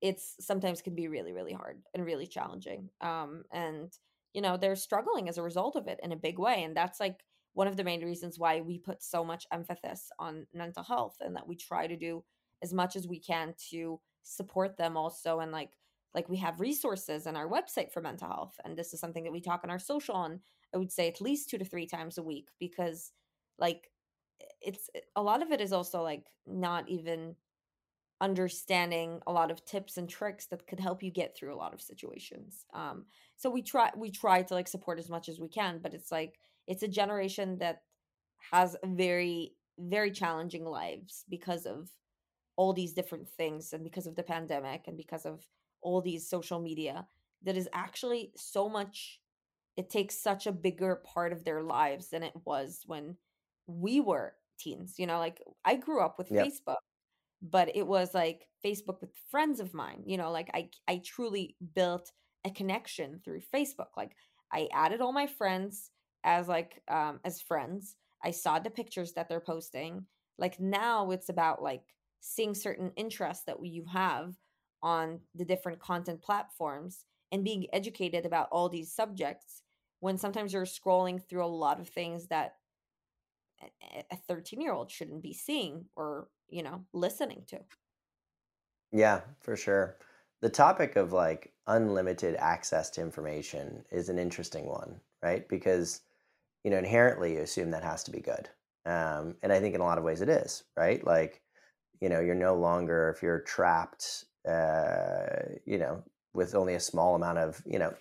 it's 0.02 0.36
sometimes 0.40 0.82
can 0.82 0.96
be 0.96 1.08
really 1.08 1.34
really 1.34 1.54
hard 1.54 1.80
and 1.94 2.04
really 2.04 2.26
challenging 2.26 2.90
um 3.02 3.44
and 3.52 3.92
you 4.34 4.42
know 4.42 4.58
they're 4.58 4.76
struggling 4.76 5.28
as 5.30 5.38
a 5.38 5.44
result 5.44 5.76
of 5.76 5.88
it 5.88 6.00
in 6.04 6.12
a 6.12 6.18
big 6.18 6.40
way 6.40 6.64
and 6.64 6.76
that's 6.76 7.00
like 7.00 7.24
one 7.54 7.68
of 7.68 7.78
the 7.78 7.84
main 7.84 8.04
reasons 8.04 8.38
why 8.38 8.62
we 8.62 8.78
put 8.78 9.02
so 9.02 9.24
much 9.24 9.48
emphasis 9.52 10.10
on 10.20 10.46
mental 10.54 10.84
health 10.84 11.18
and 11.20 11.36
that 11.36 11.48
we 11.48 11.56
try 11.56 11.88
to 11.88 11.98
do 11.98 12.24
as 12.62 12.74
much 12.74 12.96
as 12.96 13.08
we 13.08 13.20
can 13.20 13.54
to 13.70 14.00
support 14.24 14.78
them 14.78 14.96
also 14.96 15.40
and 15.40 15.52
like 15.52 15.72
like 16.14 16.28
we 16.30 16.38
have 16.38 16.60
resources 16.60 17.28
on 17.28 17.36
our 17.36 17.48
website 17.48 17.92
for 17.92 18.02
mental 18.02 18.28
health 18.28 18.56
and 18.64 18.78
this 18.78 18.94
is 18.94 19.00
something 19.00 19.24
that 19.24 19.32
we 19.32 19.42
talk 19.42 19.62
on 19.64 19.70
our 19.70 19.80
social 19.80 20.16
on 20.16 20.40
i 20.74 20.78
would 20.78 20.92
say 20.92 21.08
at 21.08 21.22
least 21.22 21.50
two 21.50 21.58
to 21.58 21.66
three 21.66 21.88
times 21.88 22.18
a 22.18 22.24
week 22.24 22.50
because 22.60 23.12
like 23.58 23.90
it's 24.62 24.90
a 25.16 25.22
lot 25.22 25.42
of 25.42 25.52
it 25.52 25.62
is 25.62 25.74
also 25.74 26.02
like 26.02 26.28
not 26.46 26.88
even 26.88 27.36
understanding 28.22 29.22
a 29.28 29.32
lot 29.32 29.52
of 29.52 29.64
tips 29.66 29.98
and 29.98 30.10
tricks 30.10 30.48
that 30.48 30.68
could 30.68 30.80
help 30.80 31.02
you 31.02 31.12
get 31.12 31.36
through 31.36 31.54
a 31.54 31.58
lot 31.58 31.74
of 31.74 31.82
situations 31.82 32.66
um 32.74 33.06
so 33.38 33.50
we 33.50 33.62
try 33.62 33.90
we 33.96 34.12
try 34.12 34.42
to 34.42 34.54
like 34.54 34.68
support 34.68 35.00
as 35.00 35.10
much 35.10 35.30
as 35.30 35.40
we 35.40 35.48
can 35.48 35.80
but 35.82 35.94
it's 35.94 36.12
like 36.12 36.38
it's 36.68 36.84
a 36.84 36.88
generation 36.88 37.58
that 37.60 37.84
has 38.52 38.76
very 38.86 39.54
very 39.78 40.12
challenging 40.12 40.66
lives 40.66 41.24
because 41.30 41.66
of 41.66 41.90
all 42.56 42.74
these 42.74 42.94
different 42.94 43.28
things 43.30 43.74
and 43.74 43.84
because 43.84 44.08
of 44.08 44.16
the 44.16 44.24
pandemic 44.24 44.88
and 44.88 44.98
because 44.98 45.26
of 45.26 45.48
all 45.82 46.02
these 46.02 46.30
social 46.30 46.60
media 46.60 47.08
that 47.44 47.56
is 47.56 47.70
actually 47.74 48.32
so 48.36 48.68
much 48.68 49.22
it 49.78 49.90
takes 49.90 50.18
such 50.18 50.48
a 50.48 50.52
bigger 50.52 50.98
part 50.98 51.32
of 51.32 51.46
their 51.46 51.64
lives 51.64 52.10
than 52.10 52.24
it 52.24 52.34
was 52.46 52.84
when 52.86 53.16
we 53.68 54.02
were 54.02 54.36
teens 54.60 54.96
you 54.98 55.08
know 55.08 55.20
like 55.20 55.42
i 55.66 55.76
grew 55.76 56.02
up 56.02 56.18
with 56.18 56.30
Yep. 56.30 56.38
facebook 56.38 56.78
but 57.42 57.76
it 57.76 57.86
was 57.88 58.14
like 58.14 58.48
facebook 58.64 59.00
with 59.02 59.12
friends 59.30 59.60
of 59.60 59.74
mine 59.74 60.02
you 60.06 60.18
know 60.18 60.32
like 60.32 60.50
i 60.54 60.70
i 60.88 61.02
truly 61.04 61.56
built 61.76 62.12
a 62.46 62.50
connection 62.50 63.20
through 63.24 63.40
facebook 63.54 63.96
like 63.98 64.12
i 64.52 64.68
added 64.74 65.02
all 65.02 65.14
my 65.14 65.28
friends 65.28 65.92
as 66.24 66.48
like 66.48 66.82
um 66.90 67.20
as 67.24 67.42
friends 67.42 67.96
i 68.24 68.32
saw 68.32 68.60
the 68.60 68.70
pictures 68.70 69.14
that 69.14 69.30
they're 69.30 69.40
posting 69.40 70.06
like 70.38 70.60
now 70.60 71.12
it's 71.12 71.30
about 71.30 71.62
like 71.62 71.84
seeing 72.22 72.54
certain 72.54 72.92
interests 72.96 73.46
that 73.46 73.58
you 73.64 73.86
have 73.92 74.36
on 74.82 75.20
the 75.36 75.46
different 75.46 75.80
content 75.80 76.22
platforms 76.22 77.06
and 77.32 77.44
being 77.44 77.68
educated 77.74 78.26
about 78.26 78.48
all 78.52 78.70
these 78.70 78.94
subjects 78.94 79.62
when 80.00 80.18
sometimes 80.18 80.54
you're 80.54 80.64
scrolling 80.66 81.22
through 81.28 81.44
a 81.44 81.48
lot 81.48 81.80
of 81.80 81.90
things 81.90 82.28
that 82.28 82.56
a- 83.62 84.06
a 84.12 84.16
13 84.16 84.62
year 84.62 84.74
old 84.74 84.92
shouldn't 84.92 85.22
be 85.22 85.34
seeing 85.34 85.86
or 85.96 86.30
you 86.50 86.64
know 86.64 86.86
listening 86.94 87.44
to 87.48 87.60
Yeah, 88.92 89.22
for 89.42 89.56
sure. 89.56 89.98
The 90.42 90.50
topic 90.50 90.96
of 90.96 91.12
like 91.14 91.54
unlimited 91.68 92.36
access 92.36 92.90
to 92.92 93.02
information 93.02 93.86
is 93.92 94.10
an 94.10 94.18
interesting 94.20 94.66
one, 94.66 95.02
right? 95.22 95.48
Because, 95.48 96.02
you 96.64 96.72
know, 96.72 96.78
inherently 96.78 97.34
you 97.36 97.42
assume 97.42 97.72
that 97.72 97.84
has 97.84 98.04
to 98.06 98.12
be 98.12 98.22
good. 98.22 98.50
Um, 98.86 99.36
and 99.44 99.52
I 99.54 99.60
think 99.60 99.76
in 99.76 99.82
a 99.82 99.86
lot 99.86 99.98
of 99.98 100.04
ways 100.04 100.22
it 100.22 100.30
is, 100.30 100.64
right? 100.78 101.06
Like, 101.06 101.42
you 102.02 102.10
know, 102.10 102.22
you're 102.22 102.36
no 102.36 102.56
longer, 102.56 103.10
if 103.16 103.24
you're 103.24 103.42
trapped, 103.42 104.26
uh, 104.48 105.58
you 105.66 105.78
know, 105.78 106.04
with 106.34 106.56
only 106.56 106.76
a 106.76 106.80
small 106.80 107.16
amount 107.16 107.40
of, 107.40 107.62
you 107.66 107.80
know, 107.80 107.94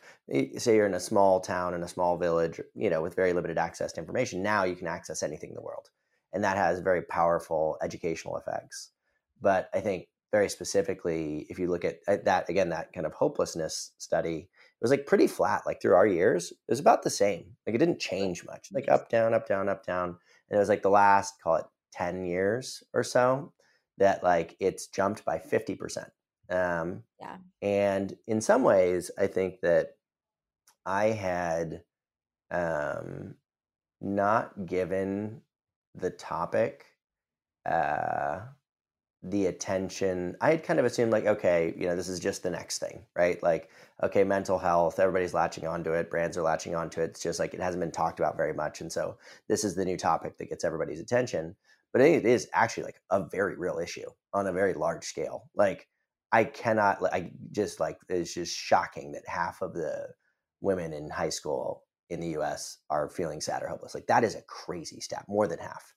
say 0.58 0.76
you're 0.76 0.87
in 0.87 0.94
a 0.94 1.00
small 1.00 1.40
town 1.40 1.74
in 1.74 1.82
a 1.82 1.88
small 1.88 2.16
village, 2.18 2.61
you 2.74 2.90
know, 2.90 3.02
with 3.02 3.16
very 3.16 3.32
limited 3.32 3.58
access 3.58 3.92
to 3.92 4.00
information, 4.00 4.42
now 4.42 4.64
you 4.64 4.76
can 4.76 4.87
access 4.87 5.22
anything 5.22 5.50
in 5.50 5.56
the 5.56 5.62
world. 5.62 5.90
And 6.32 6.44
that 6.44 6.56
has 6.56 6.80
very 6.80 7.02
powerful 7.02 7.78
educational 7.82 8.36
effects. 8.36 8.90
But 9.40 9.70
I 9.72 9.80
think 9.80 10.08
very 10.30 10.48
specifically, 10.48 11.46
if 11.48 11.58
you 11.58 11.68
look 11.68 11.84
at, 11.84 12.00
at 12.06 12.24
that 12.26 12.48
again, 12.48 12.68
that 12.70 12.92
kind 12.92 13.06
of 13.06 13.12
hopelessness 13.14 13.92
study, 13.98 14.48
it 14.50 14.82
was 14.82 14.90
like 14.90 15.06
pretty 15.06 15.26
flat. 15.26 15.62
Like 15.64 15.80
through 15.80 15.94
our 15.94 16.06
years, 16.06 16.50
it 16.50 16.58
was 16.68 16.80
about 16.80 17.02
the 17.02 17.10
same. 17.10 17.56
Like 17.66 17.74
it 17.74 17.78
didn't 17.78 18.00
change 18.00 18.44
much. 18.44 18.68
Like 18.72 18.88
up, 18.88 19.08
down, 19.08 19.32
up, 19.32 19.48
down, 19.48 19.68
up, 19.68 19.86
down. 19.86 20.08
And 20.50 20.56
it 20.56 20.58
was 20.58 20.68
like 20.68 20.82
the 20.82 20.90
last, 20.90 21.40
call 21.42 21.56
it 21.56 21.64
ten 21.92 22.24
years 22.24 22.82
or 22.92 23.02
so, 23.02 23.52
that 23.96 24.22
like 24.22 24.56
it's 24.60 24.86
jumped 24.88 25.24
by 25.24 25.38
fifty 25.38 25.74
percent. 25.74 26.08
Um, 26.50 27.02
yeah 27.20 27.36
and 27.62 28.16
in 28.26 28.40
some 28.40 28.62
ways, 28.62 29.10
I 29.18 29.26
think 29.26 29.60
that 29.62 29.96
I 30.86 31.06
had 31.06 31.82
um, 32.50 33.34
not 34.00 34.66
given 34.66 35.42
the 36.00 36.11
topic 36.11 36.87
uh, 37.66 38.40
the 39.22 39.46
attention. 39.46 40.37
I 40.40 40.50
had 40.50 40.62
kind 40.64 40.78
of 40.78 40.87
assumed, 40.87 41.12
like, 41.12 41.26
okay, 41.26 41.74
you 41.76 41.87
know, 41.87 41.96
this 41.96 42.08
is 42.08 42.20
just 42.20 42.42
the 42.42 42.50
next 42.50 42.78
thing, 42.78 43.04
right? 43.16 43.42
Like, 43.42 43.70
okay, 44.02 44.24
mental 44.24 44.58
health, 44.58 45.00
everybody's 45.00 45.34
latching 45.34 45.66
onto 45.66 45.92
it, 45.92 46.11
brands 46.11 46.37
are 46.37 46.42
latching 46.42 46.74
onto 46.74 47.00
it. 47.00 47.11
It's 47.11 47.22
just 47.22 47.40
like 47.40 47.52
it 47.52 47.61
hasn't 47.61 47.80
been 47.80 47.90
talked 47.90 48.20
about 48.20 48.37
very 48.37 48.54
much. 48.54 48.80
And 48.80 48.92
so 48.92 49.18
this 49.48 49.64
is 49.64 49.74
the 49.74 49.84
new 49.84 49.96
topic 49.96 50.38
that 50.38 50.48
gets 50.48 50.64
everybody's 50.64 51.00
attention. 51.00 51.56
But 51.92 52.02
it 52.02 52.24
is 52.26 52.48
actually 52.52 52.84
like 52.84 53.00
a 53.11 53.24
very 53.24 53.56
real 53.56 53.78
issue 53.78 54.08
on 54.34 54.46
a 54.46 54.52
very 54.52 54.74
large 54.74 55.04
scale. 55.04 55.50
Like, 55.56 55.88
I 56.30 56.44
cannot, 56.44 57.02
I 57.12 57.32
just 57.50 57.80
like, 57.80 57.98
it's 58.08 58.34
just 58.34 58.54
shocking 58.54 59.12
that 59.12 59.26
half 59.26 59.62
of 59.62 59.74
the 59.74 60.08
women 60.61 60.92
in 60.92 61.11
high 61.11 61.30
school 61.30 61.84
in 62.11 62.21
the 62.21 62.29
US 62.31 62.79
are 62.90 63.09
feeling 63.09 63.40
sad 63.40 63.62
or 63.62 63.68
hopeless. 63.68 63.94
Like, 63.94 64.07
that 64.09 64.25
is 64.25 64.35
a 64.35 64.42
crazy 64.42 65.01
stat, 65.01 65.27
more 65.29 65.47
than 65.49 65.59
half. 65.59 65.94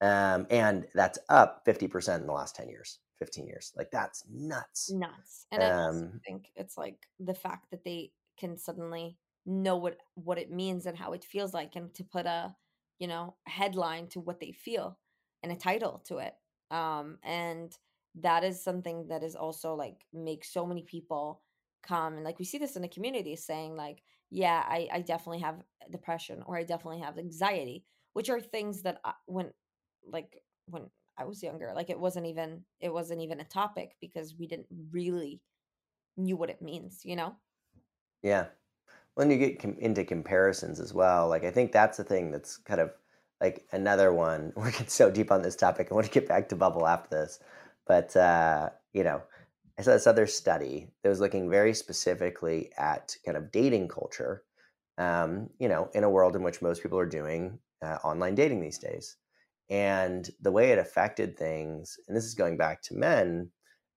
Um, 0.00 0.46
and 0.50 0.86
that's 0.94 1.18
up 1.28 1.64
50% 1.64 2.20
in 2.22 2.26
the 2.26 2.32
last 2.32 2.56
10 2.56 2.68
years, 2.68 3.00
15 3.18 3.46
years. 3.46 3.72
Like, 3.76 3.90
that's 3.92 4.24
nuts. 4.30 4.96
nuts 4.96 5.46
and 5.50 5.62
i 5.62 5.70
Um, 5.70 6.22
think 6.26 6.50
it's 6.56 6.76
like 6.76 7.08
the 7.18 7.34
fact 7.34 7.70
that 7.70 7.84
they 7.84 8.12
can 8.36 8.56
suddenly 8.56 9.18
know 9.46 9.76
what 9.76 9.98
what 10.14 10.38
it 10.38 10.50
means 10.50 10.86
and 10.86 10.96
how 10.96 11.12
it 11.12 11.24
feels 11.24 11.52
like 11.54 11.74
and 11.76 11.92
to 11.94 12.04
put 12.04 12.26
a 12.26 12.54
you 12.98 13.06
know 13.06 13.36
headline 13.46 14.06
to 14.08 14.20
what 14.20 14.40
they 14.40 14.52
feel 14.52 14.98
and 15.42 15.50
a 15.52 15.56
title 15.56 15.98
to 16.06 16.18
it 16.18 16.34
um 16.70 17.18
and 17.22 17.76
that 18.14 18.44
is 18.44 18.62
something 18.62 19.08
that 19.08 19.22
is 19.22 19.34
also 19.34 19.74
like 19.74 20.06
makes 20.12 20.52
so 20.52 20.66
many 20.66 20.82
people 20.82 21.42
come 21.82 22.14
and 22.14 22.24
like 22.24 22.38
we 22.38 22.44
see 22.44 22.58
this 22.58 22.76
in 22.76 22.82
the 22.82 22.88
community 22.88 23.34
saying 23.34 23.74
like 23.76 24.02
yeah 24.32 24.64
i 24.66 24.88
i 24.90 25.00
definitely 25.00 25.40
have 25.40 25.62
depression 25.90 26.42
or 26.46 26.56
i 26.56 26.62
definitely 26.62 27.00
have 27.00 27.18
anxiety 27.18 27.84
which 28.14 28.30
are 28.30 28.40
things 28.40 28.82
that 28.82 28.98
I, 29.04 29.12
when 29.26 29.52
like 30.10 30.42
when 30.66 30.88
i 31.18 31.24
was 31.24 31.42
younger 31.42 31.72
like 31.76 31.90
it 31.90 32.00
wasn't 32.00 32.26
even 32.26 32.64
it 32.80 32.92
wasn't 32.92 33.20
even 33.20 33.40
a 33.40 33.44
topic 33.44 33.96
because 34.00 34.34
we 34.38 34.46
didn't 34.46 34.68
really 34.90 35.42
knew 36.16 36.36
what 36.36 36.50
it 36.50 36.62
means 36.62 37.02
you 37.04 37.14
know 37.14 37.36
Yeah. 38.22 38.46
When 39.14 39.30
you 39.30 39.38
get 39.38 39.60
com- 39.60 39.76
into 39.78 40.04
comparisons 40.04 40.80
as 40.80 40.94
well, 40.94 41.28
like 41.28 41.44
I 41.44 41.50
think 41.50 41.72
that's 41.72 41.98
the 41.98 42.04
thing 42.04 42.30
that's 42.32 42.58
kind 42.58 42.80
of 42.80 42.92
like 43.40 43.66
another 43.72 44.12
one. 44.12 44.52
We're 44.56 44.70
getting 44.70 44.88
so 44.88 45.10
deep 45.10 45.32
on 45.32 45.42
this 45.42 45.56
topic. 45.56 45.88
I 45.90 45.94
want 45.94 46.06
to 46.06 46.12
get 46.12 46.28
back 46.28 46.48
to 46.50 46.56
bubble 46.56 46.86
after 46.86 47.10
this, 47.10 47.40
but 47.86 48.16
uh, 48.16 48.70
you 48.92 49.04
know, 49.04 49.22
I 49.82 49.84
saw 49.84 49.92
this 49.92 50.06
other 50.06 50.28
study 50.28 50.86
that 51.02 51.08
was 51.08 51.18
looking 51.18 51.50
very 51.50 51.74
specifically 51.74 52.70
at 52.78 53.16
kind 53.24 53.36
of 53.36 53.50
dating 53.50 53.88
culture. 53.88 54.44
Um, 54.96 55.50
you 55.58 55.68
know, 55.68 55.90
in 55.94 56.04
a 56.04 56.10
world 56.10 56.36
in 56.36 56.42
which 56.44 56.62
most 56.62 56.82
people 56.82 56.98
are 56.98 57.06
doing 57.06 57.58
uh, 57.82 57.96
online 58.04 58.36
dating 58.36 58.60
these 58.60 58.78
days, 58.78 59.16
and 59.68 60.30
the 60.40 60.52
way 60.52 60.70
it 60.70 60.78
affected 60.78 61.36
things. 61.36 61.98
And 62.06 62.16
this 62.16 62.24
is 62.24 62.34
going 62.34 62.58
back 62.58 62.82
to 62.82 62.94
men, 62.94 63.50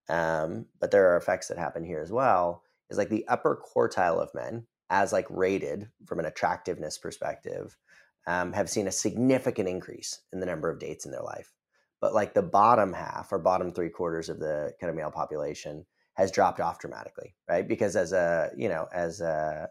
um, 0.08 0.66
but 0.80 0.90
there 0.90 1.12
are 1.12 1.16
effects 1.16 1.46
that 1.48 1.58
happen 1.58 1.84
here 1.84 2.00
as 2.00 2.10
well 2.10 2.62
is 2.90 2.98
like 2.98 3.08
the 3.08 3.26
upper 3.28 3.60
quartile 3.62 4.18
of 4.18 4.34
men 4.34 4.66
as 4.90 5.12
like 5.12 5.26
rated 5.30 5.88
from 6.06 6.18
an 6.18 6.26
attractiveness 6.26 6.98
perspective 6.98 7.76
um, 8.26 8.52
have 8.52 8.70
seen 8.70 8.86
a 8.88 8.92
significant 8.92 9.68
increase 9.68 10.20
in 10.32 10.40
the 10.40 10.46
number 10.46 10.70
of 10.70 10.78
dates 10.78 11.04
in 11.04 11.12
their 11.12 11.22
life 11.22 11.52
but 12.06 12.14
like 12.14 12.34
the 12.34 12.42
bottom 12.42 12.92
half 12.92 13.32
or 13.32 13.38
bottom 13.40 13.72
three 13.72 13.88
quarters 13.88 14.28
of 14.28 14.38
the 14.38 14.72
kind 14.80 14.88
of 14.88 14.94
male 14.94 15.10
population 15.10 15.84
has 16.14 16.30
dropped 16.30 16.60
off 16.60 16.78
dramatically 16.78 17.34
right? 17.48 17.66
Because 17.66 17.96
as 17.96 18.12
a 18.12 18.50
you 18.56 18.68
know 18.68 18.86
as 18.92 19.20
a, 19.20 19.68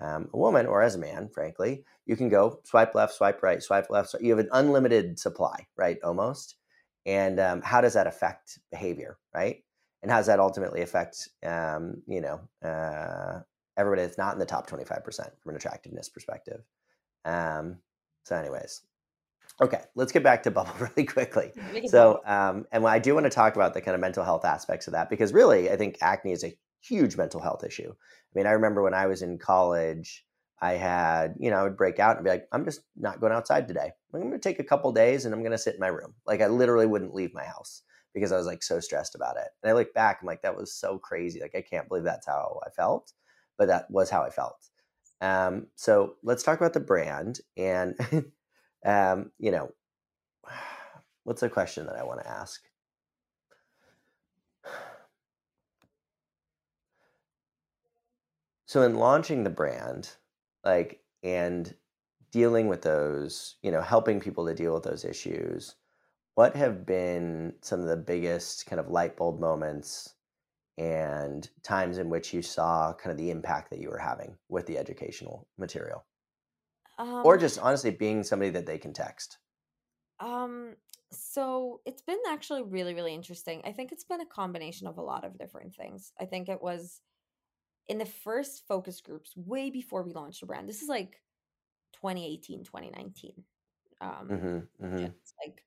um, 0.00 0.30
a 0.32 0.38
woman 0.38 0.64
or 0.64 0.80
as 0.80 0.94
a 0.94 0.98
man 0.98 1.28
frankly 1.28 1.84
you 2.06 2.16
can 2.16 2.30
go 2.30 2.58
swipe 2.64 2.94
left 2.94 3.12
swipe 3.12 3.42
right 3.42 3.62
swipe 3.62 3.90
left 3.90 4.08
so 4.08 4.18
you 4.18 4.30
have 4.30 4.38
an 4.38 4.48
unlimited 4.52 5.18
supply 5.18 5.66
right 5.76 5.98
almost. 6.02 6.56
And 7.04 7.38
um, 7.38 7.60
how 7.60 7.82
does 7.82 7.92
that 7.92 8.06
affect 8.06 8.58
behavior 8.70 9.18
right? 9.34 9.62
And 10.00 10.10
how 10.10 10.16
does 10.16 10.26
that 10.28 10.40
ultimately 10.40 10.80
affect 10.80 11.28
um, 11.44 12.02
you 12.06 12.22
know 12.22 12.40
uh, 12.66 13.40
everybody 13.76 14.00
that's 14.00 14.16
not 14.16 14.32
in 14.32 14.38
the 14.38 14.46
top 14.46 14.70
25% 14.70 15.04
from 15.38 15.50
an 15.50 15.56
attractiveness 15.56 16.08
perspective? 16.08 16.62
Um, 17.26 17.80
so 18.22 18.36
anyways 18.36 18.80
okay 19.62 19.82
let's 19.94 20.12
get 20.12 20.22
back 20.22 20.42
to 20.42 20.50
bubble 20.50 20.72
really 20.78 21.06
quickly 21.06 21.52
so 21.86 22.20
um, 22.26 22.64
and 22.72 22.86
i 22.86 22.98
do 22.98 23.14
want 23.14 23.24
to 23.24 23.30
talk 23.30 23.56
about 23.56 23.74
the 23.74 23.80
kind 23.80 23.94
of 23.94 24.00
mental 24.00 24.24
health 24.24 24.44
aspects 24.44 24.86
of 24.86 24.92
that 24.92 25.10
because 25.10 25.32
really 25.32 25.70
i 25.70 25.76
think 25.76 25.96
acne 26.00 26.32
is 26.32 26.44
a 26.44 26.56
huge 26.80 27.16
mental 27.16 27.40
health 27.40 27.64
issue 27.64 27.90
i 27.90 28.38
mean 28.38 28.46
i 28.46 28.50
remember 28.50 28.82
when 28.82 28.94
i 28.94 29.06
was 29.06 29.22
in 29.22 29.38
college 29.38 30.24
i 30.60 30.72
had 30.72 31.34
you 31.38 31.50
know 31.50 31.56
i 31.56 31.62
would 31.62 31.76
break 31.76 31.98
out 31.98 32.16
and 32.16 32.24
be 32.24 32.30
like 32.30 32.46
i'm 32.52 32.64
just 32.64 32.80
not 32.96 33.20
going 33.20 33.32
outside 33.32 33.66
today 33.66 33.90
i'm 34.12 34.20
going 34.20 34.32
to 34.32 34.38
take 34.38 34.58
a 34.58 34.64
couple 34.64 34.92
days 34.92 35.24
and 35.24 35.34
i'm 35.34 35.40
going 35.40 35.52
to 35.52 35.58
sit 35.58 35.74
in 35.74 35.80
my 35.80 35.88
room 35.88 36.14
like 36.26 36.40
i 36.40 36.46
literally 36.46 36.86
wouldn't 36.86 37.14
leave 37.14 37.32
my 37.32 37.44
house 37.44 37.82
because 38.14 38.32
I 38.32 38.36
was 38.36 38.46
like 38.46 38.62
so 38.62 38.80
stressed 38.80 39.14
about 39.14 39.36
it. 39.36 39.48
And 39.62 39.70
I 39.70 39.74
look 39.74 39.92
back, 39.92 40.18
I'm 40.20 40.26
like, 40.26 40.42
that 40.42 40.56
was 40.56 40.72
so 40.72 40.98
crazy. 40.98 41.40
Like, 41.40 41.54
I 41.54 41.60
can't 41.60 41.88
believe 41.88 42.04
that's 42.04 42.26
how 42.26 42.60
I 42.64 42.70
felt, 42.70 43.12
but 43.58 43.66
that 43.68 43.90
was 43.90 44.08
how 44.08 44.22
I 44.22 44.30
felt. 44.30 44.56
Um, 45.20 45.66
so 45.74 46.14
let's 46.22 46.42
talk 46.42 46.58
about 46.58 46.72
the 46.72 46.80
brand. 46.80 47.40
And, 47.56 47.96
um, 48.84 49.30
you 49.38 49.50
know, 49.50 49.70
what's 51.24 51.42
a 51.42 51.48
question 51.48 51.86
that 51.86 51.96
I 51.96 52.04
want 52.04 52.20
to 52.20 52.28
ask? 52.28 52.62
So, 58.66 58.82
in 58.82 58.96
launching 58.96 59.44
the 59.44 59.50
brand, 59.50 60.10
like, 60.64 61.00
and 61.22 61.74
dealing 62.32 62.66
with 62.66 62.82
those, 62.82 63.56
you 63.62 63.70
know, 63.70 63.80
helping 63.80 64.18
people 64.18 64.46
to 64.46 64.54
deal 64.54 64.74
with 64.74 64.82
those 64.82 65.04
issues, 65.04 65.76
what 66.34 66.56
have 66.56 66.84
been 66.84 67.54
some 67.62 67.80
of 67.80 67.86
the 67.86 67.96
biggest 67.96 68.66
kind 68.66 68.80
of 68.80 68.90
light 68.90 69.16
bulb 69.16 69.38
moments 69.38 70.14
and 70.78 71.48
times 71.62 71.98
in 71.98 72.10
which 72.10 72.34
you 72.34 72.42
saw 72.42 72.92
kind 72.94 73.12
of 73.12 73.18
the 73.18 73.30
impact 73.30 73.70
that 73.70 73.80
you 73.80 73.88
were 73.88 73.98
having 73.98 74.36
with 74.48 74.66
the 74.66 74.78
educational 74.78 75.46
material? 75.58 76.04
Um, 76.98 77.24
Or 77.24 77.36
just 77.38 77.58
honestly 77.58 77.90
being 77.90 78.22
somebody 78.22 78.50
that 78.52 78.66
they 78.66 78.78
can 78.78 78.92
text? 78.92 79.38
Um, 80.20 80.76
so 81.12 81.80
it's 81.84 82.02
been 82.02 82.20
actually 82.28 82.62
really, 82.62 82.94
really 82.94 83.14
interesting. 83.14 83.62
I 83.64 83.72
think 83.72 83.92
it's 83.92 84.04
been 84.04 84.20
a 84.20 84.26
combination 84.26 84.86
of 84.86 84.98
a 84.98 85.02
lot 85.02 85.24
of 85.24 85.38
different 85.38 85.74
things. 85.74 86.12
I 86.20 86.24
think 86.26 86.48
it 86.48 86.62
was 86.62 87.02
in 87.88 87.98
the 87.98 88.06
first 88.06 88.66
focus 88.68 89.00
groups 89.02 89.36
way 89.36 89.70
before 89.70 90.04
we 90.04 90.12
launched 90.12 90.40
the 90.40 90.46
brand. 90.46 90.68
This 90.68 90.82
is 90.82 90.88
like 90.88 91.22
2018, 91.92 92.64
2019. 92.64 93.44
Um, 94.00 94.30
Mm-hmm. 94.30 94.84
Mm-hmm. 94.84 95.14
just 95.22 95.34
like 95.46 95.64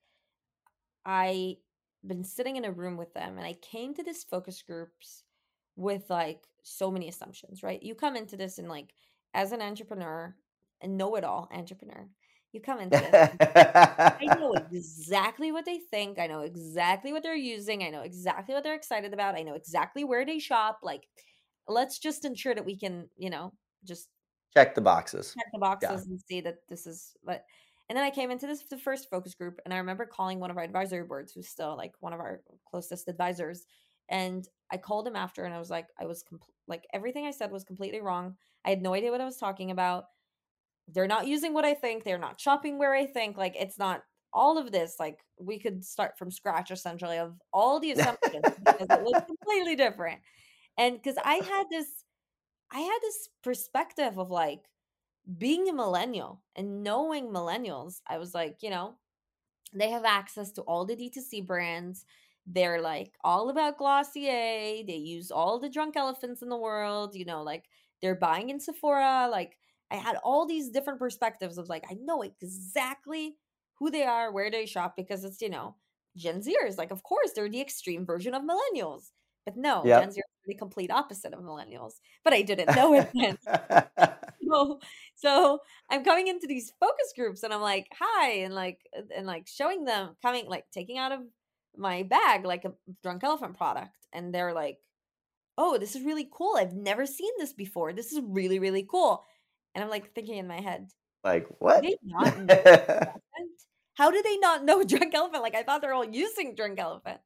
I 1.04 1.58
been 2.06 2.24
sitting 2.24 2.56
in 2.56 2.64
a 2.64 2.72
room 2.72 2.96
with 2.96 3.12
them 3.14 3.36
and 3.38 3.46
I 3.46 3.54
came 3.54 3.94
to 3.94 4.02
this 4.02 4.22
focus 4.24 4.62
groups 4.62 5.24
with 5.76 6.08
like 6.10 6.46
so 6.62 6.90
many 6.90 7.08
assumptions, 7.08 7.62
right? 7.62 7.82
You 7.82 7.94
come 7.94 8.16
into 8.16 8.36
this 8.36 8.58
and 8.58 8.68
like 8.68 8.94
as 9.34 9.52
an 9.52 9.62
entrepreneur 9.62 10.36
and 10.80 10.96
know 10.96 11.16
it 11.16 11.24
all 11.24 11.48
entrepreneur, 11.52 12.08
you 12.52 12.60
come 12.60 12.80
into 12.80 13.00
this. 13.00 13.28
I 14.20 14.28
know 14.34 14.54
exactly 14.72 15.52
what 15.52 15.64
they 15.64 15.78
think. 15.78 16.18
I 16.18 16.26
know 16.26 16.40
exactly 16.40 17.12
what 17.12 17.22
they're 17.22 17.34
using. 17.36 17.82
I 17.84 17.90
know 17.90 18.02
exactly 18.02 18.54
what 18.54 18.64
they're 18.64 18.74
excited 18.74 19.12
about. 19.14 19.36
I 19.36 19.42
know 19.42 19.54
exactly 19.54 20.04
where 20.04 20.26
they 20.26 20.40
shop. 20.40 20.80
Like, 20.82 21.08
let's 21.68 21.98
just 21.98 22.24
ensure 22.24 22.54
that 22.54 22.64
we 22.64 22.76
can, 22.78 23.10
you 23.16 23.30
know, 23.30 23.54
just 23.84 24.08
Check 24.54 24.74
the 24.74 24.80
boxes. 24.82 25.36
check 25.36 25.46
the 25.52 25.58
Yeah. 25.80 25.90
boxes 25.90 26.06
and 26.06 26.20
see 26.20 26.40
that 26.40 26.58
this 26.68 26.86
is 26.86 27.16
what 27.22 27.44
and 27.88 27.96
then 27.96 28.04
I 28.04 28.10
came 28.10 28.30
into 28.30 28.46
this 28.46 28.62
the 28.64 28.78
first 28.78 29.08
focus 29.10 29.34
group 29.34 29.60
and 29.64 29.72
I 29.72 29.78
remember 29.78 30.04
calling 30.06 30.40
one 30.40 30.50
of 30.50 30.56
our 30.58 30.62
advisory 30.64 31.04
boards 31.04 31.32
who's 31.32 31.48
still 31.48 31.76
like 31.76 31.94
one 32.00 32.12
of 32.12 32.20
our 32.20 32.42
closest 32.70 33.08
advisors 33.08 33.64
and 34.08 34.46
I 34.70 34.76
called 34.78 35.06
him 35.06 35.16
after 35.16 35.44
and 35.44 35.54
I 35.54 35.58
was 35.58 35.70
like 35.70 35.88
I 35.98 36.06
was 36.06 36.22
compl- 36.24 36.52
like 36.66 36.86
everything 36.92 37.26
I 37.26 37.30
said 37.30 37.50
was 37.50 37.64
completely 37.64 38.00
wrong. 38.00 38.36
I 38.64 38.70
had 38.70 38.82
no 38.82 38.94
idea 38.94 39.10
what 39.10 39.20
I 39.20 39.24
was 39.26 39.36
talking 39.36 39.70
about. 39.70 40.06
They're 40.92 41.06
not 41.06 41.26
using 41.26 41.52
what 41.54 41.64
I 41.64 41.74
think, 41.74 42.04
they're 42.04 42.18
not 42.18 42.40
shopping 42.40 42.78
where 42.78 42.94
I 42.94 43.06
think 43.06 43.36
like 43.36 43.54
it's 43.58 43.78
not 43.78 44.02
all 44.32 44.58
of 44.58 44.72
this 44.72 44.96
like 45.00 45.18
we 45.40 45.58
could 45.58 45.84
start 45.84 46.18
from 46.18 46.30
scratch 46.30 46.70
essentially 46.70 47.18
of 47.18 47.34
all 47.52 47.80
the 47.80 47.92
assumptions 47.92 48.42
because 48.64 48.86
it 48.90 49.02
was 49.02 49.22
completely 49.26 49.76
different. 49.76 50.20
And 50.78 51.02
cuz 51.02 51.16
I 51.24 51.36
had 51.36 51.66
this 51.70 52.04
I 52.70 52.80
had 52.80 52.98
this 53.02 53.28
perspective 53.42 54.18
of 54.18 54.30
like 54.30 54.68
being 55.38 55.68
a 55.68 55.72
millennial 55.72 56.42
and 56.56 56.82
knowing 56.82 57.28
millennials, 57.28 58.00
I 58.06 58.18
was 58.18 58.34
like, 58.34 58.62
you 58.62 58.70
know, 58.70 58.94
they 59.74 59.90
have 59.90 60.04
access 60.04 60.52
to 60.52 60.62
all 60.62 60.84
the 60.84 60.96
D2C 60.96 61.42
brands. 61.42 62.04
They're 62.46 62.80
like 62.80 63.12
all 63.24 63.50
about 63.50 63.78
Glossier. 63.78 64.84
They 64.86 64.96
use 64.96 65.30
all 65.30 65.58
the 65.58 65.68
drunk 65.68 65.96
elephants 65.96 66.42
in 66.42 66.48
the 66.48 66.56
world, 66.56 67.14
you 67.14 67.24
know, 67.26 67.42
like 67.42 67.64
they're 68.00 68.14
buying 68.14 68.50
in 68.50 68.60
Sephora. 68.60 69.28
Like 69.30 69.58
I 69.90 69.96
had 69.96 70.16
all 70.24 70.46
these 70.46 70.70
different 70.70 70.98
perspectives 70.98 71.58
of 71.58 71.68
like, 71.68 71.84
I 71.90 71.94
know 71.94 72.22
exactly 72.22 73.36
who 73.78 73.90
they 73.90 74.04
are, 74.04 74.32
where 74.32 74.50
they 74.50 74.66
shop, 74.66 74.94
because 74.96 75.24
it's, 75.24 75.40
you 75.40 75.48
know, 75.50 75.76
Gen 76.16 76.42
Zers. 76.42 76.76
Like, 76.78 76.90
of 76.90 77.02
course, 77.02 77.32
they're 77.34 77.48
the 77.48 77.60
extreme 77.60 78.04
version 78.04 78.34
of 78.34 78.42
millennials. 78.42 79.10
But 79.44 79.56
no, 79.56 79.90
Gen 79.92 80.10
Yep. 80.10 80.12
Z 80.12 80.20
are 80.20 80.46
the 80.46 80.54
complete 80.54 80.90
opposite 80.90 81.32
of 81.32 81.40
millennials. 81.40 81.94
But 82.24 82.34
I 82.34 82.42
didn't 82.42 82.74
know 82.74 82.94
it 82.94 83.08
then. 83.14 83.38
So, 84.50 84.80
so 85.14 85.58
I'm 85.90 86.04
coming 86.04 86.28
into 86.28 86.46
these 86.46 86.72
focus 86.80 87.12
groups 87.14 87.42
and 87.42 87.52
I'm 87.52 87.60
like, 87.60 87.88
hi, 87.98 88.30
and 88.40 88.54
like 88.54 88.78
uh, 88.96 89.02
and 89.14 89.26
like 89.26 89.46
showing 89.46 89.84
them 89.84 90.16
coming 90.22 90.46
like 90.48 90.64
taking 90.72 90.96
out 90.96 91.12
of 91.12 91.20
my 91.76 92.02
bag 92.04 92.44
like 92.46 92.64
a 92.64 92.72
drunk 93.02 93.24
elephant 93.24 93.56
product. 93.58 94.06
And 94.12 94.34
they're 94.34 94.54
like, 94.54 94.78
oh, 95.58 95.78
this 95.78 95.96
is 95.96 96.02
really 96.04 96.28
cool. 96.32 96.56
I've 96.56 96.74
never 96.74 97.06
seen 97.06 97.32
this 97.38 97.52
before. 97.52 97.92
This 97.92 98.12
is 98.12 98.20
really, 98.24 98.58
really 98.58 98.86
cool. 98.88 99.24
And 99.74 99.84
I'm 99.84 99.90
like 99.90 100.14
thinking 100.14 100.38
in 100.38 100.46
my 100.46 100.60
head, 100.60 100.88
like 101.24 101.46
what? 101.58 101.82
they 101.82 101.96
not 102.02 102.38
know? 102.38 103.12
How 103.94 104.10
do 104.10 104.22
they 104.22 104.36
not 104.38 104.64
know 104.64 104.82
drunk 104.84 105.14
elephant? 105.14 105.42
Like 105.42 105.54
I 105.54 105.62
thought 105.62 105.80
they're 105.80 105.94
all 105.94 106.08
using 106.08 106.54
drunk 106.54 106.78
elephant. 106.78 107.20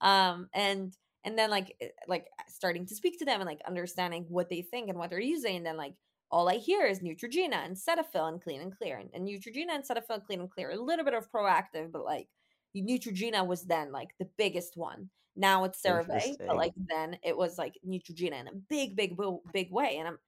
Um 0.00 0.48
and 0.52 0.92
and 1.24 1.38
then 1.38 1.50
like 1.50 1.74
eh, 1.80 1.88
like 2.08 2.26
starting 2.48 2.86
to 2.86 2.94
speak 2.94 3.18
to 3.18 3.24
them 3.24 3.40
and 3.40 3.48
like 3.48 3.60
understanding 3.66 4.26
what 4.28 4.48
they 4.48 4.62
think 4.62 4.88
and 4.88 4.98
what 4.98 5.10
they're 5.10 5.20
using. 5.20 5.56
And 5.56 5.66
then 5.66 5.76
like 5.76 5.94
all 6.30 6.48
I 6.48 6.56
hear 6.56 6.84
is 6.84 7.00
Neutrogena 7.00 7.64
and 7.64 7.76
Cetaphil 7.76 8.28
and 8.28 8.42
Clean 8.42 8.60
and 8.60 8.76
Clear. 8.76 8.98
And, 8.98 9.10
and 9.14 9.26
Neutrogena 9.26 9.74
and 9.74 9.84
Cetaphil 9.84 10.16
and 10.16 10.24
Clean 10.24 10.40
and 10.40 10.50
Clear. 10.50 10.70
A 10.70 10.76
little 10.76 11.04
bit 11.04 11.14
of 11.14 11.30
Proactiv, 11.30 11.92
but 11.92 12.04
like 12.04 12.28
Neutrogena 12.76 13.46
was 13.46 13.62
then 13.64 13.92
like 13.92 14.10
the 14.18 14.28
biggest 14.36 14.76
one. 14.76 15.08
Now 15.36 15.64
it's 15.64 15.80
CeraVe, 15.82 16.36
but 16.46 16.56
like 16.56 16.72
then 16.88 17.18
it 17.22 17.36
was 17.36 17.58
like 17.58 17.74
Neutrogena 17.86 18.40
in 18.40 18.48
a 18.48 18.54
big, 18.68 18.96
big, 18.96 19.16
big 19.52 19.70
way. 19.70 19.96
And 19.98 20.08
I'm 20.08 20.18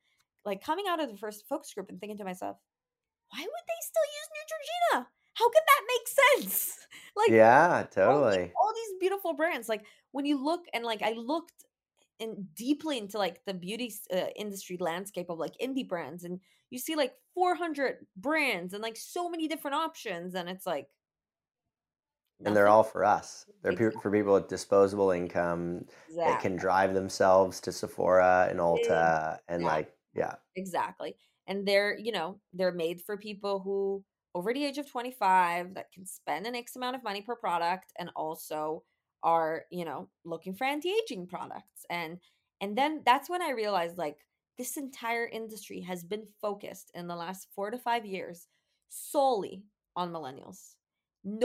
like 0.44 0.62
coming 0.62 0.86
out 0.88 1.00
of 1.00 1.10
the 1.10 1.16
first 1.16 1.46
focus 1.48 1.72
group 1.74 1.88
and 1.90 2.00
thinking 2.00 2.18
to 2.18 2.24
myself, 2.24 2.56
why 3.30 3.40
would 3.40 3.46
they 3.46 3.80
still 3.82 4.08
use 4.18 4.28
Neutrogena? 4.36 5.06
How 5.34 5.48
can 5.50 5.62
that 5.66 5.82
make 5.88 6.08
sense? 6.44 6.78
Like 7.16 7.30
Yeah, 7.30 7.68
all, 7.78 7.82
these, 7.82 7.94
totally. 7.94 8.52
all 8.60 8.72
these 8.74 8.98
beautiful 9.00 9.34
brands. 9.34 9.68
Like 9.68 9.84
when 10.12 10.24
you 10.24 10.42
look 10.42 10.66
and 10.72 10.84
like 10.84 11.02
I 11.02 11.12
looked 11.12 11.64
in 12.20 12.48
deeply 12.54 12.98
into 12.98 13.18
like 13.18 13.44
the 13.44 13.54
beauty 13.54 13.92
uh, 14.12 14.26
industry 14.36 14.76
landscape 14.78 15.28
of 15.30 15.38
like 15.38 15.54
indie 15.60 15.88
brands, 15.88 16.22
and 16.24 16.40
you 16.70 16.78
see 16.78 16.94
like 16.94 17.14
400 17.34 18.06
brands 18.16 18.72
and 18.72 18.82
like 18.82 18.96
so 18.96 19.28
many 19.28 19.48
different 19.48 19.74
options, 19.74 20.34
and 20.36 20.48
it's 20.48 20.64
like 20.66 20.88
And 22.44 22.56
they're 22.56 22.68
all 22.68 22.84
for 22.84 23.04
us. 23.04 23.46
They're 23.62 23.72
Exactly. 23.72 24.00
for 24.00 24.10
people 24.12 24.34
with 24.34 24.48
disposable 24.48 25.10
income 25.10 25.86
that 26.24 26.40
can 26.40 26.56
drive 26.56 26.94
themselves 26.94 27.60
to 27.62 27.72
Sephora 27.72 28.46
and 28.48 28.60
Ulta 28.60 29.40
and 29.48 29.64
like 29.64 29.97
yeah. 30.14 30.36
Exactly. 30.56 31.16
And 31.46 31.66
they're, 31.66 31.98
you 31.98 32.12
know, 32.12 32.40
they're 32.52 32.72
made 32.72 33.00
for 33.00 33.16
people 33.16 33.60
who 33.60 34.04
over 34.34 34.52
the 34.52 34.64
age 34.64 34.78
of 34.78 34.90
25 34.90 35.74
that 35.74 35.92
can 35.92 36.06
spend 36.06 36.46
an 36.46 36.54
X 36.54 36.76
amount 36.76 36.96
of 36.96 37.02
money 37.02 37.22
per 37.22 37.34
product 37.36 37.92
and 37.98 38.10
also 38.16 38.84
are, 39.22 39.64
you 39.70 39.84
know, 39.84 40.08
looking 40.24 40.54
for 40.54 40.64
anti-aging 40.64 41.26
products. 41.26 41.84
And 41.90 42.18
and 42.60 42.76
then 42.76 43.02
that's 43.04 43.30
when 43.30 43.42
I 43.42 43.50
realized 43.50 43.98
like 43.98 44.18
this 44.58 44.76
entire 44.76 45.26
industry 45.26 45.80
has 45.82 46.04
been 46.04 46.26
focused 46.40 46.90
in 46.94 47.06
the 47.06 47.16
last 47.16 47.48
4 47.54 47.70
to 47.70 47.78
5 47.78 48.04
years 48.04 48.48
solely 48.88 49.64
on 49.96 50.12
millennials. 50.12 50.74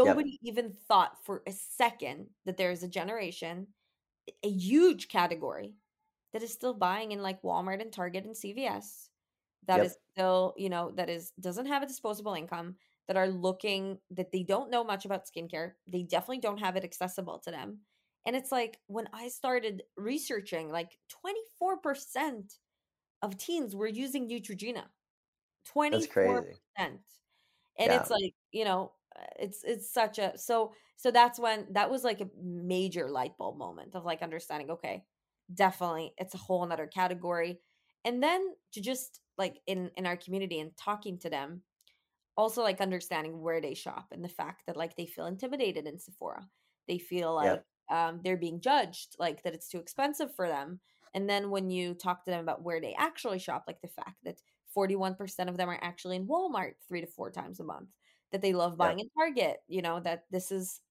Yep. 0.03 0.23
Nobody 0.23 0.39
even 0.43 0.73
thought 0.87 1.23
for 1.25 1.43
a 1.47 1.51
second 1.51 2.27
that 2.45 2.57
there's 2.57 2.83
a 2.83 2.87
generation, 2.87 3.67
a 4.43 4.49
huge 4.49 5.07
category 5.09 5.75
that 6.33 6.43
is 6.43 6.51
still 6.53 6.73
buying 6.73 7.11
in 7.11 7.21
like 7.21 7.41
Walmart 7.43 7.81
and 7.81 7.91
Target 7.93 8.25
and 8.25 8.35
CVS 8.35 9.09
that 9.67 9.81
Yep. 9.81 9.83
is 9.83 9.95
still, 10.13 10.53
you 10.57 10.69
know, 10.69 10.91
that 10.95 11.09
is 11.09 11.31
doesn't 11.39 11.67
have 11.67 11.83
a 11.83 11.87
disposable 11.87 12.33
income 12.33 12.75
that 13.07 13.17
are 13.17 13.27
looking 13.27 13.99
that 14.11 14.31
they 14.31 14.43
don't 14.43 14.71
know 14.71 14.83
much 14.83 15.05
about 15.05 15.25
skincare. 15.25 15.73
They 15.87 16.03
definitely 16.03 16.39
don't 16.39 16.59
have 16.59 16.75
it 16.75 16.83
accessible 16.83 17.39
to 17.39 17.51
them. 17.51 17.79
And 18.25 18.35
it's 18.35 18.51
like 18.51 18.79
when 18.87 19.07
I 19.13 19.27
started 19.29 19.83
researching, 19.97 20.69
like 20.69 20.97
24% 21.09 22.53
of 23.21 23.37
teens 23.37 23.75
were 23.75 23.87
using 23.87 24.27
Neutrogena. 24.29 24.85
24%. 25.65 26.07
crazy. 26.09 26.59
And 27.79 27.91
Yeah. 27.91 27.93
it's 27.93 28.09
like, 28.09 28.33
you 28.51 28.65
know, 28.65 28.93
uh, 29.17 29.25
it's 29.39 29.63
it's 29.63 29.91
such 29.91 30.19
a 30.19 30.37
so 30.37 30.73
so 30.97 31.11
that's 31.11 31.39
when 31.39 31.67
that 31.73 31.89
was 31.89 32.03
like 32.03 32.21
a 32.21 32.29
major 32.41 33.09
light 33.09 33.37
bulb 33.37 33.57
moment 33.57 33.95
of 33.95 34.05
like 34.05 34.21
understanding, 34.21 34.71
okay, 34.71 35.05
definitely 35.53 36.13
it's 36.17 36.35
a 36.35 36.39
whole 36.39 36.63
another 36.63 36.87
category. 36.87 37.59
And 38.05 38.21
then 38.21 38.41
to 38.73 38.81
just 38.81 39.21
like 39.37 39.59
in 39.65 39.89
in 39.95 40.05
our 40.05 40.17
community 40.17 40.59
and 40.59 40.75
talking 40.77 41.17
to 41.19 41.29
them, 41.29 41.61
also 42.35 42.61
like 42.61 42.81
understanding 42.81 43.41
where 43.41 43.61
they 43.61 43.73
shop 43.73 44.07
and 44.11 44.23
the 44.23 44.29
fact 44.29 44.63
that 44.67 44.77
like 44.77 44.95
they 44.95 45.05
feel 45.05 45.25
intimidated 45.25 45.87
in 45.87 45.99
Sephora. 45.99 46.47
They 46.87 46.97
feel 46.97 47.33
like 47.33 47.61
um, 47.89 48.19
they're 48.23 48.37
being 48.37 48.59
judged, 48.61 49.15
like 49.19 49.43
that 49.43 49.53
it's 49.53 49.69
too 49.69 49.79
expensive 49.79 50.35
for 50.35 50.47
them. 50.47 50.79
And 51.13 51.29
then 51.29 51.49
when 51.49 51.69
you 51.69 51.93
talk 51.93 52.25
to 52.25 52.31
them 52.31 52.41
about 52.41 52.63
where 52.63 52.81
they 52.81 52.95
actually 52.97 53.39
shop, 53.39 53.65
like 53.67 53.81
the 53.81 53.87
fact 53.87 54.17
that 54.23 54.41
41% 54.75 55.47
of 55.47 55.57
them 55.57 55.69
are 55.69 55.79
actually 55.81 56.15
in 56.15 56.27
Walmart 56.27 56.73
three 56.87 57.01
to 57.01 57.07
four 57.07 57.29
times 57.29 57.59
a 57.59 57.63
month, 57.63 57.89
that 58.31 58.41
they 58.41 58.51
love 58.53 58.77
buying 58.77 58.99
in 58.99 59.09
Target, 59.17 59.57
you 59.67 59.81
know, 59.81 59.99
that 59.99 60.23
this 60.31 60.51
is 60.51 60.81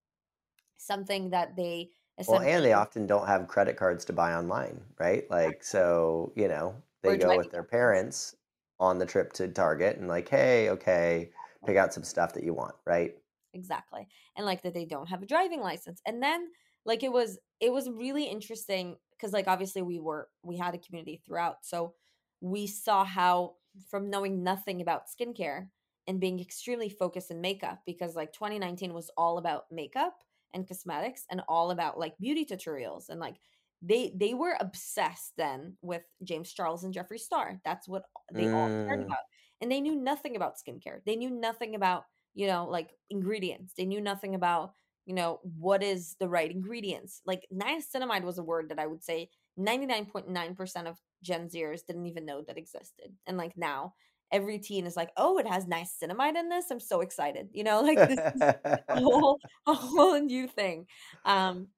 something 0.76 1.30
that 1.30 1.56
they 1.56 1.90
Well, 2.26 2.40
and 2.40 2.64
they 2.64 2.72
often 2.72 3.06
don't 3.06 3.26
have 3.28 3.46
credit 3.48 3.76
cards 3.76 4.04
to 4.06 4.12
buy 4.12 4.34
online, 4.34 4.84
right? 4.98 5.28
Like 5.30 5.62
so, 5.64 6.32
you 6.36 6.48
know, 6.48 6.82
they 7.02 7.16
go 7.16 7.34
with 7.36 7.50
their 7.50 7.62
parents 7.64 8.36
on 8.80 8.98
the 8.98 9.06
trip 9.06 9.32
to 9.34 9.48
Target 9.48 9.96
and 9.98 10.08
like, 10.08 10.28
"Hey, 10.28 10.70
okay, 10.70 11.32
pick 11.64 11.76
out 11.76 11.92
some 11.94 12.04
stuff 12.04 12.34
that 12.34 12.44
you 12.44 12.54
want," 12.54 12.74
right? 12.84 13.18
exactly 13.54 14.08
and 14.36 14.46
like 14.46 14.62
that 14.62 14.72
they 14.72 14.86
don't 14.86 15.08
have 15.08 15.22
a 15.22 15.26
driving 15.26 15.60
license 15.60 16.00
and 16.06 16.22
then 16.22 16.50
like 16.86 17.02
it 17.02 17.12
was 17.12 17.38
it 17.60 17.70
was 17.70 17.88
really 17.90 18.24
interesting 18.24 18.96
because 19.10 19.32
like 19.32 19.46
obviously 19.46 19.82
we 19.82 19.98
were 20.00 20.30
we 20.42 20.56
had 20.56 20.74
a 20.74 20.78
community 20.78 21.20
throughout 21.24 21.56
so 21.64 21.94
we 22.40 22.66
saw 22.66 23.04
how 23.04 23.56
from 23.90 24.08
knowing 24.08 24.42
nothing 24.42 24.80
about 24.80 25.02
skincare 25.06 25.68
and 26.06 26.18
being 26.18 26.40
extremely 26.40 26.88
focused 26.88 27.30
in 27.30 27.42
makeup 27.42 27.80
because 27.84 28.16
like 28.16 28.32
2019 28.32 28.94
was 28.94 29.10
all 29.18 29.36
about 29.36 29.64
makeup 29.70 30.24
and 30.54 30.66
cosmetics 30.68 31.24
and 31.30 31.42
all 31.48 31.70
about 31.70 31.98
like 31.98 32.16
beauty 32.18 32.44
tutorials 32.44 33.08
and 33.08 33.20
like 33.20 33.36
they 33.82 34.12
they 34.16 34.34
were 34.34 34.56
obsessed 34.60 35.32
then 35.36 35.76
with 35.82 36.02
James 36.22 36.52
Charles 36.52 36.84
and 36.84 36.94
Jeffree 36.94 37.18
Star 37.18 37.60
that's 37.64 37.88
what 37.88 38.04
they 38.32 38.48
all 38.48 38.70
cared 38.88 39.00
Mm, 39.00 39.08
about 39.08 39.24
and 39.60 39.70
they 39.70 39.80
knew 39.80 39.94
nothing 39.96 40.36
about 40.36 40.54
skincare 40.56 41.00
they 41.04 41.16
knew 41.16 41.30
nothing 41.30 41.74
about 41.74 42.04
you 42.34 42.46
know, 42.46 42.66
like 42.66 42.92
ingredients. 43.10 43.74
They 43.76 43.84
knew 43.84 44.00
nothing 44.00 44.34
about, 44.34 44.72
you 45.04 45.14
know, 45.14 45.40
what 45.42 45.82
is 45.82 46.16
the 46.18 46.28
right 46.30 46.50
ingredients. 46.50 47.20
Like 47.26 47.46
niacinamide 47.52 48.22
was 48.24 48.38
a 48.38 48.42
word 48.42 48.70
that 48.70 48.78
I 48.78 48.86
would 48.86 49.04
say 49.04 49.28
99.9% 49.58 50.86
of 50.88 50.96
Gen 51.22 51.48
Zers 51.48 51.84
didn't 51.86 52.06
even 52.06 52.24
know 52.24 52.42
that 52.46 52.56
existed. 52.56 53.12
And 53.26 53.36
like 53.36 53.54
now, 53.54 53.92
every 54.32 54.58
teen 54.58 54.86
is 54.86 54.96
like, 54.96 55.10
oh, 55.16 55.38
it 55.38 55.46
has 55.46 55.66
niacinamide 55.66 56.36
in 56.36 56.48
this. 56.48 56.70
I'm 56.70 56.80
so 56.80 57.00
excited. 57.00 57.48
You 57.52 57.64
know, 57.64 57.80
like 57.82 57.96
this 57.96 58.18
is 58.34 58.40
a 58.88 59.00
whole, 59.00 59.38
a 59.66 59.74
whole 59.74 60.18
new 60.18 60.48
thing. 60.48 60.86
Um, 61.24 61.68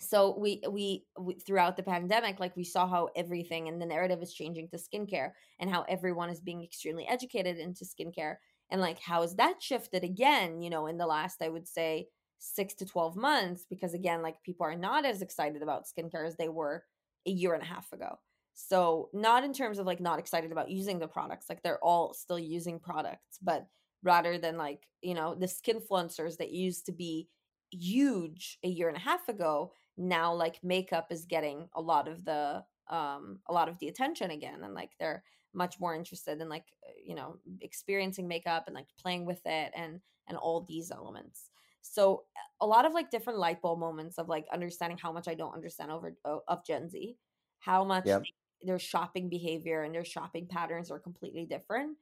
so 0.00 0.36
we, 0.38 0.60
we 0.68 1.04
we 1.18 1.34
throughout 1.34 1.76
the 1.76 1.82
pandemic 1.82 2.40
like 2.40 2.56
we 2.56 2.64
saw 2.64 2.86
how 2.86 3.08
everything 3.16 3.68
and 3.68 3.80
the 3.80 3.86
narrative 3.86 4.22
is 4.22 4.34
changing 4.34 4.68
to 4.68 4.76
skincare 4.76 5.30
and 5.60 5.70
how 5.70 5.82
everyone 5.88 6.30
is 6.30 6.40
being 6.40 6.62
extremely 6.62 7.06
educated 7.06 7.58
into 7.58 7.84
skincare 7.84 8.36
and 8.70 8.80
like 8.80 8.98
how 9.00 9.22
has 9.22 9.36
that 9.36 9.62
shifted 9.62 10.04
again 10.04 10.60
you 10.60 10.68
know 10.68 10.88
in 10.88 10.98
the 10.98 11.06
last 11.06 11.40
i 11.42 11.48
would 11.48 11.66
say 11.66 12.08
6 12.38 12.74
to 12.74 12.84
12 12.84 13.16
months 13.16 13.66
because 13.70 13.94
again 13.94 14.20
like 14.20 14.42
people 14.42 14.66
are 14.66 14.76
not 14.76 15.04
as 15.04 15.22
excited 15.22 15.62
about 15.62 15.84
skincare 15.86 16.26
as 16.26 16.36
they 16.36 16.48
were 16.48 16.84
a 17.26 17.30
year 17.30 17.54
and 17.54 17.62
a 17.62 17.66
half 17.66 17.92
ago 17.92 18.18
so 18.54 19.10
not 19.12 19.44
in 19.44 19.52
terms 19.52 19.78
of 19.78 19.86
like 19.86 20.00
not 20.00 20.18
excited 20.18 20.52
about 20.52 20.70
using 20.70 20.98
the 20.98 21.08
products 21.08 21.46
like 21.48 21.62
they're 21.62 21.82
all 21.82 22.14
still 22.14 22.38
using 22.38 22.78
products 22.78 23.38
but 23.42 23.66
rather 24.02 24.38
than 24.38 24.56
like 24.56 24.86
you 25.02 25.14
know 25.14 25.34
the 25.34 25.46
skinfluencers 25.46 26.36
that 26.36 26.52
used 26.52 26.86
to 26.86 26.92
be 26.92 27.28
huge 27.70 28.58
a 28.62 28.68
year 28.68 28.88
and 28.88 28.96
a 28.96 29.00
half 29.00 29.28
ago 29.28 29.72
now 29.96 30.32
like 30.32 30.62
makeup 30.62 31.08
is 31.10 31.24
getting 31.24 31.68
a 31.74 31.80
lot 31.80 32.06
of 32.06 32.24
the 32.24 32.62
um 32.88 33.40
a 33.48 33.52
lot 33.52 33.68
of 33.68 33.78
the 33.78 33.88
attention 33.88 34.30
again 34.30 34.62
and 34.62 34.74
like 34.74 34.90
they're 35.00 35.24
much 35.54 35.80
more 35.80 35.94
interested 35.94 36.40
in 36.40 36.48
like 36.48 36.66
uh, 36.86 36.92
you 37.04 37.14
know 37.14 37.36
experiencing 37.60 38.28
makeup 38.28 38.64
and 38.66 38.74
like 38.74 38.86
playing 39.00 39.24
with 39.24 39.40
it 39.46 39.72
and 39.74 40.00
and 40.28 40.36
all 40.36 40.60
these 40.68 40.90
elements 40.90 41.50
so 41.80 42.22
a 42.60 42.66
lot 42.66 42.84
of 42.84 42.92
like 42.92 43.10
different 43.10 43.38
light 43.38 43.60
bulb 43.60 43.78
moments 43.78 44.18
of 44.18 44.28
like 44.28 44.46
understanding 44.52 44.98
how 44.98 45.12
much 45.12 45.28
i 45.28 45.34
don't 45.34 45.54
understand 45.54 45.90
over 45.90 46.14
of 46.48 46.64
gen 46.64 46.88
z 46.88 47.16
how 47.58 47.84
much 47.84 48.06
yep. 48.06 48.22
Their 48.64 48.78
shopping 48.78 49.28
behavior 49.28 49.82
and 49.82 49.94
their 49.94 50.04
shopping 50.04 50.46
patterns 50.46 50.90
are 50.90 50.98
completely 50.98 51.44
different 51.44 51.96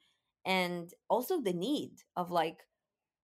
and 0.44 0.92
also 1.08 1.40
the 1.40 1.52
need 1.52 1.92
of 2.16 2.30
like 2.30 2.58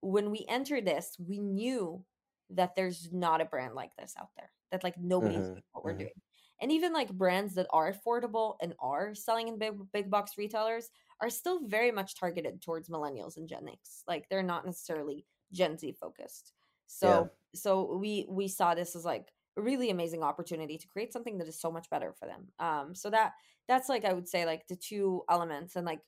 when 0.01 0.31
we 0.31 0.45
enter 0.49 0.81
this 0.81 1.17
we 1.19 1.39
knew 1.39 2.05
that 2.51 2.75
there's 2.77 3.09
not 3.13 3.41
a 3.41 3.45
brand 3.45 3.75
like 3.75 3.91
this 3.99 4.15
out 4.19 4.29
there 4.37 4.51
that 4.71 4.85
like 4.85 4.99
nobody's 4.99 5.39
mm-hmm. 5.39 5.53
doing 5.53 5.63
what 5.73 5.85
we're 5.85 5.91
mm-hmm. 5.93 6.01
doing 6.01 6.13
and 6.61 6.73
even 6.73 6.93
like 6.93 7.11
brands 7.11 7.55
that 7.55 7.67
are 7.71 7.93
affordable 7.93 8.55
and 8.61 8.75
are 8.81 9.15
selling 9.15 9.49
in 9.49 9.59
big 9.59 9.75
big 9.93 10.11
box 10.11 10.33
retailers 10.39 10.91
are 11.21 11.31
still 11.31 11.67
very 11.67 11.91
much 11.91 12.19
targeted 12.19 12.63
towards 12.63 12.89
millennials 12.89 13.37
and 13.37 13.49
gen 13.49 13.69
x 13.69 14.03
like 14.07 14.29
they're 14.29 14.43
not 14.43 14.65
necessarily 14.65 15.25
gen 15.53 15.77
z 15.77 15.97
focused 16.01 16.53
so 16.87 17.09
yeah. 17.09 17.25
so 17.61 17.97
we 17.97 18.27
we 18.29 18.49
saw 18.49 18.75
this 18.75 18.95
as 18.95 19.05
like 19.05 19.29
really 19.61 19.91
amazing 19.91 20.23
opportunity 20.23 20.79
to 20.79 20.89
create 20.89 21.13
something 21.13 21.39
that 21.39 21.49
is 21.49 21.61
so 21.61 21.71
much 21.71 21.91
better 21.91 22.13
for 22.13 22.27
them. 22.27 22.47
Um 22.59 22.95
so 22.95 23.11
that 23.11 23.33
that's 23.69 23.89
like 23.89 24.05
i 24.05 24.13
would 24.13 24.27
say 24.29 24.45
like 24.45 24.67
the 24.67 24.77
two 24.77 25.23
elements 25.31 25.77
and 25.77 25.87
like 25.87 26.01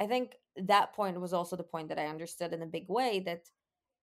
i 0.00 0.06
think 0.06 0.36
that 0.56 0.94
point 0.94 1.20
was 1.20 1.32
also 1.32 1.56
the 1.56 1.62
point 1.62 1.88
that 1.88 1.98
i 1.98 2.06
understood 2.06 2.52
in 2.52 2.62
a 2.62 2.66
big 2.66 2.88
way 2.88 3.20
that 3.20 3.42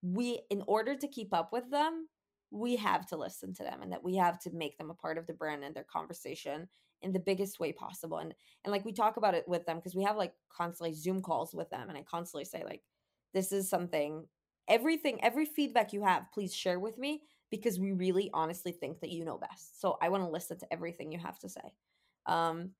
we 0.04 0.42
in 0.52 0.64
order 0.68 0.96
to 0.96 1.08
keep 1.08 1.34
up 1.34 1.52
with 1.52 1.70
them 1.72 2.08
we 2.52 2.76
have 2.76 3.06
to 3.08 3.18
listen 3.18 3.54
to 3.54 3.64
them 3.64 3.82
and 3.82 3.92
that 3.92 4.04
we 4.04 4.16
have 4.16 4.40
to 4.40 4.52
make 4.52 4.78
them 4.78 4.90
a 4.90 4.94
part 4.94 5.18
of 5.18 5.26
the 5.28 5.34
brand 5.34 5.64
and 5.64 5.76
their 5.76 5.84
conversation 5.84 6.68
in 7.02 7.12
the 7.12 7.20
biggest 7.20 7.60
way 7.60 7.72
possible 7.72 8.18
and 8.18 8.34
and 8.64 8.72
like 8.72 8.86
we 8.86 8.92
talk 8.94 9.18
about 9.18 9.36
it 9.36 9.48
with 9.48 9.66
them 9.66 9.78
because 9.78 9.96
we 9.96 10.04
have 10.04 10.18
like 10.18 10.34
constantly 10.56 10.94
zoom 10.94 11.22
calls 11.22 11.54
with 11.54 11.70
them 11.70 11.90
and 11.90 11.98
i 11.98 12.04
constantly 12.04 12.46
say 12.46 12.64
like 12.64 12.82
this 13.34 13.52
is 13.52 13.70
something 13.70 14.26
everything 14.68 15.24
every 15.24 15.46
feedback 15.46 15.94
you 15.94 16.04
have 16.04 16.24
please 16.34 16.54
share 16.54 16.80
with 16.80 16.98
me 16.98 17.22
because 17.52 17.80
we 17.80 17.92
really 17.92 18.30
honestly 18.34 18.72
think 18.72 19.00
that 19.00 19.12
you 19.12 19.26
know 19.26 19.38
best 19.38 19.80
so 19.82 19.98
i 20.02 20.10
want 20.10 20.24
to 20.24 20.30
listen 20.30 20.58
to 20.58 20.72
everything 20.74 21.12
you 21.12 21.20
have 21.20 21.40
to 21.40 21.50
say 21.50 21.74
um 22.26 22.72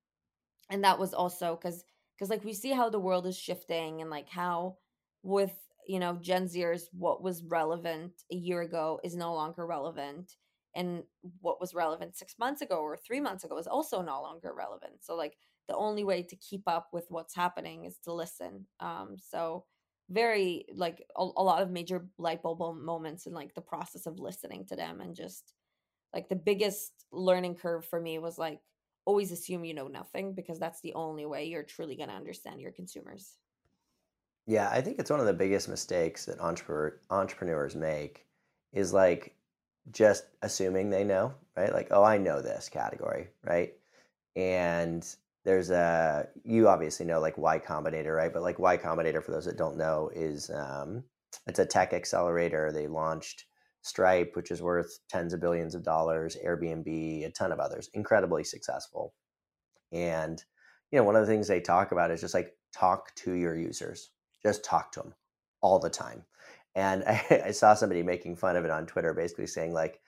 and 0.70 0.84
that 0.84 0.98
was 0.98 1.14
also 1.14 1.56
because 1.56 1.84
because 2.16 2.30
like 2.30 2.44
we 2.44 2.52
see 2.52 2.72
how 2.72 2.90
the 2.90 2.98
world 3.00 3.26
is 3.26 3.36
shifting 3.36 4.00
and 4.00 4.10
like 4.10 4.28
how 4.28 4.76
with 5.22 5.54
you 5.88 5.98
know, 5.98 6.16
Gen 6.20 6.44
Zers, 6.46 6.82
what 6.92 7.22
was 7.22 7.42
relevant 7.42 8.12
a 8.30 8.36
year 8.36 8.60
ago 8.60 9.00
is 9.02 9.16
no 9.16 9.34
longer 9.34 9.66
relevant. 9.66 10.34
And 10.76 11.02
what 11.40 11.60
was 11.60 11.74
relevant 11.74 12.14
six 12.14 12.34
months 12.38 12.60
ago 12.60 12.76
or 12.76 12.96
three 12.96 13.20
months 13.20 13.42
ago 13.42 13.56
is 13.56 13.66
also 13.66 14.02
no 14.02 14.20
longer 14.20 14.52
relevant. 14.54 14.92
So, 15.00 15.16
like, 15.16 15.38
the 15.66 15.74
only 15.74 16.04
way 16.04 16.22
to 16.22 16.36
keep 16.36 16.62
up 16.66 16.88
with 16.92 17.06
what's 17.08 17.34
happening 17.34 17.86
is 17.86 17.96
to 18.04 18.12
listen. 18.12 18.66
Um, 18.80 19.16
so, 19.18 19.64
very 20.10 20.64
like 20.74 21.04
a, 21.16 21.22
a 21.22 21.42
lot 21.42 21.62
of 21.62 21.70
major 21.70 22.06
light 22.18 22.42
bulb 22.42 22.60
moments 22.76 23.26
in 23.26 23.32
like 23.32 23.54
the 23.54 23.60
process 23.60 24.06
of 24.06 24.18
listening 24.18 24.64
to 24.66 24.76
them 24.76 25.00
and 25.00 25.14
just 25.14 25.52
like 26.14 26.28
the 26.28 26.36
biggest 26.36 26.92
learning 27.12 27.54
curve 27.54 27.84
for 27.84 28.00
me 28.00 28.18
was 28.18 28.38
like 28.38 28.60
always 29.04 29.32
assume 29.32 29.64
you 29.64 29.74
know 29.74 29.88
nothing 29.88 30.34
because 30.34 30.58
that's 30.58 30.80
the 30.80 30.94
only 30.94 31.26
way 31.26 31.44
you're 31.46 31.62
truly 31.62 31.96
going 31.96 32.08
to 32.08 32.14
understand 32.14 32.60
your 32.60 32.72
consumers 32.72 33.36
yeah, 34.48 34.70
I 34.72 34.80
think 34.80 34.98
it's 34.98 35.10
one 35.10 35.20
of 35.20 35.26
the 35.26 35.34
biggest 35.34 35.68
mistakes 35.68 36.24
that 36.24 36.40
entrepreneur, 36.40 36.98
entrepreneurs 37.10 37.76
make 37.76 38.24
is 38.72 38.94
like 38.94 39.34
just 39.90 40.24
assuming 40.40 40.88
they 40.88 41.04
know, 41.04 41.34
right? 41.54 41.70
Like, 41.70 41.88
oh, 41.90 42.02
I 42.02 42.16
know 42.16 42.40
this 42.40 42.70
category, 42.70 43.28
right? 43.44 43.74
And 44.36 45.06
there's 45.48 45.70
a 45.70 46.28
you 46.44 46.68
obviously 46.68 47.06
know 47.06 47.20
like 47.20 47.38
Y 47.38 47.58
Combinator, 47.58 48.14
right? 48.14 48.30
But 48.30 48.42
like 48.42 48.58
Y 48.58 48.76
Combinator, 48.76 49.24
for 49.24 49.30
those 49.30 49.46
that 49.46 49.56
don't 49.56 49.78
know, 49.78 50.10
is 50.14 50.50
um, 50.50 51.04
it's 51.46 51.58
a 51.58 51.64
tech 51.64 51.94
accelerator. 51.94 52.70
They 52.70 52.86
launched 52.86 53.46
Stripe, 53.80 54.32
which 54.34 54.50
is 54.50 54.60
worth 54.60 54.98
tens 55.08 55.32
of 55.32 55.40
billions 55.40 55.74
of 55.74 55.82
dollars, 55.82 56.36
Airbnb, 56.44 57.24
a 57.24 57.30
ton 57.30 57.50
of 57.50 57.60
others, 57.60 57.88
incredibly 57.94 58.44
successful. 58.44 59.14
And 59.90 60.44
you 60.92 60.98
know, 60.98 61.04
one 61.04 61.16
of 61.16 61.22
the 61.22 61.32
things 61.32 61.48
they 61.48 61.62
talk 61.62 61.92
about 61.92 62.10
is 62.10 62.20
just 62.20 62.34
like 62.34 62.52
talk 62.74 63.14
to 63.14 63.32
your 63.32 63.56
users, 63.56 64.10
just 64.42 64.62
talk 64.62 64.92
to 64.92 65.00
them 65.00 65.14
all 65.62 65.78
the 65.78 65.88
time. 65.88 66.24
And 66.74 67.04
I, 67.04 67.42
I 67.46 67.50
saw 67.52 67.72
somebody 67.72 68.02
making 68.02 68.36
fun 68.36 68.56
of 68.56 68.66
it 68.66 68.70
on 68.70 68.84
Twitter, 68.84 69.14
basically 69.14 69.46
saying 69.46 69.72
like, 69.72 69.98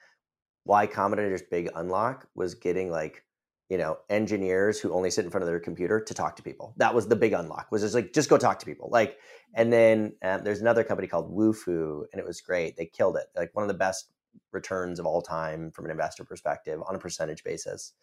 Y 0.65 0.85
Combinator's 0.85 1.41
big 1.49 1.67
unlock 1.73 2.27
was 2.35 2.53
getting 2.53 2.91
like, 2.91 3.23
you 3.71 3.77
know, 3.77 3.97
engineers 4.09 4.81
who 4.81 4.91
only 4.91 5.09
sit 5.09 5.23
in 5.23 5.31
front 5.31 5.43
of 5.43 5.47
their 5.47 5.57
computer 5.57 6.01
to 6.01 6.13
talk 6.13 6.35
to 6.35 6.43
people. 6.43 6.73
That 6.75 6.93
was 6.93 7.07
the 7.07 7.15
big 7.15 7.31
unlock. 7.31 7.71
Was 7.71 7.83
just 7.83 7.95
like 7.95 8.11
just 8.11 8.29
go 8.29 8.37
talk 8.37 8.59
to 8.59 8.65
people. 8.65 8.89
Like, 8.91 9.17
and 9.53 9.71
then 9.71 10.11
um, 10.21 10.43
there's 10.43 10.59
another 10.59 10.83
company 10.83 11.07
called 11.07 11.33
Wufoo, 11.33 12.03
and 12.11 12.19
it 12.19 12.25
was 12.25 12.41
great. 12.41 12.75
They 12.75 12.85
killed 12.85 13.15
it. 13.15 13.27
Like 13.33 13.51
one 13.53 13.63
of 13.63 13.69
the 13.69 13.73
best 13.73 14.11
returns 14.51 14.99
of 14.99 15.05
all 15.05 15.21
time 15.21 15.71
from 15.71 15.85
an 15.85 15.91
investor 15.91 16.25
perspective 16.25 16.81
on 16.85 16.95
a 16.95 16.99
percentage 16.99 17.45
basis. 17.45 17.93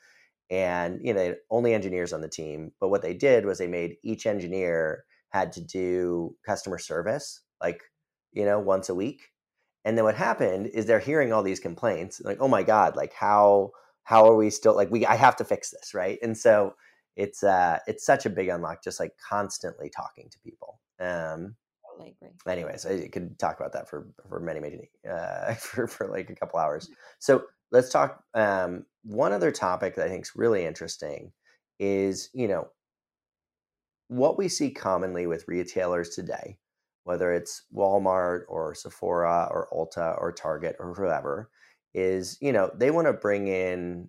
And 0.49 1.01
you 1.03 1.13
know, 1.13 1.35
only 1.51 1.75
engineers 1.75 2.15
on 2.15 2.23
the 2.23 2.31
team. 2.31 2.73
But 2.81 2.89
what 2.89 3.03
they 3.03 3.13
did 3.13 3.45
was 3.45 3.59
they 3.59 3.67
made 3.67 3.97
each 4.03 4.25
engineer 4.25 5.05
had 5.29 5.53
to 5.53 5.61
do 5.61 6.35
customer 6.47 6.79
service 6.79 7.43
like 7.61 7.83
you 8.33 8.47
know 8.47 8.59
once 8.59 8.89
a 8.89 8.95
week 8.95 9.29
and 9.85 9.97
then 9.97 10.05
what 10.05 10.15
happened 10.15 10.67
is 10.69 10.87
they're 10.87 10.99
hearing 10.99 11.33
all 11.33 11.43
these 11.43 11.61
complaints 11.61 12.21
like 12.25 12.39
oh 12.41 12.49
my 12.49 12.63
god 12.63 12.97
like 12.97 13.13
how 13.13 13.71
how 14.09 14.27
are 14.27 14.37
we 14.37 14.51
still 14.51 14.75
like 14.75 14.91
we 14.91 15.05
i 15.07 15.15
have 15.15 15.37
to 15.37 15.45
fix 15.45 15.71
this 15.71 15.95
right 15.95 16.19
and 16.23 16.37
so 16.37 16.75
it's 17.17 17.43
uh 17.43 17.79
it's 17.87 18.05
such 18.05 18.27
a 18.27 18.31
big 18.31 18.49
unlock 18.49 18.83
just 18.83 19.01
like 19.01 19.13
constantly 19.27 19.91
talking 19.91 20.29
to 20.31 20.39
people 20.41 20.81
um 21.01 21.55
totally 21.91 22.17
agree. 22.21 22.53
anyways 22.53 22.87
i 22.87 23.09
could 23.09 23.39
talk 23.39 23.59
about 23.59 23.73
that 23.73 23.89
for 23.89 24.09
for 24.29 24.41
many 24.41 24.61
many 24.61 24.91
uh 25.11 25.55
for, 25.59 25.87
for 25.87 26.09
like 26.09 26.31
a 26.31 26.35
couple 26.35 26.59
hours 26.59 26.87
mm-hmm. 26.87 26.95
so 27.19 27.45
let's 27.71 27.91
talk 27.91 28.23
um 28.35 28.85
one 29.05 29.33
other 29.33 29.51
topic 29.51 29.95
that 29.95 30.07
i 30.07 30.09
think 30.09 30.25
is 30.25 30.33
really 30.35 30.65
interesting 30.65 31.33
is 31.79 32.31
you 32.33 32.49
know 32.49 32.69
what 34.09 34.39
we 34.39 34.49
see 34.49 34.71
commonly 34.71 35.27
with 35.27 35.47
retailers 35.47 36.11
today, 36.11 36.59
whether 37.05 37.33
it's 37.33 37.63
Walmart 37.75 38.43
or 38.49 38.75
Sephora 38.75 39.49
or 39.51 39.69
Ulta 39.73 40.19
or 40.19 40.33
Target 40.33 40.77
or 40.79 40.95
whoever, 40.95 41.51
is 41.95 42.39
you 42.41 42.53
know 42.53 42.71
they 42.75 42.91
want 42.91 43.07
to 43.07 43.13
bring 43.13 43.49
in 43.49 44.09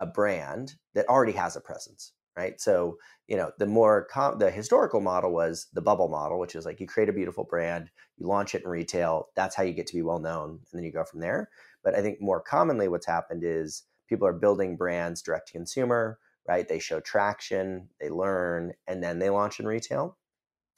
a 0.00 0.06
brand 0.06 0.74
that 0.94 1.08
already 1.08 1.32
has 1.32 1.56
a 1.56 1.60
presence, 1.60 2.12
right? 2.36 2.60
So 2.60 2.98
you 3.28 3.36
know 3.36 3.52
the 3.58 3.66
more 3.66 4.06
com- 4.10 4.38
the 4.38 4.50
historical 4.50 5.00
model 5.00 5.32
was 5.32 5.68
the 5.72 5.82
bubble 5.82 6.08
model, 6.08 6.38
which 6.38 6.54
is 6.54 6.64
like 6.64 6.80
you 6.80 6.86
create 6.86 7.08
a 7.08 7.12
beautiful 7.12 7.44
brand, 7.44 7.90
you 8.16 8.26
launch 8.26 8.54
it 8.54 8.64
in 8.64 8.70
retail, 8.70 9.28
that's 9.36 9.56
how 9.56 9.62
you 9.62 9.72
get 9.72 9.86
to 9.88 9.96
be 9.96 10.02
well 10.02 10.20
known, 10.20 10.50
and 10.50 10.78
then 10.78 10.84
you 10.84 10.92
go 10.92 11.04
from 11.04 11.20
there. 11.20 11.50
But 11.84 11.94
I 11.94 12.02
think 12.02 12.20
more 12.20 12.40
commonly 12.40 12.88
what's 12.88 13.06
happened 13.06 13.42
is 13.44 13.84
people 14.08 14.26
are 14.26 14.32
building 14.32 14.76
brands 14.76 15.22
direct 15.22 15.48
to 15.48 15.52
consumer 15.52 16.18
right? 16.48 16.68
They 16.68 16.78
show 16.78 17.00
traction, 17.00 17.88
they 18.00 18.10
learn, 18.10 18.72
and 18.86 19.02
then 19.02 19.18
they 19.18 19.30
launch 19.30 19.60
in 19.60 19.66
retail. 19.66 20.16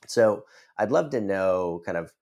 So 0.06 0.44
I'd 0.78 0.92
love 0.92 1.10
to 1.10 1.20
know 1.20 1.82
kind 1.84 1.98
of 1.98 2.12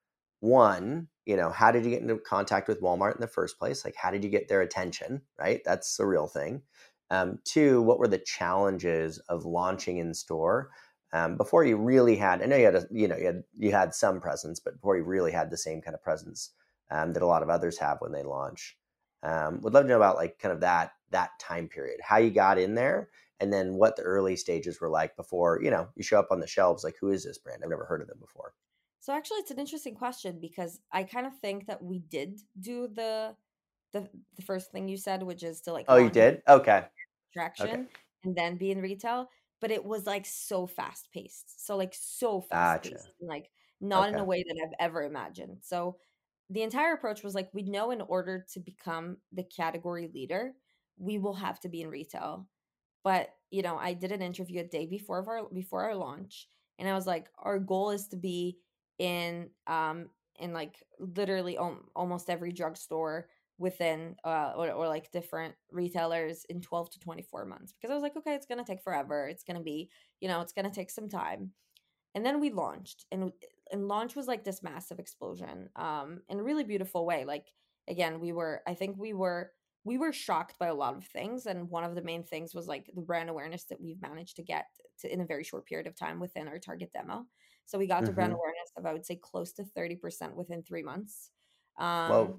one, 0.41 1.09
you 1.27 1.37
know, 1.37 1.51
how 1.51 1.71
did 1.71 1.85
you 1.85 1.91
get 1.91 2.03
into 2.03 2.17
contact 2.19 2.69
with 2.69 2.83
Walmart 2.83 3.15
in 3.15 3.21
the 3.21 3.27
first 3.27 3.59
place? 3.59 3.85
Like, 3.85 3.95
how 3.97 4.11
did 4.11 4.25
you 4.25 4.31
get 4.31 4.49
their 4.49 4.61
attention, 4.61 5.23
right? 5.39 5.61
That's 5.65 5.99
a 6.01 6.07
real 6.07 6.27
thing. 6.27 6.63
Um, 7.11 7.39
two, 7.45 7.83
what 7.83 7.99
were 7.99 8.09
the 8.09 8.19
challenges 8.19 9.19
of 9.29 9.45
launching 9.45 9.99
in 9.99 10.15
store? 10.15 10.71
um, 11.13 11.37
before 11.37 11.65
you 11.65 11.77
really 11.77 12.17
had. 12.17 12.43
I 12.43 12.47
know 12.47 12.57
you 12.57 12.65
had 12.65 12.75
a, 12.75 12.87
you 12.91 13.09
know 13.09 13.17
you 13.17 13.27
had 13.27 13.43
you 13.59 13.73
had 13.73 13.95
some 13.95 14.21
presence, 14.21 14.61
but 14.61 14.75
before 14.75 14.97
you 14.97 15.05
really 15.05 15.33
had 15.33 15.51
the 15.51 15.57
same 15.57 15.81
kind 15.81 15.95
of 15.95 16.03
presence 16.03 16.51
um, 16.91 17.13
that 17.13 17.23
a 17.23 17.27
lot 17.27 17.43
of 17.43 17.51
others 17.51 17.79
have 17.79 17.99
when 18.01 18.13
they 18.13 18.23
launch. 18.23 18.77
Um, 19.23 19.61
would 19.61 19.75
love 19.75 19.85
to 19.85 19.89
know 19.89 19.97
about 19.97 20.17
like 20.17 20.39
kind 20.39 20.53
of 20.53 20.61
that 20.61 20.93
that 21.11 21.31
time 21.39 21.69
period, 21.69 22.01
how 22.03 22.17
you 22.17 22.31
got 22.31 22.59
in 22.59 22.75
there, 22.75 23.11
and 23.41 23.53
then 23.53 23.75
what 23.75 23.97
the 23.97 24.03
early 24.03 24.37
stages 24.37 24.81
were 24.81 24.89
like 24.89 25.17
before 25.17 25.61
you 25.63 25.71
know 25.71 25.89
you 25.97 26.03
show 26.03 26.19
up 26.19 26.29
on 26.31 26.41
the 26.41 26.47
shelves. 26.47 26.85
Like, 26.85 26.97
who 27.01 27.11
is 27.11 27.25
this 27.25 27.39
brand? 27.39 27.61
I've 27.63 27.71
never 27.71 27.85
heard 27.85 28.03
of 28.03 28.09
them 28.09 28.19
before. 28.21 28.55
So 29.03 29.13
actually, 29.13 29.39
it's 29.39 29.51
an 29.51 29.59
interesting 29.59 29.97
question 29.97 30.39
because 30.41 30.79
I 30.93 31.03
kind 31.03 31.27
of 31.27 31.37
think 31.41 31.67
that 31.67 31.83
we 31.83 31.99
did 31.99 32.41
do 32.61 32.87
the 32.87 33.35
the 33.93 34.09
the 34.37 34.43
first 34.43 34.71
thing 34.71 34.87
you 34.87 34.97
said, 34.97 35.25
which 35.25 35.43
is 35.43 35.61
to 35.63 35.73
like 35.73 35.87
oh, 35.89 35.97
you 35.97 36.09
did 36.09 36.41
okay 36.47 36.85
traction 37.33 37.67
okay. 37.67 37.87
and 38.23 38.37
then 38.37 38.57
be 38.57 38.71
in 38.71 38.81
retail, 38.81 39.29
but 39.61 39.73
it 39.73 39.85
was 39.85 40.07
like 40.07 40.25
so 40.25 40.69
fast 40.69 41.09
paced, 41.13 41.67
so 41.67 41.77
like 41.77 41.93
so 41.99 42.43
fast 42.43 42.85
paced, 42.85 42.95
gotcha. 42.95 43.09
like 43.23 43.51
not 43.81 44.05
okay. 44.05 44.15
in 44.15 44.21
a 44.21 44.25
way 44.25 44.45
that 44.47 44.57
I've 44.63 44.75
ever 44.79 45.03
imagined. 45.03 45.57
So 45.63 45.97
the 46.49 46.63
entire 46.63 46.93
approach 46.93 47.25
was 47.25 47.35
like 47.35 47.51
we 47.53 47.65
know 47.65 47.91
in 47.91 48.03
order 48.03 48.47
to 48.53 48.61
become 48.61 49.17
the 49.33 49.43
category 49.43 50.13
leader, 50.15 50.53
we 50.97 51.19
will 51.19 51.35
have 51.35 51.59
to 51.63 51.69
be 51.69 51.81
in 51.81 51.89
retail. 51.89 52.47
But 53.03 53.31
you 53.51 53.63
know, 53.63 53.77
I 53.77 53.95
did 53.95 54.13
an 54.13 54.23
interview 54.23 54.61
a 54.61 54.65
day 54.65 54.87
before 54.87 55.29
our 55.29 55.49
before 55.53 55.83
our 55.83 55.97
launch, 55.97 56.47
and 56.79 56.89
I 56.89 56.95
was 56.95 57.09
like, 57.09 57.27
our 57.37 57.59
goal 57.59 57.91
is 57.91 58.07
to 58.11 58.17
be 58.17 58.59
in 59.03 59.51
um 59.67 60.07
in 60.39 60.53
like 60.53 60.77
literally 61.01 61.59
om- 61.59 61.89
almost 61.97 62.31
every 62.31 62.53
drugstore 62.53 63.27
within 63.59 64.15
uh 64.25 64.53
or, 64.57 64.71
or 64.71 64.87
like 64.89 65.11
different 65.11 65.55
retailers 65.73 66.45
in 66.49 66.61
12 66.61 66.91
to 66.91 66.99
24 67.01 67.45
months 67.45 67.73
because 67.73 67.91
i 67.91 67.95
was 67.95 68.03
like 68.03 68.17
okay 68.17 68.35
it's 68.35 68.47
gonna 68.47 68.65
take 68.65 68.83
forever. 68.83 69.29
It's 69.29 69.43
gonna 69.43 69.61
be 69.61 69.91
you 70.21 70.29
know 70.29 70.41
it's 70.41 70.53
gonna 70.53 70.71
take 70.71 70.91
some 70.91 71.09
time. 71.09 71.51
And 72.15 72.25
then 72.25 72.41
we 72.41 72.51
launched 72.51 73.07
and 73.11 73.33
and 73.73 73.89
launch 73.89 74.15
was 74.15 74.29
like 74.29 74.45
this 74.45 74.63
massive 74.63 74.99
explosion 75.01 75.69
um 75.77 76.21
in 76.29 76.39
a 76.39 76.43
really 76.43 76.65
beautiful 76.65 77.07
way 77.07 77.25
like 77.25 77.47
again 77.89 78.21
we 78.21 78.33
were 78.33 78.63
i 78.69 78.75
think 78.75 78.97
we 78.99 79.15
were 79.15 79.51
we 79.85 79.99
were 79.99 80.13
shocked 80.13 80.59
by 80.59 80.69
a 80.69 80.75
lot 80.75 80.97
of 80.97 81.05
things 81.07 81.47
and 81.47 81.71
one 81.71 81.85
of 81.85 81.95
the 81.95 82.03
main 82.03 82.23
things 82.23 82.55
was 82.55 82.69
like 82.69 82.91
the 82.95 83.01
brand 83.01 83.31
awareness 83.31 83.65
that 83.65 83.81
we've 83.81 84.01
managed 84.03 84.37
to 84.37 84.43
get 84.43 84.67
to, 85.01 85.13
in 85.13 85.23
a 85.23 85.27
very 85.27 85.43
short 85.43 85.67
period 85.67 85.87
of 85.87 85.97
time 85.97 86.21
within 86.21 86.49
our 86.49 86.59
target 86.59 86.93
demo 86.93 87.27
so 87.67 87.79
we 87.79 87.87
got 87.87 87.99
mm-hmm. 87.99 88.07
to 88.07 88.13
brand 88.13 88.33
mm-hmm. 88.33 88.39
awareness 88.39 88.71
of 88.77 88.87
i 88.87 88.93
would 88.93 89.07
say 89.07 89.17
close 89.17 89.53
to 89.53 89.65
30% 89.77 90.35
within 90.35 90.63
three 90.63 90.83
months 90.83 91.31
um 91.79 92.11
Whoa. 92.11 92.39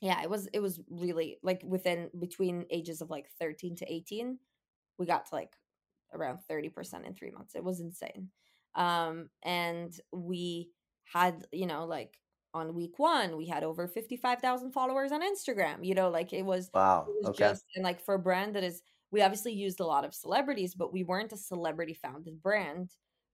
yeah 0.00 0.22
it 0.22 0.30
was 0.30 0.48
it 0.52 0.60
was 0.60 0.80
really 0.88 1.38
like 1.42 1.62
within 1.64 2.10
between 2.18 2.66
ages 2.70 3.00
of 3.00 3.10
like 3.10 3.28
13 3.40 3.76
to 3.76 3.92
18 3.92 4.38
we 4.98 5.06
got 5.06 5.26
to 5.26 5.34
like 5.34 5.54
around 6.12 6.38
30% 6.50 7.06
in 7.06 7.14
three 7.14 7.30
months 7.30 7.54
it 7.54 7.64
was 7.64 7.80
insane 7.80 8.28
um 8.74 9.28
and 9.42 9.98
we 10.12 10.70
had 11.04 11.44
you 11.52 11.66
know 11.66 11.84
like 11.84 12.18
on 12.52 12.74
week 12.74 12.98
one 12.98 13.36
we 13.36 13.46
had 13.46 13.62
over 13.62 13.86
55000 13.86 14.72
followers 14.72 15.12
on 15.12 15.22
instagram 15.22 15.84
you 15.84 15.94
know 15.94 16.08
like 16.08 16.32
it 16.32 16.42
was 16.42 16.70
wow 16.74 17.06
it 17.08 17.14
was 17.18 17.26
okay. 17.30 17.38
just 17.38 17.64
and 17.76 17.84
like 17.84 18.00
for 18.00 18.14
a 18.14 18.18
brand 18.18 18.54
that 18.54 18.64
is 18.64 18.82
we 19.12 19.22
obviously 19.22 19.52
used 19.52 19.80
a 19.80 19.86
lot 19.86 20.04
of 20.04 20.14
celebrities 20.14 20.74
but 20.74 20.92
we 20.92 21.04
weren't 21.04 21.32
a 21.32 21.36
celebrity 21.36 21.94
founded 21.94 22.42
brand 22.42 22.90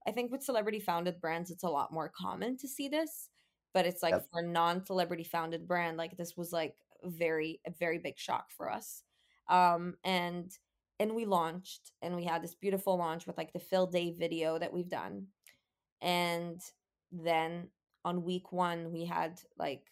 i 0.07 0.11
think 0.11 0.31
with 0.31 0.43
celebrity 0.43 0.79
founded 0.79 1.19
brands 1.21 1.51
it's 1.51 1.63
a 1.63 1.69
lot 1.69 1.93
more 1.93 2.11
common 2.19 2.57
to 2.57 2.67
see 2.67 2.87
this 2.87 3.29
but 3.73 3.85
it's 3.85 4.01
like 4.01 4.13
yep. 4.13 4.25
for 4.31 4.39
a 4.39 4.47
non 4.47 4.85
celebrity 4.85 5.23
founded 5.23 5.67
brand 5.67 5.97
like 5.97 6.15
this 6.17 6.35
was 6.35 6.51
like 6.51 6.75
very 7.03 7.59
a 7.67 7.71
very 7.79 7.99
big 7.99 8.17
shock 8.17 8.45
for 8.55 8.71
us 8.71 9.03
um 9.49 9.95
and 10.03 10.51
and 10.99 11.13
we 11.13 11.25
launched 11.25 11.91
and 12.01 12.15
we 12.15 12.23
had 12.23 12.43
this 12.43 12.55
beautiful 12.55 12.97
launch 12.97 13.27
with 13.27 13.37
like 13.37 13.53
the 13.53 13.59
Phil 13.59 13.87
Day 13.87 14.11
video 14.11 14.57
that 14.57 14.73
we've 14.73 14.89
done. 14.89 15.27
And 16.01 16.59
then 17.11 17.69
on 18.03 18.23
week 18.23 18.51
one, 18.51 18.91
we 18.91 19.05
had 19.05 19.39
like 19.57 19.83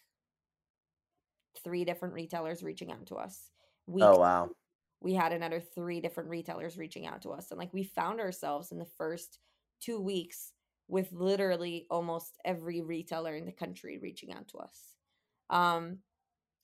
three 1.62 1.84
different 1.84 2.14
retailers 2.14 2.62
reaching 2.62 2.90
out 2.90 3.06
to 3.06 3.16
us. 3.16 3.50
Week 3.86 4.04
oh, 4.04 4.18
wow. 4.18 4.46
Two, 4.46 4.56
we 5.00 5.14
had 5.14 5.32
another 5.32 5.60
three 5.60 6.00
different 6.00 6.28
retailers 6.28 6.76
reaching 6.76 7.06
out 7.06 7.22
to 7.22 7.30
us. 7.30 7.50
And 7.50 7.58
like 7.58 7.72
we 7.72 7.84
found 7.84 8.20
ourselves 8.20 8.72
in 8.72 8.78
the 8.78 8.88
first 8.98 9.38
two 9.80 10.00
weeks 10.00 10.52
with 10.88 11.12
literally 11.12 11.86
almost 11.90 12.38
every 12.44 12.80
retailer 12.80 13.34
in 13.34 13.44
the 13.44 13.52
country 13.52 13.98
reaching 13.98 14.32
out 14.32 14.48
to 14.48 14.58
us. 14.58 14.94
Um, 15.50 15.98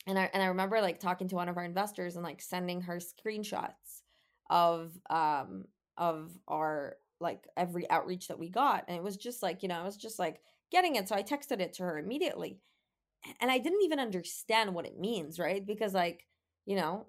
and 0.07 0.19
I 0.19 0.31
and 0.33 0.43
I 0.43 0.47
remember 0.47 0.81
like 0.81 0.99
talking 0.99 1.29
to 1.29 1.37
one 1.37 1.49
of 1.49 1.57
our 1.57 1.65
investors 1.65 2.17
and 2.17 2.25
like 2.25 2.43
sending 2.43 2.83
her 2.83 2.99
screenshots 2.99 4.03
of 4.51 4.93
um 5.11 5.65
of 5.97 6.33
our 6.49 6.97
like 7.21 7.47
every 7.57 7.89
outreach 7.91 8.29
that 8.29 8.39
we 8.39 8.49
got. 8.49 8.85
And 8.89 8.97
it 8.97 9.03
was 9.03 9.17
just 9.17 9.43
like 9.43 9.63
you 9.63 9.69
know 9.69 9.81
i 9.81 9.85
was 9.85 9.97
just 9.97 10.19
like 10.19 10.41
getting 10.71 10.97
it. 10.97 11.09
So 11.09 11.15
i 11.15 11.23
texted 11.23 11.61
it 11.61 11.75
to 11.75 11.85
her 11.85 11.99
immediately. 11.99 12.59
And 13.41 13.51
i 13.51 13.59
didn't 13.59 13.83
even 13.85 14.01
understand 14.01 14.75
what 14.75 14.87
it 14.87 14.99
means 14.99 15.39
right? 15.39 15.65
Because 15.65 15.95
like 15.95 16.27
you 16.67 16.77
know 16.77 17.07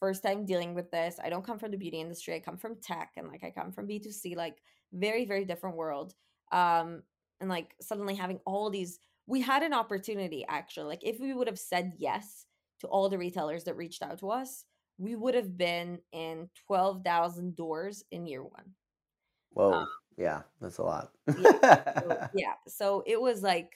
first 0.00 0.24
time 0.24 0.44
dealing 0.44 0.74
with 0.74 0.90
this 0.90 1.20
i 1.22 1.30
don't 1.30 1.46
come 1.46 1.60
from 1.60 1.70
the 1.70 1.76
beauty 1.76 2.00
industry. 2.00 2.34
I 2.34 2.40
come 2.40 2.56
from 2.56 2.76
tech 2.82 3.12
and 3.16 3.28
like 3.28 3.44
i 3.44 3.50
come 3.50 3.70
from 3.70 3.86
b2c 3.86 4.36
like 4.36 4.56
very 4.92 5.24
very 5.24 5.44
different 5.44 5.76
world 5.76 6.14
um 6.52 7.02
and 7.40 7.48
like 7.48 7.74
suddenly 7.80 8.14
having 8.14 8.40
all 8.46 8.70
these 8.70 8.98
we 9.26 9.40
had 9.40 9.62
an 9.62 9.72
opportunity 9.72 10.44
actually 10.48 10.86
like 10.86 11.04
if 11.04 11.18
we 11.20 11.34
would 11.34 11.46
have 11.46 11.58
said 11.58 11.92
yes 11.98 12.46
to 12.80 12.86
all 12.88 13.08
the 13.08 13.18
retailers 13.18 13.64
that 13.64 13.76
reached 13.76 14.02
out 14.02 14.18
to 14.18 14.30
us 14.30 14.64
we 14.98 15.16
would 15.16 15.34
have 15.34 15.56
been 15.56 15.98
in 16.12 16.48
12,000 16.66 17.56
doors 17.56 18.04
in 18.10 18.26
year 18.26 18.42
one. 18.42 18.74
Whoa. 19.50 19.72
Um, 19.72 19.88
yeah, 20.16 20.42
that's 20.60 20.78
a 20.78 20.82
lot. 20.82 21.10
yeah, 21.26 22.00
so, 22.00 22.28
yeah. 22.34 22.52
So 22.68 23.02
it 23.06 23.20
was 23.20 23.42
like 23.42 23.72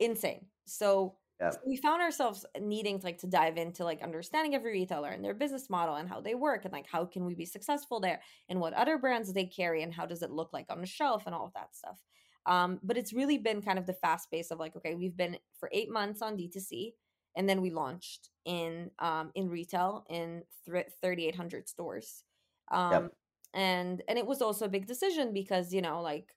insane. 0.00 0.46
So, 0.66 1.14
so, 1.40 1.58
we 1.66 1.76
found 1.76 2.00
ourselves 2.00 2.46
needing 2.60 2.98
to 2.98 3.04
like 3.04 3.18
to 3.18 3.26
dive 3.26 3.56
into 3.56 3.84
like 3.84 4.02
understanding 4.02 4.54
every 4.54 4.72
retailer 4.72 5.10
and 5.10 5.24
their 5.24 5.34
business 5.34 5.68
model 5.68 5.96
and 5.96 6.08
how 6.08 6.20
they 6.20 6.34
work 6.34 6.64
and 6.64 6.72
like 6.72 6.86
how 6.90 7.04
can 7.04 7.26
we 7.26 7.34
be 7.34 7.44
successful 7.44 8.00
there 8.00 8.20
and 8.48 8.58
what 8.58 8.72
other 8.72 8.96
brands 8.96 9.32
they 9.32 9.44
carry 9.44 9.82
and 9.82 9.92
how 9.92 10.06
does 10.06 10.22
it 10.22 10.30
look 10.30 10.52
like 10.52 10.66
on 10.70 10.80
the 10.80 10.86
shelf 10.86 11.24
and 11.26 11.34
all 11.34 11.44
of 11.44 11.52
that 11.52 11.74
stuff. 11.76 11.98
Um, 12.46 12.78
but 12.82 12.96
it's 12.96 13.12
really 13.12 13.38
been 13.38 13.60
kind 13.60 13.78
of 13.78 13.86
the 13.86 13.92
fast 13.92 14.30
pace 14.30 14.50
of 14.50 14.58
like, 14.58 14.76
okay, 14.76 14.94
we've 14.94 15.16
been 15.16 15.36
for 15.58 15.68
eight 15.72 15.90
months 15.90 16.22
on 16.22 16.36
D2C 16.36 16.92
and 17.36 17.48
then 17.48 17.60
we 17.60 17.70
launched 17.70 18.30
in 18.44 18.90
um, 18.98 19.30
in 19.34 19.48
retail 19.48 20.04
in 20.08 20.42
th- 20.68 20.86
3800 21.02 21.68
stores 21.68 22.24
um, 22.72 22.92
yep. 22.92 23.12
and 23.54 24.02
and 24.08 24.18
it 24.18 24.26
was 24.26 24.42
also 24.42 24.64
a 24.64 24.70
big 24.70 24.86
decision 24.86 25.32
because 25.32 25.72
you 25.72 25.82
know 25.82 26.00
like 26.00 26.34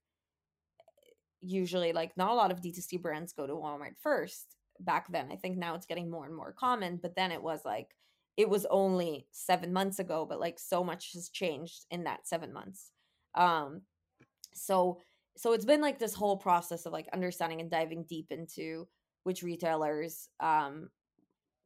usually 1.42 1.94
like 1.94 2.16
not 2.18 2.32
a 2.32 2.36
lot 2.36 2.52
of 2.52 2.62
d2c 2.62 3.02
brands 3.02 3.32
go 3.32 3.48
to 3.48 3.54
walmart 3.54 3.96
first 4.02 4.58
back 4.80 5.12
then 5.12 5.30
i 5.32 5.36
think 5.36 5.58
now 5.58 5.76
it's 5.76 5.86
getting 5.86 6.10
more 6.10 6.26
and 6.26 6.36
more 6.36 6.54
common 6.58 7.00
but 7.02 7.16
then 7.16 7.32
it 7.32 7.42
was 7.42 7.62
like 7.66 7.88
it 8.38 8.50
was 8.50 8.66
only 8.70 9.28
seven 9.32 9.74
months 9.74 10.00
ago 10.00 10.26
but 10.28 10.40
like 10.40 10.58
so 10.58 10.84
much 10.84 11.12
has 11.14 11.30
changed 11.30 11.86
in 11.92 12.04
that 12.06 12.28
seven 12.28 12.54
months 12.54 12.92
um 13.36 13.82
so 14.54 15.00
so 15.38 15.54
it's 15.54 15.66
been 15.66 15.82
like 15.82 16.00
this 16.00 16.14
whole 16.14 16.36
process 16.36 16.86
of 16.86 16.92
like 16.92 17.08
understanding 17.14 17.62
and 17.62 17.72
diving 17.72 18.04
deep 18.04 18.28
into 18.30 18.88
which 19.24 19.44
retailers 19.44 20.28
um, 20.40 20.90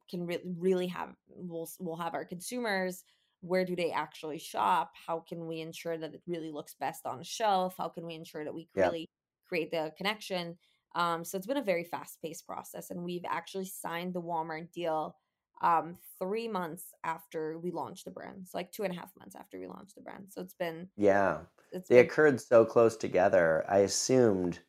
can 0.09 0.26
re- 0.28 0.41
really 0.57 0.88
have 0.88 1.16
we'll, 1.28 1.70
we'll 1.80 1.95
have 1.95 2.14
our 2.14 2.26
consumers 2.26 3.03
where 3.41 3.66
do 3.66 3.76
they 3.76 3.91
actually 3.91 4.38
shop 4.38 4.91
how 5.07 5.20
can 5.28 5.47
we 5.47 5.59
ensure 5.59 5.97
that 5.97 6.14
it 6.14 6.22
really 6.28 6.51
looks 6.51 6.76
best 6.80 7.05
on 7.05 7.24
shelf 7.24 7.76
how 7.78 7.89
can 7.89 8.05
we 8.05 8.16
ensure 8.16 8.43
that 8.43 8.53
we 8.53 8.68
yeah. 8.76 8.86
really 8.86 9.09
create 9.47 9.72
the 9.72 9.91
connection 9.97 10.57
um, 10.96 11.24
so 11.24 11.38
it's 11.38 11.48
been 11.48 11.58
a 11.58 11.64
very 11.64 11.84
fast 11.84 12.20
paced 12.22 12.46
process 12.46 12.89
and 12.89 13.04
we've 13.04 13.26
actually 13.28 13.66
signed 13.66 14.14
the 14.14 14.22
walmart 14.22 14.72
deal 14.72 15.16
um, 15.62 15.98
three 16.20 16.48
months 16.48 16.86
after 17.04 17.58
we 17.60 17.72
launched 17.72 18.06
the 18.06 18.12
brand 18.12 18.48
so 18.48 18.58
like 18.58 18.72
two 18.72 18.84
and 18.84 18.94
a 18.94 18.96
half 18.96 19.12
months 19.18 19.36
after 19.36 19.58
we 19.60 19.68
launched 19.68 19.96
the 19.96 20.02
brand. 20.02 20.26
So 20.30 20.41
it's 20.41 20.56
been 20.56 20.89
yeah. 20.98 21.38
it's 21.72 21.88
they 21.88 21.96
been, 21.96 22.06
occurred 22.06 22.41
so 22.41 22.66
close 22.66 22.98
together 22.98 23.66
i 23.70 23.80
assumed 23.80 24.60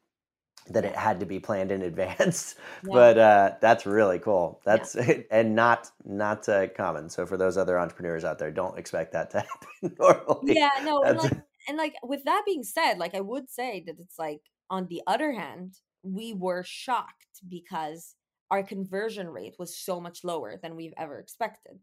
that 0.68 0.84
it 0.84 0.96
had 0.96 1.20
to 1.20 1.26
be 1.26 1.38
planned 1.38 1.70
in 1.70 1.82
advance 1.90 2.54
yeah. 2.84 2.92
but 2.92 3.18
uh, 3.18 3.52
that's 3.60 3.86
really 3.86 4.18
cool. 4.18 4.60
That's 4.64 4.94
yeah. 4.94 5.18
and 5.30 5.54
not 5.54 5.90
not 6.04 6.48
uh, 6.48 6.68
common. 6.68 7.10
So 7.10 7.26
for 7.26 7.36
those 7.36 7.56
other 7.56 7.78
entrepreneurs 7.78 8.24
out 8.24 8.38
there 8.38 8.50
don't 8.50 8.78
expect 8.78 9.12
that 9.12 9.30
to 9.30 9.40
happen 9.82 9.96
normally. 9.98 10.54
Yeah 10.54 10.70
no 10.84 11.02
and 11.02 11.18
like, 11.18 11.32
and 11.68 11.78
like 11.78 11.94
with 12.02 12.24
that 12.24 12.42
being 12.46 12.62
said 12.62 12.98
like 12.98 13.14
i 13.14 13.20
would 13.20 13.50
say 13.50 13.82
that 13.86 13.96
it's 13.98 14.18
like 14.18 14.40
on 14.70 14.86
the 14.88 15.02
other 15.06 15.32
hand 15.32 15.74
we 16.04 16.34
were 16.34 16.62
shocked 16.64 17.40
because 17.48 18.14
our 18.50 18.62
conversion 18.62 19.28
rate 19.28 19.56
was 19.58 19.76
so 19.76 20.00
much 20.00 20.22
lower 20.22 20.58
than 20.62 20.76
we've 20.76 20.94
ever 20.96 21.18
expected. 21.18 21.80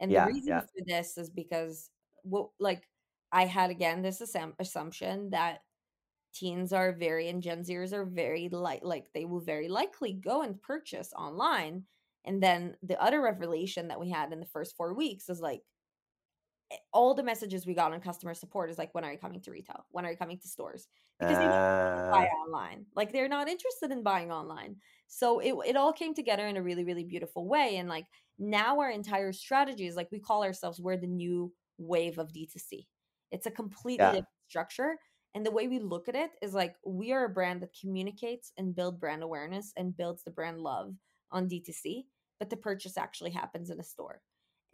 And 0.00 0.10
yeah, 0.10 0.26
the 0.26 0.32
reason 0.32 0.60
for 0.60 0.84
this 0.86 1.16
is 1.16 1.30
because 1.30 1.90
what 2.24 2.48
like 2.60 2.88
i 3.32 3.46
had 3.46 3.70
again 3.70 4.02
this 4.02 4.20
assumption 4.20 5.30
that 5.30 5.62
teens 6.32 6.72
are 6.72 6.92
very 6.92 7.28
and 7.28 7.42
gen 7.42 7.62
zers 7.62 7.92
are 7.92 8.04
very 8.04 8.48
like 8.48 8.80
like 8.82 9.06
they 9.14 9.24
will 9.24 9.40
very 9.40 9.68
likely 9.68 10.12
go 10.12 10.42
and 10.42 10.60
purchase 10.60 11.12
online. 11.16 11.84
And 12.24 12.42
then 12.42 12.76
the 12.82 13.00
other 13.02 13.20
revelation 13.20 13.88
that 13.88 13.98
we 14.00 14.10
had 14.10 14.32
in 14.32 14.40
the 14.40 14.46
first 14.46 14.76
four 14.76 14.94
weeks 14.94 15.28
is 15.28 15.40
like 15.40 15.62
all 16.92 17.14
the 17.14 17.22
messages 17.22 17.66
we 17.66 17.74
got 17.74 17.92
on 17.92 18.00
customer 18.00 18.34
support 18.34 18.70
is 18.70 18.78
like, 18.78 18.94
when 18.94 19.04
are 19.04 19.12
you 19.12 19.18
coming 19.18 19.40
to 19.42 19.50
retail? 19.50 19.86
When 19.90 20.04
are 20.06 20.10
you 20.10 20.16
coming 20.16 20.38
to 20.38 20.48
stores? 20.48 20.88
Because 21.18 21.38
they 21.38 21.46
Uh, 21.46 22.10
buy 22.10 22.26
online. 22.26 22.86
Like 22.94 23.12
they're 23.12 23.28
not 23.28 23.48
interested 23.48 23.90
in 23.90 24.02
buying 24.02 24.32
online. 24.32 24.76
So 25.06 25.40
it 25.40 25.54
it 25.66 25.76
all 25.76 25.92
came 25.92 26.14
together 26.14 26.46
in 26.46 26.56
a 26.56 26.62
really 26.62 26.84
really 26.84 27.04
beautiful 27.04 27.46
way 27.46 27.76
and 27.76 27.88
like 27.88 28.06
now 28.38 28.80
our 28.80 28.90
entire 28.90 29.32
strategy 29.32 29.86
is 29.86 29.96
like 29.96 30.10
we 30.10 30.18
call 30.20 30.42
ourselves 30.42 30.80
we're 30.80 30.96
the 30.96 31.06
new 31.06 31.52
wave 31.78 32.18
of 32.18 32.32
D2C. 32.32 32.88
It's 33.30 33.46
a 33.46 33.50
completely 33.50 33.96
yeah. 33.98 34.10
different 34.10 34.28
structure 34.48 34.98
and 35.34 35.46
the 35.46 35.50
way 35.50 35.68
we 35.68 35.78
look 35.78 36.08
at 36.08 36.14
it 36.16 36.32
is 36.42 36.52
like 36.54 36.76
we 36.84 37.12
are 37.12 37.24
a 37.24 37.28
brand 37.28 37.62
that 37.62 37.74
communicates 37.80 38.52
and 38.58 38.74
build 38.74 39.00
brand 39.00 39.22
awareness 39.22 39.72
and 39.76 39.96
builds 39.96 40.22
the 40.24 40.30
brand 40.30 40.60
love 40.60 40.94
on 41.30 41.48
D2C, 41.48 42.06
but 42.38 42.50
the 42.50 42.56
purchase 42.56 42.98
actually 42.98 43.30
happens 43.30 43.70
in 43.70 43.80
a 43.80 43.84
store. 43.84 44.20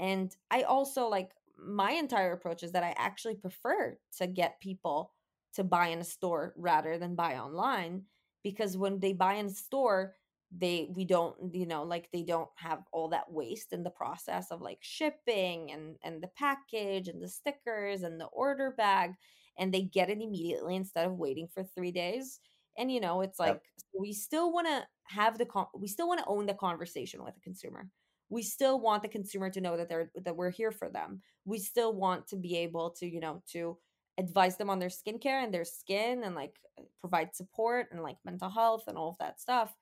And 0.01 0.34
I 0.51 0.62
also 0.62 1.09
like 1.09 1.32
my 1.59 1.92
entire 1.92 2.32
approach 2.32 2.62
is 2.62 2.72
that 2.72 2.84
I 2.84 2.94
actually 2.96 3.36
prefer 3.36 3.98
to 4.18 4.26
get 4.26 4.61
people 4.61 5.12
to 5.54 5.64
buy 5.64 5.88
in 5.88 5.98
a 5.98 6.04
store 6.04 6.54
rather 6.56 6.98
than 6.98 7.14
buy 7.14 7.36
online 7.38 8.06
because 8.42 8.76
when 8.76 9.00
they 9.00 9.12
buy 9.12 9.34
in 9.34 9.46
a 9.46 9.50
store 9.50 10.16
they 10.50 10.88
we 10.94 11.04
don't 11.04 11.54
you 11.54 11.66
know 11.66 11.82
like 11.82 12.09
they 12.11 12.22
don't 12.22 12.48
have 12.56 12.82
all 12.92 13.09
that 13.09 13.30
waste 13.30 13.72
in 13.74 13.82
the 13.82 13.90
process 13.90 14.50
of 14.50 14.62
like 14.62 14.78
shipping 14.80 15.70
and 15.70 15.96
and 16.02 16.22
the 16.22 16.28
package 16.28 17.09
and 17.09 17.22
the 17.22 17.28
stickers 17.28 18.02
and 18.02 18.18
the 18.18 18.26
order 18.26 18.70
bag 18.78 19.12
and 19.59 19.74
they 19.74 19.82
get 19.82 20.09
it 20.09 20.20
immediately 20.22 20.74
instead 20.74 21.06
of 21.06 21.12
waiting 21.18 21.48
for 21.48 21.62
3 21.64 21.92
days 21.92 22.40
and 22.78 22.90
you 22.90 23.00
know 23.00 23.20
it's 23.20 23.38
like 23.38 23.61
Yep. 23.61 23.62
we 23.98 24.12
still 24.12 24.52
want 24.52 24.66
to 24.66 24.86
have 25.04 25.36
the 25.36 25.44
con- 25.46 25.66
we 25.74 25.88
still 25.88 26.09
want 26.09 26.20
to 26.20 26.26
own 26.26 26.46
the 26.46 26.54
conversation 26.54 27.22
with 27.22 27.34
the 27.34 27.40
consumer 27.40 27.90
we 28.30 28.42
still 28.42 28.80
want 28.80 29.02
the 29.02 29.08
consumer 29.08 29.50
to 29.50 29.60
know 29.60 29.76
that 29.76 29.88
they're 29.88 30.10
that 30.24 30.36
we're 30.36 30.50
here 30.50 30.72
for 30.72 30.88
them. 30.88 31.22
We 31.44 31.58
still 31.58 31.94
want 31.94 32.26
to 32.28 32.36
be 32.36 32.56
able 32.58 32.90
to 32.98 33.06
you 33.06 33.20
know 33.20 33.42
to 33.52 33.78
advise 34.18 34.56
them 34.56 34.68
on 34.68 34.78
their 34.80 34.88
skincare 34.88 35.44
and 35.44 35.54
their 35.54 35.64
skin 35.64 36.24
and 36.24 36.34
like 36.34 36.56
uh, 36.78 36.82
provide 37.00 37.34
support 37.36 37.86
and 37.92 38.02
like 38.02 38.16
mental 38.24 38.50
health 38.50 38.84
and 38.88 38.98
all 38.98 39.10
of 39.10 39.18
that 39.18 39.40
stuff 39.40 39.72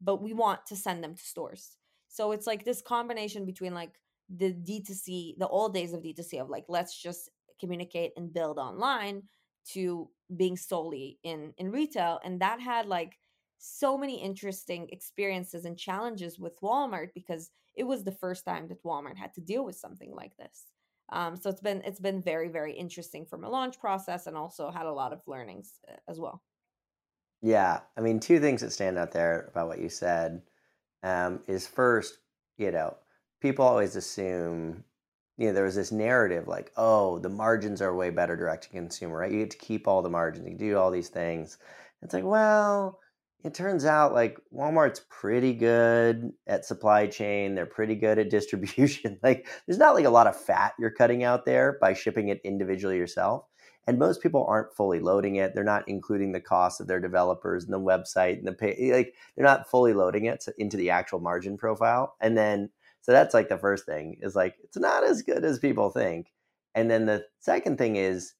but 0.00 0.22
we 0.22 0.32
want 0.32 0.66
to 0.66 0.76
send 0.76 1.02
them 1.02 1.14
to 1.14 1.22
stores. 1.22 1.76
So 2.08 2.32
it's 2.32 2.46
like 2.46 2.64
this 2.64 2.82
combination 2.82 3.46
between 3.46 3.74
like 3.74 3.92
the 4.34 4.52
d2c 4.52 5.36
the 5.38 5.48
old 5.48 5.74
days 5.74 5.92
of 5.92 6.00
d2c 6.02 6.40
of 6.40 6.48
like 6.48 6.64
let's 6.68 7.00
just 7.00 7.30
communicate 7.60 8.12
and 8.16 8.32
build 8.32 8.58
online 8.58 9.22
to 9.72 10.08
being 10.34 10.56
solely 10.56 11.18
in 11.24 11.52
in 11.58 11.70
retail 11.70 12.18
and 12.24 12.40
that 12.40 12.58
had 12.58 12.86
like 12.86 13.18
so 13.64 13.96
many 13.96 14.20
interesting 14.22 14.88
experiences 14.90 15.64
and 15.64 15.78
challenges 15.78 16.38
with 16.38 16.60
walmart 16.60 17.12
because 17.14 17.50
it 17.74 17.84
was 17.84 18.04
the 18.04 18.12
first 18.12 18.44
time 18.44 18.68
that 18.68 18.82
walmart 18.84 19.16
had 19.16 19.32
to 19.34 19.40
deal 19.40 19.64
with 19.64 19.76
something 19.76 20.12
like 20.14 20.36
this 20.36 20.72
um, 21.10 21.36
so 21.36 21.50
it's 21.50 21.60
been 21.60 21.82
it's 21.82 22.00
been 22.00 22.20
very 22.22 22.48
very 22.48 22.74
interesting 22.74 23.26
from 23.26 23.44
a 23.44 23.48
launch 23.48 23.78
process 23.80 24.26
and 24.26 24.36
also 24.36 24.70
had 24.70 24.86
a 24.86 24.92
lot 24.92 25.12
of 25.12 25.22
learnings 25.26 25.80
uh, 25.88 25.96
as 26.08 26.18
well 26.20 26.42
Yeah, 27.42 27.82
I 27.96 28.00
mean, 28.00 28.20
two 28.20 28.40
things 28.40 28.60
that 28.62 28.70
stand 28.70 28.98
out 28.98 29.12
there 29.12 29.46
about 29.48 29.68
what 29.68 29.78
you 29.80 29.88
said 29.88 30.42
um, 31.02 31.42
is 31.46 31.66
first, 31.66 32.18
you 32.56 32.70
know, 32.70 32.96
people 33.40 33.64
always 33.64 33.96
assume, 33.96 34.84
you 35.36 35.48
know, 35.48 35.52
there 35.52 35.64
was 35.64 35.74
this 35.74 35.92
narrative 35.92 36.48
like, 36.48 36.72
oh, 36.76 37.18
the 37.18 37.28
margins 37.28 37.82
are 37.82 37.94
way 37.94 38.10
better 38.10 38.36
direct 38.36 38.64
to 38.64 38.70
consumer, 38.70 39.18
right? 39.18 39.32
You 39.32 39.40
get 39.40 39.50
to 39.50 39.58
keep 39.58 39.86
all 39.88 40.02
the 40.02 40.10
margins, 40.10 40.48
you 40.48 40.56
do 40.56 40.78
all 40.78 40.90
these 40.90 41.10
things. 41.10 41.58
It's 42.02 42.14
like, 42.14 42.24
well, 42.24 43.00
it 43.44 43.54
turns 43.54 43.84
out 43.84 44.14
like 44.14 44.38
Walmart's 44.52 45.02
pretty 45.10 45.52
good 45.52 46.32
at 46.46 46.64
supply 46.64 47.06
chain, 47.06 47.54
they're 47.54 47.66
pretty 47.66 47.94
good 47.94 48.18
at 48.18 48.30
distribution. 48.38 49.18
Like, 49.22 49.46
there's 49.66 49.78
not 49.78 49.94
like 49.94 50.06
a 50.06 50.10
lot 50.10 50.26
of 50.26 50.36
fat 50.36 50.74
you're 50.78 50.90
cutting 50.90 51.24
out 51.24 51.44
there 51.44 51.78
by 51.80 51.92
shipping 51.92 52.28
it 52.28 52.40
individually 52.44 52.96
yourself 52.96 53.44
and 53.86 53.98
most 53.98 54.22
people 54.22 54.44
aren't 54.48 54.74
fully 54.74 55.00
loading 55.00 55.36
it 55.36 55.54
they're 55.54 55.64
not 55.64 55.84
including 55.88 56.32
the 56.32 56.40
cost 56.40 56.80
of 56.80 56.86
their 56.86 57.00
developers 57.00 57.64
and 57.64 57.72
the 57.72 57.80
website 57.80 58.38
and 58.38 58.46
the 58.46 58.52
pay 58.52 58.74
eh, 58.78 58.94
like 58.94 59.14
they're 59.36 59.44
not 59.44 59.68
fully 59.68 59.92
loading 59.92 60.26
it 60.26 60.44
into 60.58 60.76
the 60.76 60.90
actual 60.90 61.20
margin 61.20 61.56
profile 61.56 62.16
and 62.20 62.36
then 62.36 62.70
so 63.00 63.12
that's 63.12 63.34
like 63.34 63.48
the 63.48 63.58
first 63.58 63.86
thing 63.86 64.16
is 64.22 64.34
like 64.34 64.56
it's 64.62 64.76
not 64.76 65.04
as 65.04 65.22
good 65.22 65.44
as 65.44 65.58
people 65.58 65.90
think 65.90 66.32
and 66.74 66.90
then 66.90 67.06
the 67.06 67.24
second 67.40 67.78
thing 67.78 67.96
is 67.96 68.34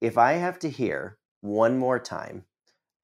if 0.00 0.18
i 0.18 0.32
have 0.32 0.58
to 0.58 0.70
hear 0.70 1.18
one 1.40 1.76
more 1.78 1.98
time 1.98 2.44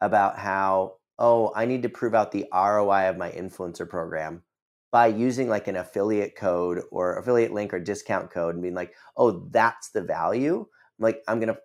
about 0.00 0.38
how 0.38 0.94
oh 1.18 1.52
i 1.56 1.64
need 1.64 1.82
to 1.82 1.88
prove 1.88 2.14
out 2.14 2.32
the 2.32 2.46
roi 2.52 3.08
of 3.08 3.16
my 3.16 3.30
influencer 3.32 3.88
program 3.88 4.42
by 4.90 5.06
using 5.06 5.48
like 5.48 5.68
an 5.68 5.76
affiliate 5.76 6.34
code 6.36 6.80
or 6.90 7.18
affiliate 7.18 7.52
link 7.52 7.74
or 7.74 7.78
discount 7.78 8.30
code 8.30 8.54
and 8.54 8.62
being 8.62 8.74
like 8.74 8.94
oh 9.16 9.46
that's 9.50 9.90
the 9.90 10.02
value 10.02 10.66
like 10.98 11.22
I'm 11.28 11.40
gonna 11.40 11.58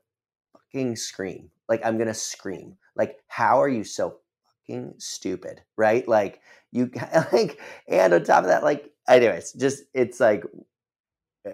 fucking 0.54 0.96
scream. 0.96 1.50
Like 1.70 1.82
I'm 1.86 1.98
gonna 1.98 2.14
scream. 2.14 2.78
Like 2.96 3.18
how 3.28 3.62
are 3.62 3.70
you 3.70 3.84
so 3.84 4.20
fucking 4.68 4.96
stupid, 5.00 5.62
right? 5.78 6.08
Like 6.08 6.42
you 6.72 6.92
like, 7.34 7.60
and 7.88 8.14
on 8.14 8.24
top 8.24 8.44
of 8.44 8.50
that, 8.50 8.64
like, 8.64 8.92
anyways, 9.08 9.54
just 9.54 9.84
it's 9.94 10.20
like, 10.20 10.44
eh, 11.46 11.54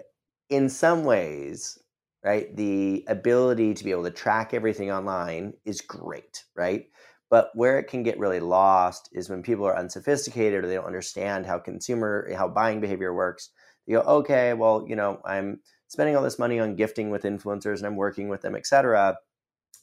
in 0.50 0.68
some 0.68 1.04
ways, 1.04 1.78
right? 2.24 2.54
The 2.56 3.04
ability 3.08 3.74
to 3.74 3.84
be 3.84 3.90
able 3.90 4.04
to 4.04 4.10
track 4.10 4.54
everything 4.54 4.90
online 4.90 5.54
is 5.64 5.80
great, 5.80 6.44
right? 6.54 6.86
But 7.30 7.50
where 7.54 7.78
it 7.78 7.84
can 7.84 8.02
get 8.02 8.18
really 8.18 8.40
lost 8.40 9.08
is 9.12 9.30
when 9.30 9.42
people 9.42 9.64
are 9.64 9.76
unsophisticated 9.78 10.64
or 10.64 10.66
they 10.66 10.74
don't 10.74 10.84
understand 10.84 11.46
how 11.46 11.58
consumer, 11.58 12.28
how 12.36 12.48
buying 12.48 12.80
behavior 12.80 13.14
works. 13.14 13.50
You 13.86 13.98
go, 13.98 14.02
okay, 14.02 14.52
well, 14.52 14.84
you 14.88 14.96
know, 14.96 15.20
I'm 15.24 15.60
spending 15.88 16.16
all 16.16 16.22
this 16.22 16.38
money 16.38 16.58
on 16.60 16.76
gifting 16.76 17.10
with 17.10 17.22
influencers 17.22 17.78
and 17.78 17.86
I'm 17.86 17.96
working 17.96 18.28
with 18.28 18.42
them, 18.42 18.56
etc. 18.56 19.16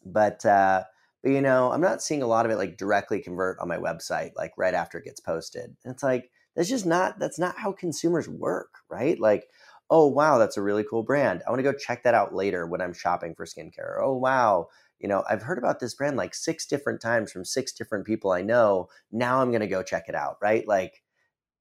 But 0.05 0.45
uh, 0.45 0.83
but 1.23 1.31
you 1.31 1.41
know, 1.41 1.71
I'm 1.71 1.81
not 1.81 2.01
seeing 2.01 2.21
a 2.21 2.27
lot 2.27 2.45
of 2.45 2.51
it 2.51 2.57
like 2.57 2.77
directly 2.77 3.21
convert 3.21 3.59
on 3.59 3.67
my 3.67 3.77
website, 3.77 4.31
like 4.35 4.53
right 4.57 4.73
after 4.73 4.97
it 4.97 5.05
gets 5.05 5.19
posted. 5.19 5.75
And 5.83 5.93
it's 5.93 6.03
like 6.03 6.29
that's 6.55 6.69
just 6.69 6.85
not 6.85 7.19
that's 7.19 7.39
not 7.39 7.57
how 7.57 7.71
consumers 7.71 8.29
work, 8.29 8.75
right? 8.89 9.19
Like, 9.19 9.47
oh 9.89 10.07
wow, 10.07 10.37
that's 10.37 10.57
a 10.57 10.61
really 10.61 10.83
cool 10.83 11.03
brand. 11.03 11.43
I 11.45 11.49
want 11.49 11.59
to 11.59 11.63
go 11.71 11.73
check 11.77 12.03
that 12.03 12.13
out 12.13 12.33
later 12.33 12.65
when 12.67 12.81
I'm 12.81 12.93
shopping 12.93 13.35
for 13.35 13.45
skincare. 13.45 13.97
Oh 14.01 14.15
wow, 14.15 14.67
you 14.99 15.07
know, 15.07 15.23
I've 15.29 15.43
heard 15.43 15.57
about 15.57 15.79
this 15.79 15.95
brand 15.95 16.17
like 16.17 16.33
six 16.35 16.65
different 16.65 17.01
times 17.01 17.31
from 17.31 17.45
six 17.45 17.73
different 17.73 18.05
people 18.05 18.31
I 18.31 18.41
know. 18.41 18.89
Now 19.11 19.41
I'm 19.41 19.51
gonna 19.51 19.67
go 19.67 19.83
check 19.83 20.05
it 20.07 20.15
out, 20.15 20.37
right? 20.41 20.67
Like, 20.67 21.03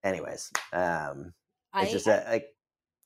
anyways, 0.04 0.52
um, 0.72 1.34
it's 1.78 1.90
I 1.90 1.92
just 1.92 2.06
a, 2.06 2.24
like 2.28 2.46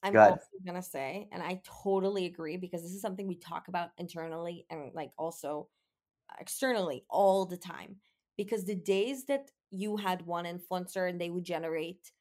I'm 0.03 0.13
Go 0.13 0.21
also 0.21 0.47
gonna 0.65 0.83
say, 0.83 1.29
and 1.33 1.43
I 1.43 1.61
totally 1.65 2.27
agree 2.27 2.57
because 2.57 2.83
this 2.83 2.93
is 2.93 3.03
something 3.03 3.27
we 3.27 3.37
talk 3.37 3.69
about 3.69 3.91
internally 3.99 4.67
and 4.71 4.93
like 4.95 5.13
also 5.19 5.69
externally 6.41 7.05
all 7.11 7.47
the 7.47 7.57
time. 7.57 7.97
Because 8.37 8.65
the 8.65 8.75
days 8.77 9.27
that 9.27 9.51
you 9.71 9.97
had 9.97 10.27
one 10.27 10.47
influencer 10.47 11.09
and 11.09 11.21
they 11.21 11.31
would 11.31 11.45
generate, 11.45 12.13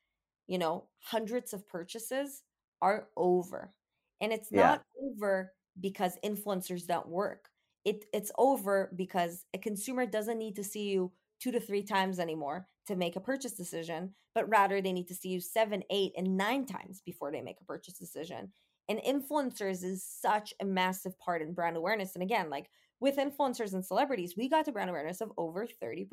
you 0.48 0.58
know, 0.58 0.90
hundreds 1.02 1.54
of 1.54 1.68
purchases 1.68 2.44
are 2.82 3.10
over. 3.16 3.74
And 4.22 4.34
it's 4.34 4.52
yeah, 4.52 4.78
not 4.78 4.84
over 5.02 5.54
because 5.80 6.18
influencers 6.26 6.86
don't 6.88 7.08
work. 7.08 7.49
It 7.86 8.06
it's 8.14 8.32
over 8.38 8.92
because 8.96 9.46
a 9.54 9.58
consumer 9.58 10.06
doesn't 10.06 10.38
need 10.38 10.56
to 10.56 10.64
see 10.64 10.90
you 10.90 11.12
two 11.40 11.52
to 11.52 11.60
three 11.60 11.84
times 11.84 12.20
anymore 12.20 12.68
to 12.88 12.96
make 12.96 13.16
a 13.16 13.22
purchase 13.22 13.54
decision, 13.54 14.14
but 14.36 14.50
rather 14.50 14.82
they 14.82 14.92
need 14.92 15.08
to 15.08 15.16
see 15.16 15.30
you 15.30 15.40
seven, 15.40 15.84
eight, 15.90 16.12
and 16.18 16.38
nine 16.38 16.66
times 16.66 17.02
before 17.06 17.32
they 17.32 17.42
make 17.42 17.62
a 17.62 17.66
purchase 17.66 17.98
decision. 17.98 18.52
And 18.90 19.00
influencers 19.00 19.84
is 19.84 20.04
such 20.04 20.54
a 20.60 20.66
massive 20.66 21.18
part 21.20 21.42
in 21.42 21.54
brand 21.54 21.78
awareness. 21.78 22.16
And 22.16 22.24
again, 22.24 22.50
like 22.50 22.70
with 23.00 23.18
influencers 23.18 23.74
and 23.74 23.86
celebrities, 23.86 24.34
we 24.36 24.50
got 24.50 24.66
to 24.66 24.72
brand 24.72 24.90
awareness 24.90 25.22
of 25.22 25.32
over 25.38 25.68
30%, 25.82 26.08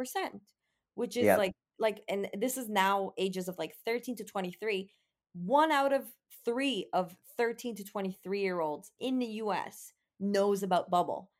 which 0.94 1.16
is 1.16 1.24
yeah, 1.24 1.36
like 1.36 1.52
like 1.78 2.02
and 2.08 2.28
this 2.38 2.56
is 2.56 2.68
now 2.68 3.12
ages 3.18 3.48
of 3.48 3.58
like 3.58 3.74
13 3.84 4.16
to 4.16 4.24
23. 4.24 4.90
One 5.34 5.72
out 5.72 5.92
of 5.92 6.04
three 6.44 6.86
of 6.92 7.14
13 7.36 7.76
to 7.76 7.84
23 7.84 8.40
year 8.40 8.60
olds 8.60 8.92
in 9.00 9.18
the 9.18 9.26
US 9.26 9.92
knows 10.20 10.62
about 10.62 10.90
Bubble. 10.90 11.30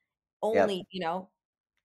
Only, 0.43 0.87
you 0.91 1.01
know, 1.01 1.31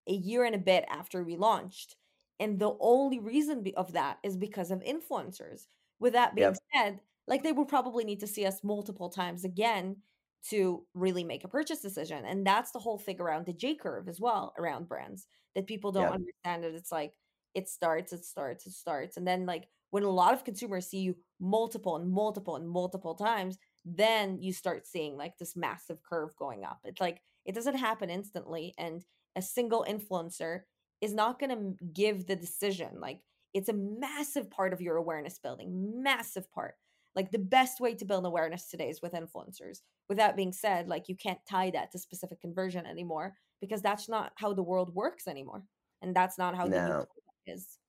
a 0.08 0.14
year 0.14 0.44
and 0.46 0.56
a 0.56 0.60
bit 0.60 0.86
after 0.90 1.24
we 1.24 1.36
launched. 1.38 1.96
And 2.40 2.60
the 2.60 2.76
only 2.80 3.20
reason 3.20 3.64
be- 3.64 3.76
of 3.76 3.94
that 3.94 4.20
is 4.24 4.38
because 4.38 4.72
of 4.72 4.82
influencers. 4.84 5.68
With 6.00 6.14
that 6.14 6.36
being 6.36 6.54
yeah, 6.54 6.58
said, 6.74 7.02
like 7.28 7.44
they 7.44 7.52
would 7.52 7.68
probably 7.68 8.04
need 8.04 8.20
to 8.22 8.28
see 8.28 8.46
us 8.46 8.64
multiple 8.64 9.10
times 9.10 9.46
again 9.46 9.98
to 10.50 10.86
really 10.96 11.24
make 11.24 11.44
a 11.44 11.48
purchase 11.48 11.82
decision. 11.82 12.26
And 12.26 12.46
that's 12.46 12.72
the 12.72 12.80
whole 12.80 12.98
thing 12.98 13.22
around 13.22 13.46
the 13.46 13.54
J 13.54 13.76
curve 13.76 14.08
as 14.08 14.20
well 14.20 14.54
around 14.58 14.88
brands 14.88 15.28
that 15.56 15.68
people 15.68 15.92
don't 15.92 16.10
yeah, 16.10 16.12
understand 16.12 16.64
that 16.64 16.74
it's 16.74 16.92
like 16.92 17.14
it 17.54 17.70
starts, 17.70 18.12
it 18.14 18.26
starts, 18.26 18.66
it 18.66 18.74
starts. 18.74 19.18
And 19.18 19.28
then 19.28 19.46
like 19.46 19.68
when 19.92 20.04
a 20.04 20.10
lot 20.10 20.34
of 20.34 20.44
consumers 20.44 20.88
see 20.88 21.00
you 21.00 21.16
multiple 21.40 21.96
and 21.98 22.10
multiple 22.10 22.56
and 22.56 22.68
multiple 22.68 23.14
times, 23.14 23.60
then 23.86 24.42
you 24.42 24.52
start 24.54 24.88
seeing 24.88 25.16
like 25.18 25.38
this 25.38 25.56
massive 25.56 26.02
curve 26.02 26.36
going 26.38 26.64
up. 26.64 26.80
It's 26.86 27.02
like 27.02 27.22
it 27.46 27.54
doesn't 27.56 27.78
happen 27.78 28.10
instantly. 28.10 28.74
And 28.78 29.06
a 29.36 29.42
single 29.42 29.86
influencer 29.88 30.64
is 31.00 31.14
not 31.14 31.40
going 31.40 31.50
to 31.78 31.86
give 31.86 32.28
the 32.28 32.36
decision. 32.36 33.00
Like 33.00 33.22
it's 33.54 33.70
a 33.70 33.74
massive 33.74 34.50
part 34.50 34.74
of 34.74 34.82
your 34.82 34.98
awareness 34.98 35.40
building, 35.40 36.02
massive 36.04 36.52
part. 36.52 36.76
like 37.16 37.32
the 37.32 37.40
best 37.40 37.80
way 37.80 37.94
to 37.96 38.06
build 38.06 38.26
awareness 38.26 38.70
today 38.70 38.90
is 38.90 39.02
with 39.02 39.14
influencers 39.14 39.82
with 40.08 40.18
that 40.18 40.36
being 40.36 40.54
said 40.54 40.88
like 40.88 41.10
you 41.10 41.16
can't 41.16 41.46
tie 41.46 41.70
that 41.70 41.92
to 41.92 42.00
specific 42.00 42.40
conversion 42.40 42.86
anymore 42.86 43.36
because 43.60 43.82
that's 43.82 44.08
not 44.08 44.32
how 44.38 44.54
the 44.54 44.64
world 44.64 44.94
works 44.96 45.28
anymore 45.28 45.66
and 46.02 46.16
that's 46.16 46.38
not 46.38 46.56
how 46.56 46.68
No. 46.68 47.06
the 47.06 47.08
is 47.46 47.80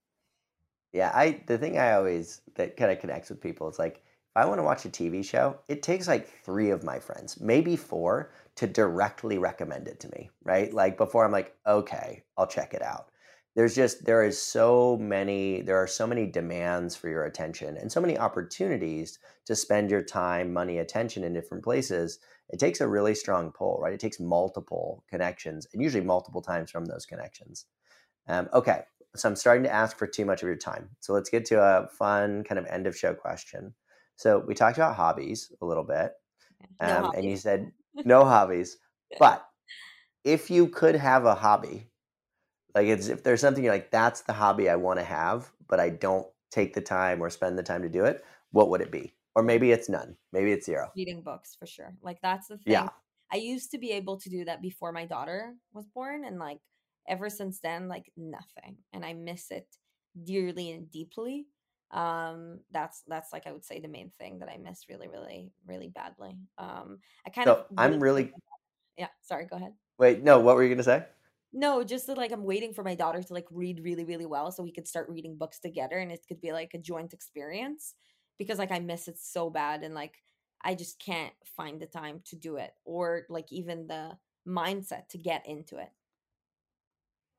Yeah, 0.92 1.10
I 1.14 1.42
the 1.46 1.58
thing 1.58 1.78
I 1.78 1.92
always 1.92 2.42
that 2.54 2.76
kind 2.76 2.92
of 2.92 2.98
connects 3.00 3.30
with 3.30 3.40
people 3.40 3.68
is 3.68 3.78
like 3.78 4.04
if 4.32 4.42
I 4.42 4.46
want 4.46 4.60
to 4.60 4.64
watch 4.64 4.86
a 4.86 4.88
TV 4.88 5.22
show, 5.22 5.58
it 5.68 5.82
takes 5.82 6.08
like 6.08 6.26
three 6.26 6.70
of 6.70 6.82
my 6.82 6.98
friends, 6.98 7.38
maybe 7.38 7.76
four, 7.76 8.32
to 8.56 8.66
directly 8.66 9.36
recommend 9.36 9.88
it 9.88 10.00
to 10.00 10.08
me, 10.08 10.30
right? 10.42 10.72
Like 10.72 10.96
before 10.96 11.26
I'm 11.26 11.32
like, 11.32 11.54
okay, 11.66 12.22
I'll 12.38 12.46
check 12.46 12.72
it 12.72 12.80
out. 12.80 13.10
There's 13.54 13.74
just 13.74 14.06
there 14.06 14.24
is 14.24 14.40
so 14.40 14.96
many 14.96 15.60
there 15.60 15.76
are 15.76 15.86
so 15.86 16.06
many 16.06 16.24
demands 16.26 16.96
for 16.96 17.10
your 17.10 17.24
attention 17.24 17.76
and 17.76 17.92
so 17.92 18.00
many 18.00 18.16
opportunities 18.16 19.18
to 19.44 19.54
spend 19.54 19.90
your 19.90 20.02
time, 20.02 20.50
money, 20.50 20.78
attention 20.78 21.24
in 21.24 21.34
different 21.34 21.62
places. 21.62 22.18
It 22.48 22.58
takes 22.58 22.80
a 22.80 22.88
really 22.88 23.14
strong 23.14 23.52
pull, 23.52 23.80
right? 23.82 23.92
It 23.92 24.00
takes 24.00 24.18
multiple 24.18 25.04
connections 25.10 25.66
and 25.74 25.82
usually 25.82 26.04
multiple 26.04 26.40
times 26.40 26.70
from 26.70 26.86
those 26.86 27.04
connections. 27.04 27.66
Um, 28.28 28.48
okay, 28.54 28.84
so 29.14 29.28
I'm 29.28 29.36
starting 29.36 29.64
to 29.64 29.72
ask 29.72 29.98
for 29.98 30.06
too 30.06 30.24
much 30.24 30.40
of 30.42 30.46
your 30.46 30.56
time. 30.56 30.88
So 31.00 31.12
let's 31.12 31.28
get 31.28 31.44
to 31.46 31.60
a 31.60 31.88
fun 31.88 32.44
kind 32.44 32.58
of 32.58 32.64
end 32.64 32.86
of 32.86 32.96
show 32.96 33.12
question. 33.12 33.74
So 34.22 34.38
we 34.38 34.54
talked 34.54 34.78
about 34.78 34.96
hobbies 34.96 35.52
a 35.60 35.66
little 35.66 35.84
bit, 35.84 36.12
no 36.82 37.10
um, 37.10 37.12
and 37.14 37.28
you 37.28 37.36
said 37.36 37.72
no 38.04 38.24
hobbies. 38.24 38.78
But 39.18 39.46
if 40.24 40.50
you 40.50 40.68
could 40.68 40.96
have 40.96 41.26
a 41.26 41.34
hobby, 41.34 41.90
like 42.74 42.86
it's 42.88 43.08
if 43.08 43.22
there's 43.24 43.40
something 43.40 43.64
you're 43.64 43.74
like, 43.74 43.90
that's 43.90 44.22
the 44.22 44.32
hobby 44.34 44.68
I 44.70 44.76
want 44.76 44.98
to 45.00 45.04
have, 45.04 45.52
but 45.68 45.80
I 45.80 45.90
don't 45.90 46.26
take 46.50 46.74
the 46.74 46.80
time 46.82 47.22
or 47.22 47.30
spend 47.30 47.58
the 47.58 47.62
time 47.62 47.82
to 47.82 47.88
do 47.88 48.04
it, 48.04 48.24
what 48.52 48.70
would 48.70 48.80
it 48.82 48.92
be? 48.92 49.14
Or 49.34 49.42
maybe 49.42 49.72
it's 49.72 49.88
none. 49.88 50.16
Maybe 50.32 50.52
it's 50.52 50.66
zero. 50.66 50.92
reading 50.96 51.22
books 51.22 51.54
for 51.58 51.66
sure 51.66 51.96
like 52.02 52.20
that's 52.22 52.48
the 52.48 52.58
thing 52.58 52.72
Yeah. 52.72 52.88
i 53.32 53.36
used 53.36 53.70
to 53.70 53.78
be 53.78 53.92
able 53.92 54.18
to 54.18 54.28
do 54.28 54.44
that 54.44 54.60
before 54.60 54.92
my 54.92 55.06
daughter 55.06 55.54
was 55.72 55.86
born 55.86 56.24
and 56.24 56.38
like 56.38 56.60
ever 57.08 57.30
since 57.30 57.60
then 57.60 57.88
like 57.88 58.12
nothing 58.16 58.76
and 58.92 59.04
i 59.04 59.12
miss 59.12 59.50
it 59.50 59.66
dearly 60.24 60.70
and 60.70 60.90
deeply 60.90 61.46
um 61.92 62.60
that's 62.70 63.02
that's 63.06 63.32
like 63.32 63.46
i 63.46 63.52
would 63.52 63.64
say 63.64 63.80
the 63.80 63.88
main 63.88 64.10
thing 64.10 64.38
that 64.38 64.48
i 64.48 64.56
miss 64.56 64.88
really 64.88 65.08
really 65.08 65.52
really 65.66 65.88
badly 65.88 66.38
um 66.58 66.98
i 67.26 67.30
kind 67.30 67.48
So 67.48 67.66
of 67.76 67.76
I'm 67.76 68.00
really 68.00 68.32
yeah 68.96 69.08
sorry 69.22 69.46
go 69.46 69.56
ahead 69.56 69.74
wait. 69.98 70.22
No, 70.22 70.40
what 70.40 70.56
were 70.56 70.62
you 70.62 70.68
gonna 70.70 70.82
say? 70.82 71.06
no 71.52 71.84
just 71.84 72.06
that 72.06 72.16
like 72.16 72.32
i'm 72.32 72.44
waiting 72.44 72.72
for 72.72 72.82
my 72.82 72.94
daughter 72.94 73.22
to 73.22 73.32
like 73.32 73.46
read 73.50 73.80
really 73.84 74.04
really 74.04 74.26
well 74.26 74.50
so 74.50 74.62
we 74.62 74.72
could 74.72 74.88
start 74.88 75.08
reading 75.08 75.36
books 75.36 75.58
together 75.58 75.98
and 75.98 76.10
it 76.12 76.24
could 76.26 76.40
be 76.40 76.52
like 76.52 76.72
a 76.74 76.78
joint 76.78 77.12
experience 77.12 77.94
because 78.38 78.58
like 78.58 78.70
i 78.70 78.78
miss 78.78 79.08
it 79.08 79.18
so 79.18 79.50
bad 79.50 79.82
and 79.82 79.94
like 79.94 80.22
i 80.62 80.74
just 80.74 80.98
can't 80.98 81.34
find 81.44 81.80
the 81.80 81.86
time 81.86 82.20
to 82.24 82.36
do 82.36 82.56
it 82.56 82.72
or 82.84 83.26
like 83.28 83.52
even 83.52 83.86
the 83.86 84.16
mindset 84.46 85.08
to 85.08 85.18
get 85.18 85.46
into 85.46 85.76
it 85.76 85.90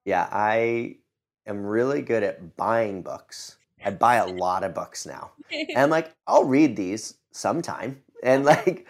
Yeah, 0.05 0.27
I 0.31 0.99
am 1.45 1.65
really 1.65 2.01
good 2.01 2.23
at 2.23 2.55
buying 2.55 3.03
books. 3.03 3.57
I 3.85 3.91
buy 3.91 4.15
a 4.15 4.27
lot 4.27 4.63
of 4.63 4.73
books 4.73 5.05
now. 5.05 5.31
and 5.51 5.77
I'm 5.77 5.89
like, 5.89 6.13
I'll 6.27 6.45
read 6.45 6.75
these 6.75 7.15
sometime. 7.31 8.01
And 8.23 8.45
like, 8.53 8.87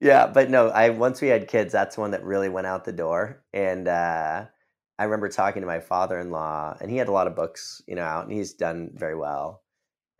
yeah, 0.00 0.26
but 0.26 0.50
no, 0.50 0.68
I 0.68 0.90
once 0.90 1.20
we 1.20 1.28
had 1.28 1.48
kids, 1.48 1.72
that's 1.72 1.96
one 1.96 2.10
that 2.10 2.24
really 2.24 2.48
went 2.48 2.66
out 2.66 2.84
the 2.84 2.92
door. 2.92 3.42
And 3.52 3.88
uh, 3.88 4.46
I 4.98 5.04
remember 5.04 5.28
talking 5.28 5.62
to 5.62 5.66
my 5.66 5.80
father-in-law, 5.80 6.78
and 6.80 6.90
he 6.90 6.96
had 6.96 7.08
a 7.08 7.12
lot 7.12 7.26
of 7.26 7.36
books, 7.36 7.82
you 7.86 7.94
know, 7.94 8.02
out, 8.02 8.24
and 8.24 8.32
he's 8.32 8.52
done 8.52 8.90
very 8.94 9.16
well. 9.16 9.61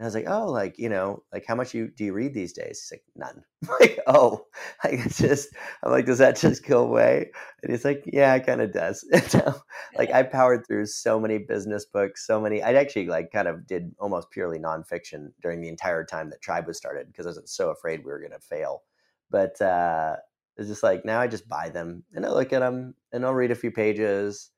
And 0.02 0.06
I 0.06 0.08
was 0.08 0.16
like, 0.16 0.28
oh, 0.28 0.50
like 0.50 0.80
you 0.80 0.88
know, 0.88 1.22
like 1.32 1.44
how 1.46 1.54
much 1.54 1.74
you 1.74 1.86
do 1.86 2.02
you 2.02 2.12
read 2.12 2.34
these 2.34 2.52
days? 2.52 2.80
He's 2.82 2.90
like, 2.90 3.04
none. 3.14 3.44
Like, 3.80 4.00
oh, 4.08 4.46
like 4.84 4.94
it's 4.94 5.18
just, 5.18 5.50
I'm 5.84 5.92
like, 5.92 6.06
does 6.06 6.18
that 6.18 6.34
just 6.36 6.66
go 6.66 6.82
away? 6.82 7.30
And 7.62 7.70
he's 7.70 7.84
like, 7.84 8.02
yeah, 8.12 8.34
it 8.34 8.44
kind 8.44 8.60
of 8.60 8.72
does. 8.72 9.08
So, 9.28 9.54
like 9.96 10.10
I 10.10 10.24
powered 10.24 10.66
through 10.66 10.86
so 10.86 11.20
many 11.20 11.38
business 11.38 11.84
books, 11.84 12.26
so 12.26 12.40
many. 12.40 12.60
I 12.64 12.72
actually 12.72 13.06
like 13.06 13.30
kind 13.30 13.46
of 13.46 13.64
did 13.64 13.94
almost 14.00 14.32
purely 14.32 14.58
nonfiction 14.58 15.28
during 15.40 15.60
the 15.60 15.68
entire 15.68 16.04
time 16.04 16.30
that 16.30 16.42
Tribe 16.42 16.66
was 16.66 16.78
started 16.78 17.06
because 17.06 17.26
I 17.26 17.40
was 17.40 17.52
so 17.52 17.70
afraid 17.70 18.00
we 18.00 18.10
were 18.10 18.18
going 18.18 18.32
to 18.32 18.40
fail. 18.40 18.82
But 19.30 19.60
uh, 19.60 20.16
it's 20.56 20.66
just 20.66 20.82
like 20.82 21.04
now 21.04 21.20
I 21.20 21.28
just 21.28 21.48
buy 21.48 21.68
them 21.68 22.02
and 22.12 22.26
I 22.26 22.30
look 22.30 22.52
at 22.52 22.58
them 22.58 22.96
and 23.12 23.24
I'll 23.24 23.34
read 23.34 23.52
a 23.52 23.54
few 23.54 23.70
pages 23.70 24.50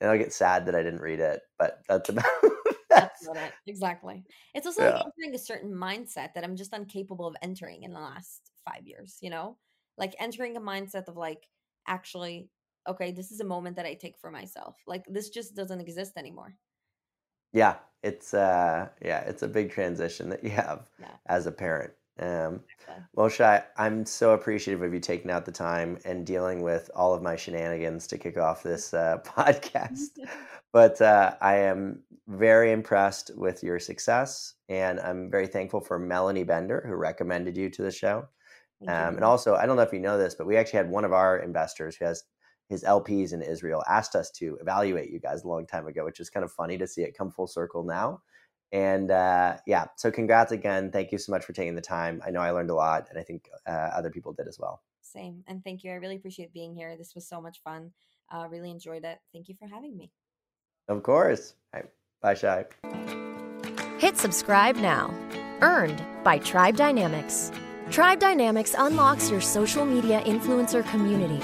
and 0.00 0.10
I'll 0.10 0.18
get 0.18 0.32
sad 0.32 0.66
that 0.66 0.74
I 0.74 0.82
didn't 0.82 1.00
read 1.00 1.20
it. 1.20 1.42
But 1.60 1.78
that's 1.88 2.08
about 2.08 2.24
that's 2.98 3.22
about 3.22 3.36
it 3.36 3.54
exactly 3.66 4.24
it's 4.54 4.66
also 4.66 4.80
yeah. 4.80 4.84
like 4.84 5.04
entering 5.04 5.34
a 5.34 5.38
certain 5.38 5.72
mindset 5.72 6.34
that 6.34 6.44
i'm 6.44 6.56
just 6.56 6.72
incapable 6.74 7.26
of 7.26 7.36
entering 7.42 7.82
in 7.82 7.92
the 7.92 8.00
last 8.00 8.50
five 8.64 8.86
years 8.86 9.18
you 9.20 9.30
know 9.30 9.58
like 9.98 10.14
entering 10.18 10.56
a 10.56 10.60
mindset 10.60 11.08
of 11.08 11.16
like 11.16 11.48
actually 11.86 12.50
okay 12.88 13.12
this 13.12 13.30
is 13.30 13.40
a 13.40 13.44
moment 13.44 13.76
that 13.76 13.86
i 13.86 13.94
take 13.94 14.18
for 14.18 14.30
myself 14.30 14.82
like 14.86 15.04
this 15.08 15.30
just 15.30 15.54
doesn't 15.54 15.80
exist 15.80 16.12
anymore 16.16 16.56
Yeah, 17.52 17.78
it's 18.02 18.34
uh 18.34 18.90
yeah, 19.02 19.20
it's 19.20 19.42
a 19.42 19.48
big 19.48 19.70
transition 19.70 20.28
that 20.30 20.44
you 20.44 20.50
have 20.50 20.90
Yeah. 20.98 21.18
as 21.26 21.46
a 21.46 21.52
parent. 21.52 21.94
Um 22.18 22.60
Shai, 23.28 23.64
I'm 23.76 24.06
so 24.06 24.32
appreciative 24.32 24.82
of 24.82 24.94
you 24.94 25.00
taking 25.00 25.30
out 25.30 25.44
the 25.46 25.52
time 25.52 25.98
and 26.04 26.26
dealing 26.26 26.62
with 26.62 26.90
all 26.94 27.14
of 27.14 27.22
my 27.22 27.36
shenanigans 27.36 28.06
to 28.08 28.18
kick 28.18 28.36
off 28.36 28.62
this 28.62 28.94
uh, 28.94 29.18
podcast. 29.24 30.18
But 30.72 31.00
uh, 31.00 31.36
I 31.40 31.58
am 31.58 32.02
very 32.26 32.72
impressed 32.72 33.30
with 33.36 33.62
your 33.62 33.78
success, 33.78 34.54
and 34.68 34.98
I'm 34.98 35.30
very 35.30 35.46
thankful 35.46 35.80
for 35.80 36.00
Melanie 36.00 36.42
Bender 36.42 36.82
who 36.84 36.96
recommended 36.96 37.56
you 37.56 37.70
to 37.70 37.82
the 37.82 37.92
show. 37.92 38.26
Um, 38.88 39.14
and 39.14 39.24
also, 39.24 39.54
I 39.54 39.66
don't 39.66 39.76
know 39.76 39.82
if 39.82 39.92
you 39.92 40.00
know 40.00 40.18
this, 40.18 40.34
but 40.34 40.48
we 40.48 40.56
actually 40.56 40.78
had 40.78 40.90
one 40.90 41.04
of 41.04 41.12
our 41.12 41.38
investors 41.38 41.94
who 41.94 42.06
has 42.06 42.24
his 42.68 42.82
LPs 42.82 43.32
in 43.32 43.40
Israel 43.40 43.84
asked 43.88 44.16
us 44.16 44.30
to 44.32 44.58
evaluate 44.60 45.10
you 45.10 45.20
guys 45.20 45.44
a 45.44 45.48
long 45.48 45.64
time 45.64 45.86
ago, 45.86 46.04
which 46.04 46.18
is 46.18 46.28
kind 46.28 46.42
of 46.42 46.50
funny 46.50 46.76
to 46.78 46.86
see 46.88 47.02
it 47.02 47.16
come 47.16 47.30
full 47.30 47.46
circle 47.46 47.84
now. 47.84 48.20
And 48.72 49.10
uh, 49.10 49.56
yeah, 49.66 49.86
so 49.96 50.10
congrats 50.10 50.52
again. 50.52 50.90
Thank 50.90 51.12
you 51.12 51.18
so 51.18 51.30
much 51.30 51.44
for 51.44 51.52
taking 51.52 51.74
the 51.74 51.80
time. 51.80 52.20
I 52.26 52.30
know 52.30 52.40
I 52.40 52.50
learned 52.50 52.70
a 52.70 52.74
lot, 52.74 53.06
and 53.10 53.18
I 53.18 53.22
think 53.22 53.48
uh, 53.66 53.70
other 53.70 54.10
people 54.10 54.32
did 54.32 54.48
as 54.48 54.58
well. 54.58 54.82
Same. 55.02 55.44
And 55.46 55.62
thank 55.62 55.84
you. 55.84 55.92
I 55.92 55.94
really 55.94 56.16
appreciate 56.16 56.52
being 56.52 56.74
here. 56.74 56.96
This 56.96 57.14
was 57.14 57.28
so 57.28 57.40
much 57.40 57.60
fun. 57.62 57.92
Uh, 58.32 58.48
really 58.50 58.70
enjoyed 58.70 59.04
it. 59.04 59.18
Thank 59.32 59.48
you 59.48 59.54
for 59.54 59.68
having 59.68 59.96
me. 59.96 60.10
Of 60.88 61.02
course. 61.02 61.54
All 61.72 61.80
right. 61.80 61.90
Bye, 62.20 62.34
Shai. 62.34 62.64
Hit 63.98 64.16
subscribe 64.16 64.76
now. 64.76 65.14
Earned 65.60 66.02
by 66.24 66.38
Tribe 66.38 66.76
Dynamics. 66.76 67.52
Tribe 67.90 68.18
Dynamics 68.18 68.74
unlocks 68.76 69.30
your 69.30 69.40
social 69.40 69.84
media 69.84 70.20
influencer 70.22 70.84
community. 70.90 71.40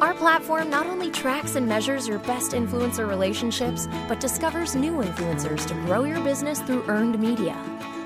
Our 0.00 0.14
platform 0.14 0.70
not 0.70 0.86
only 0.86 1.10
tracks 1.10 1.56
and 1.56 1.68
measures 1.68 2.08
your 2.08 2.20
best 2.20 2.52
influencer 2.52 3.06
relationships, 3.06 3.86
but 4.08 4.18
discovers 4.18 4.74
new 4.74 4.92
influencers 4.94 5.66
to 5.66 5.74
grow 5.86 6.04
your 6.04 6.20
business 6.20 6.60
through 6.60 6.84
earned 6.88 7.18
media. 7.18 7.56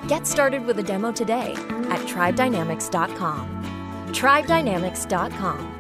Get 0.09 0.27
started 0.27 0.67
with 0.67 0.79
a 0.79 0.83
demo 0.83 1.13
today 1.13 1.53
at 1.53 2.01
tribedynamics.com. 2.09 3.63
Tribedynamics.com 4.09 5.74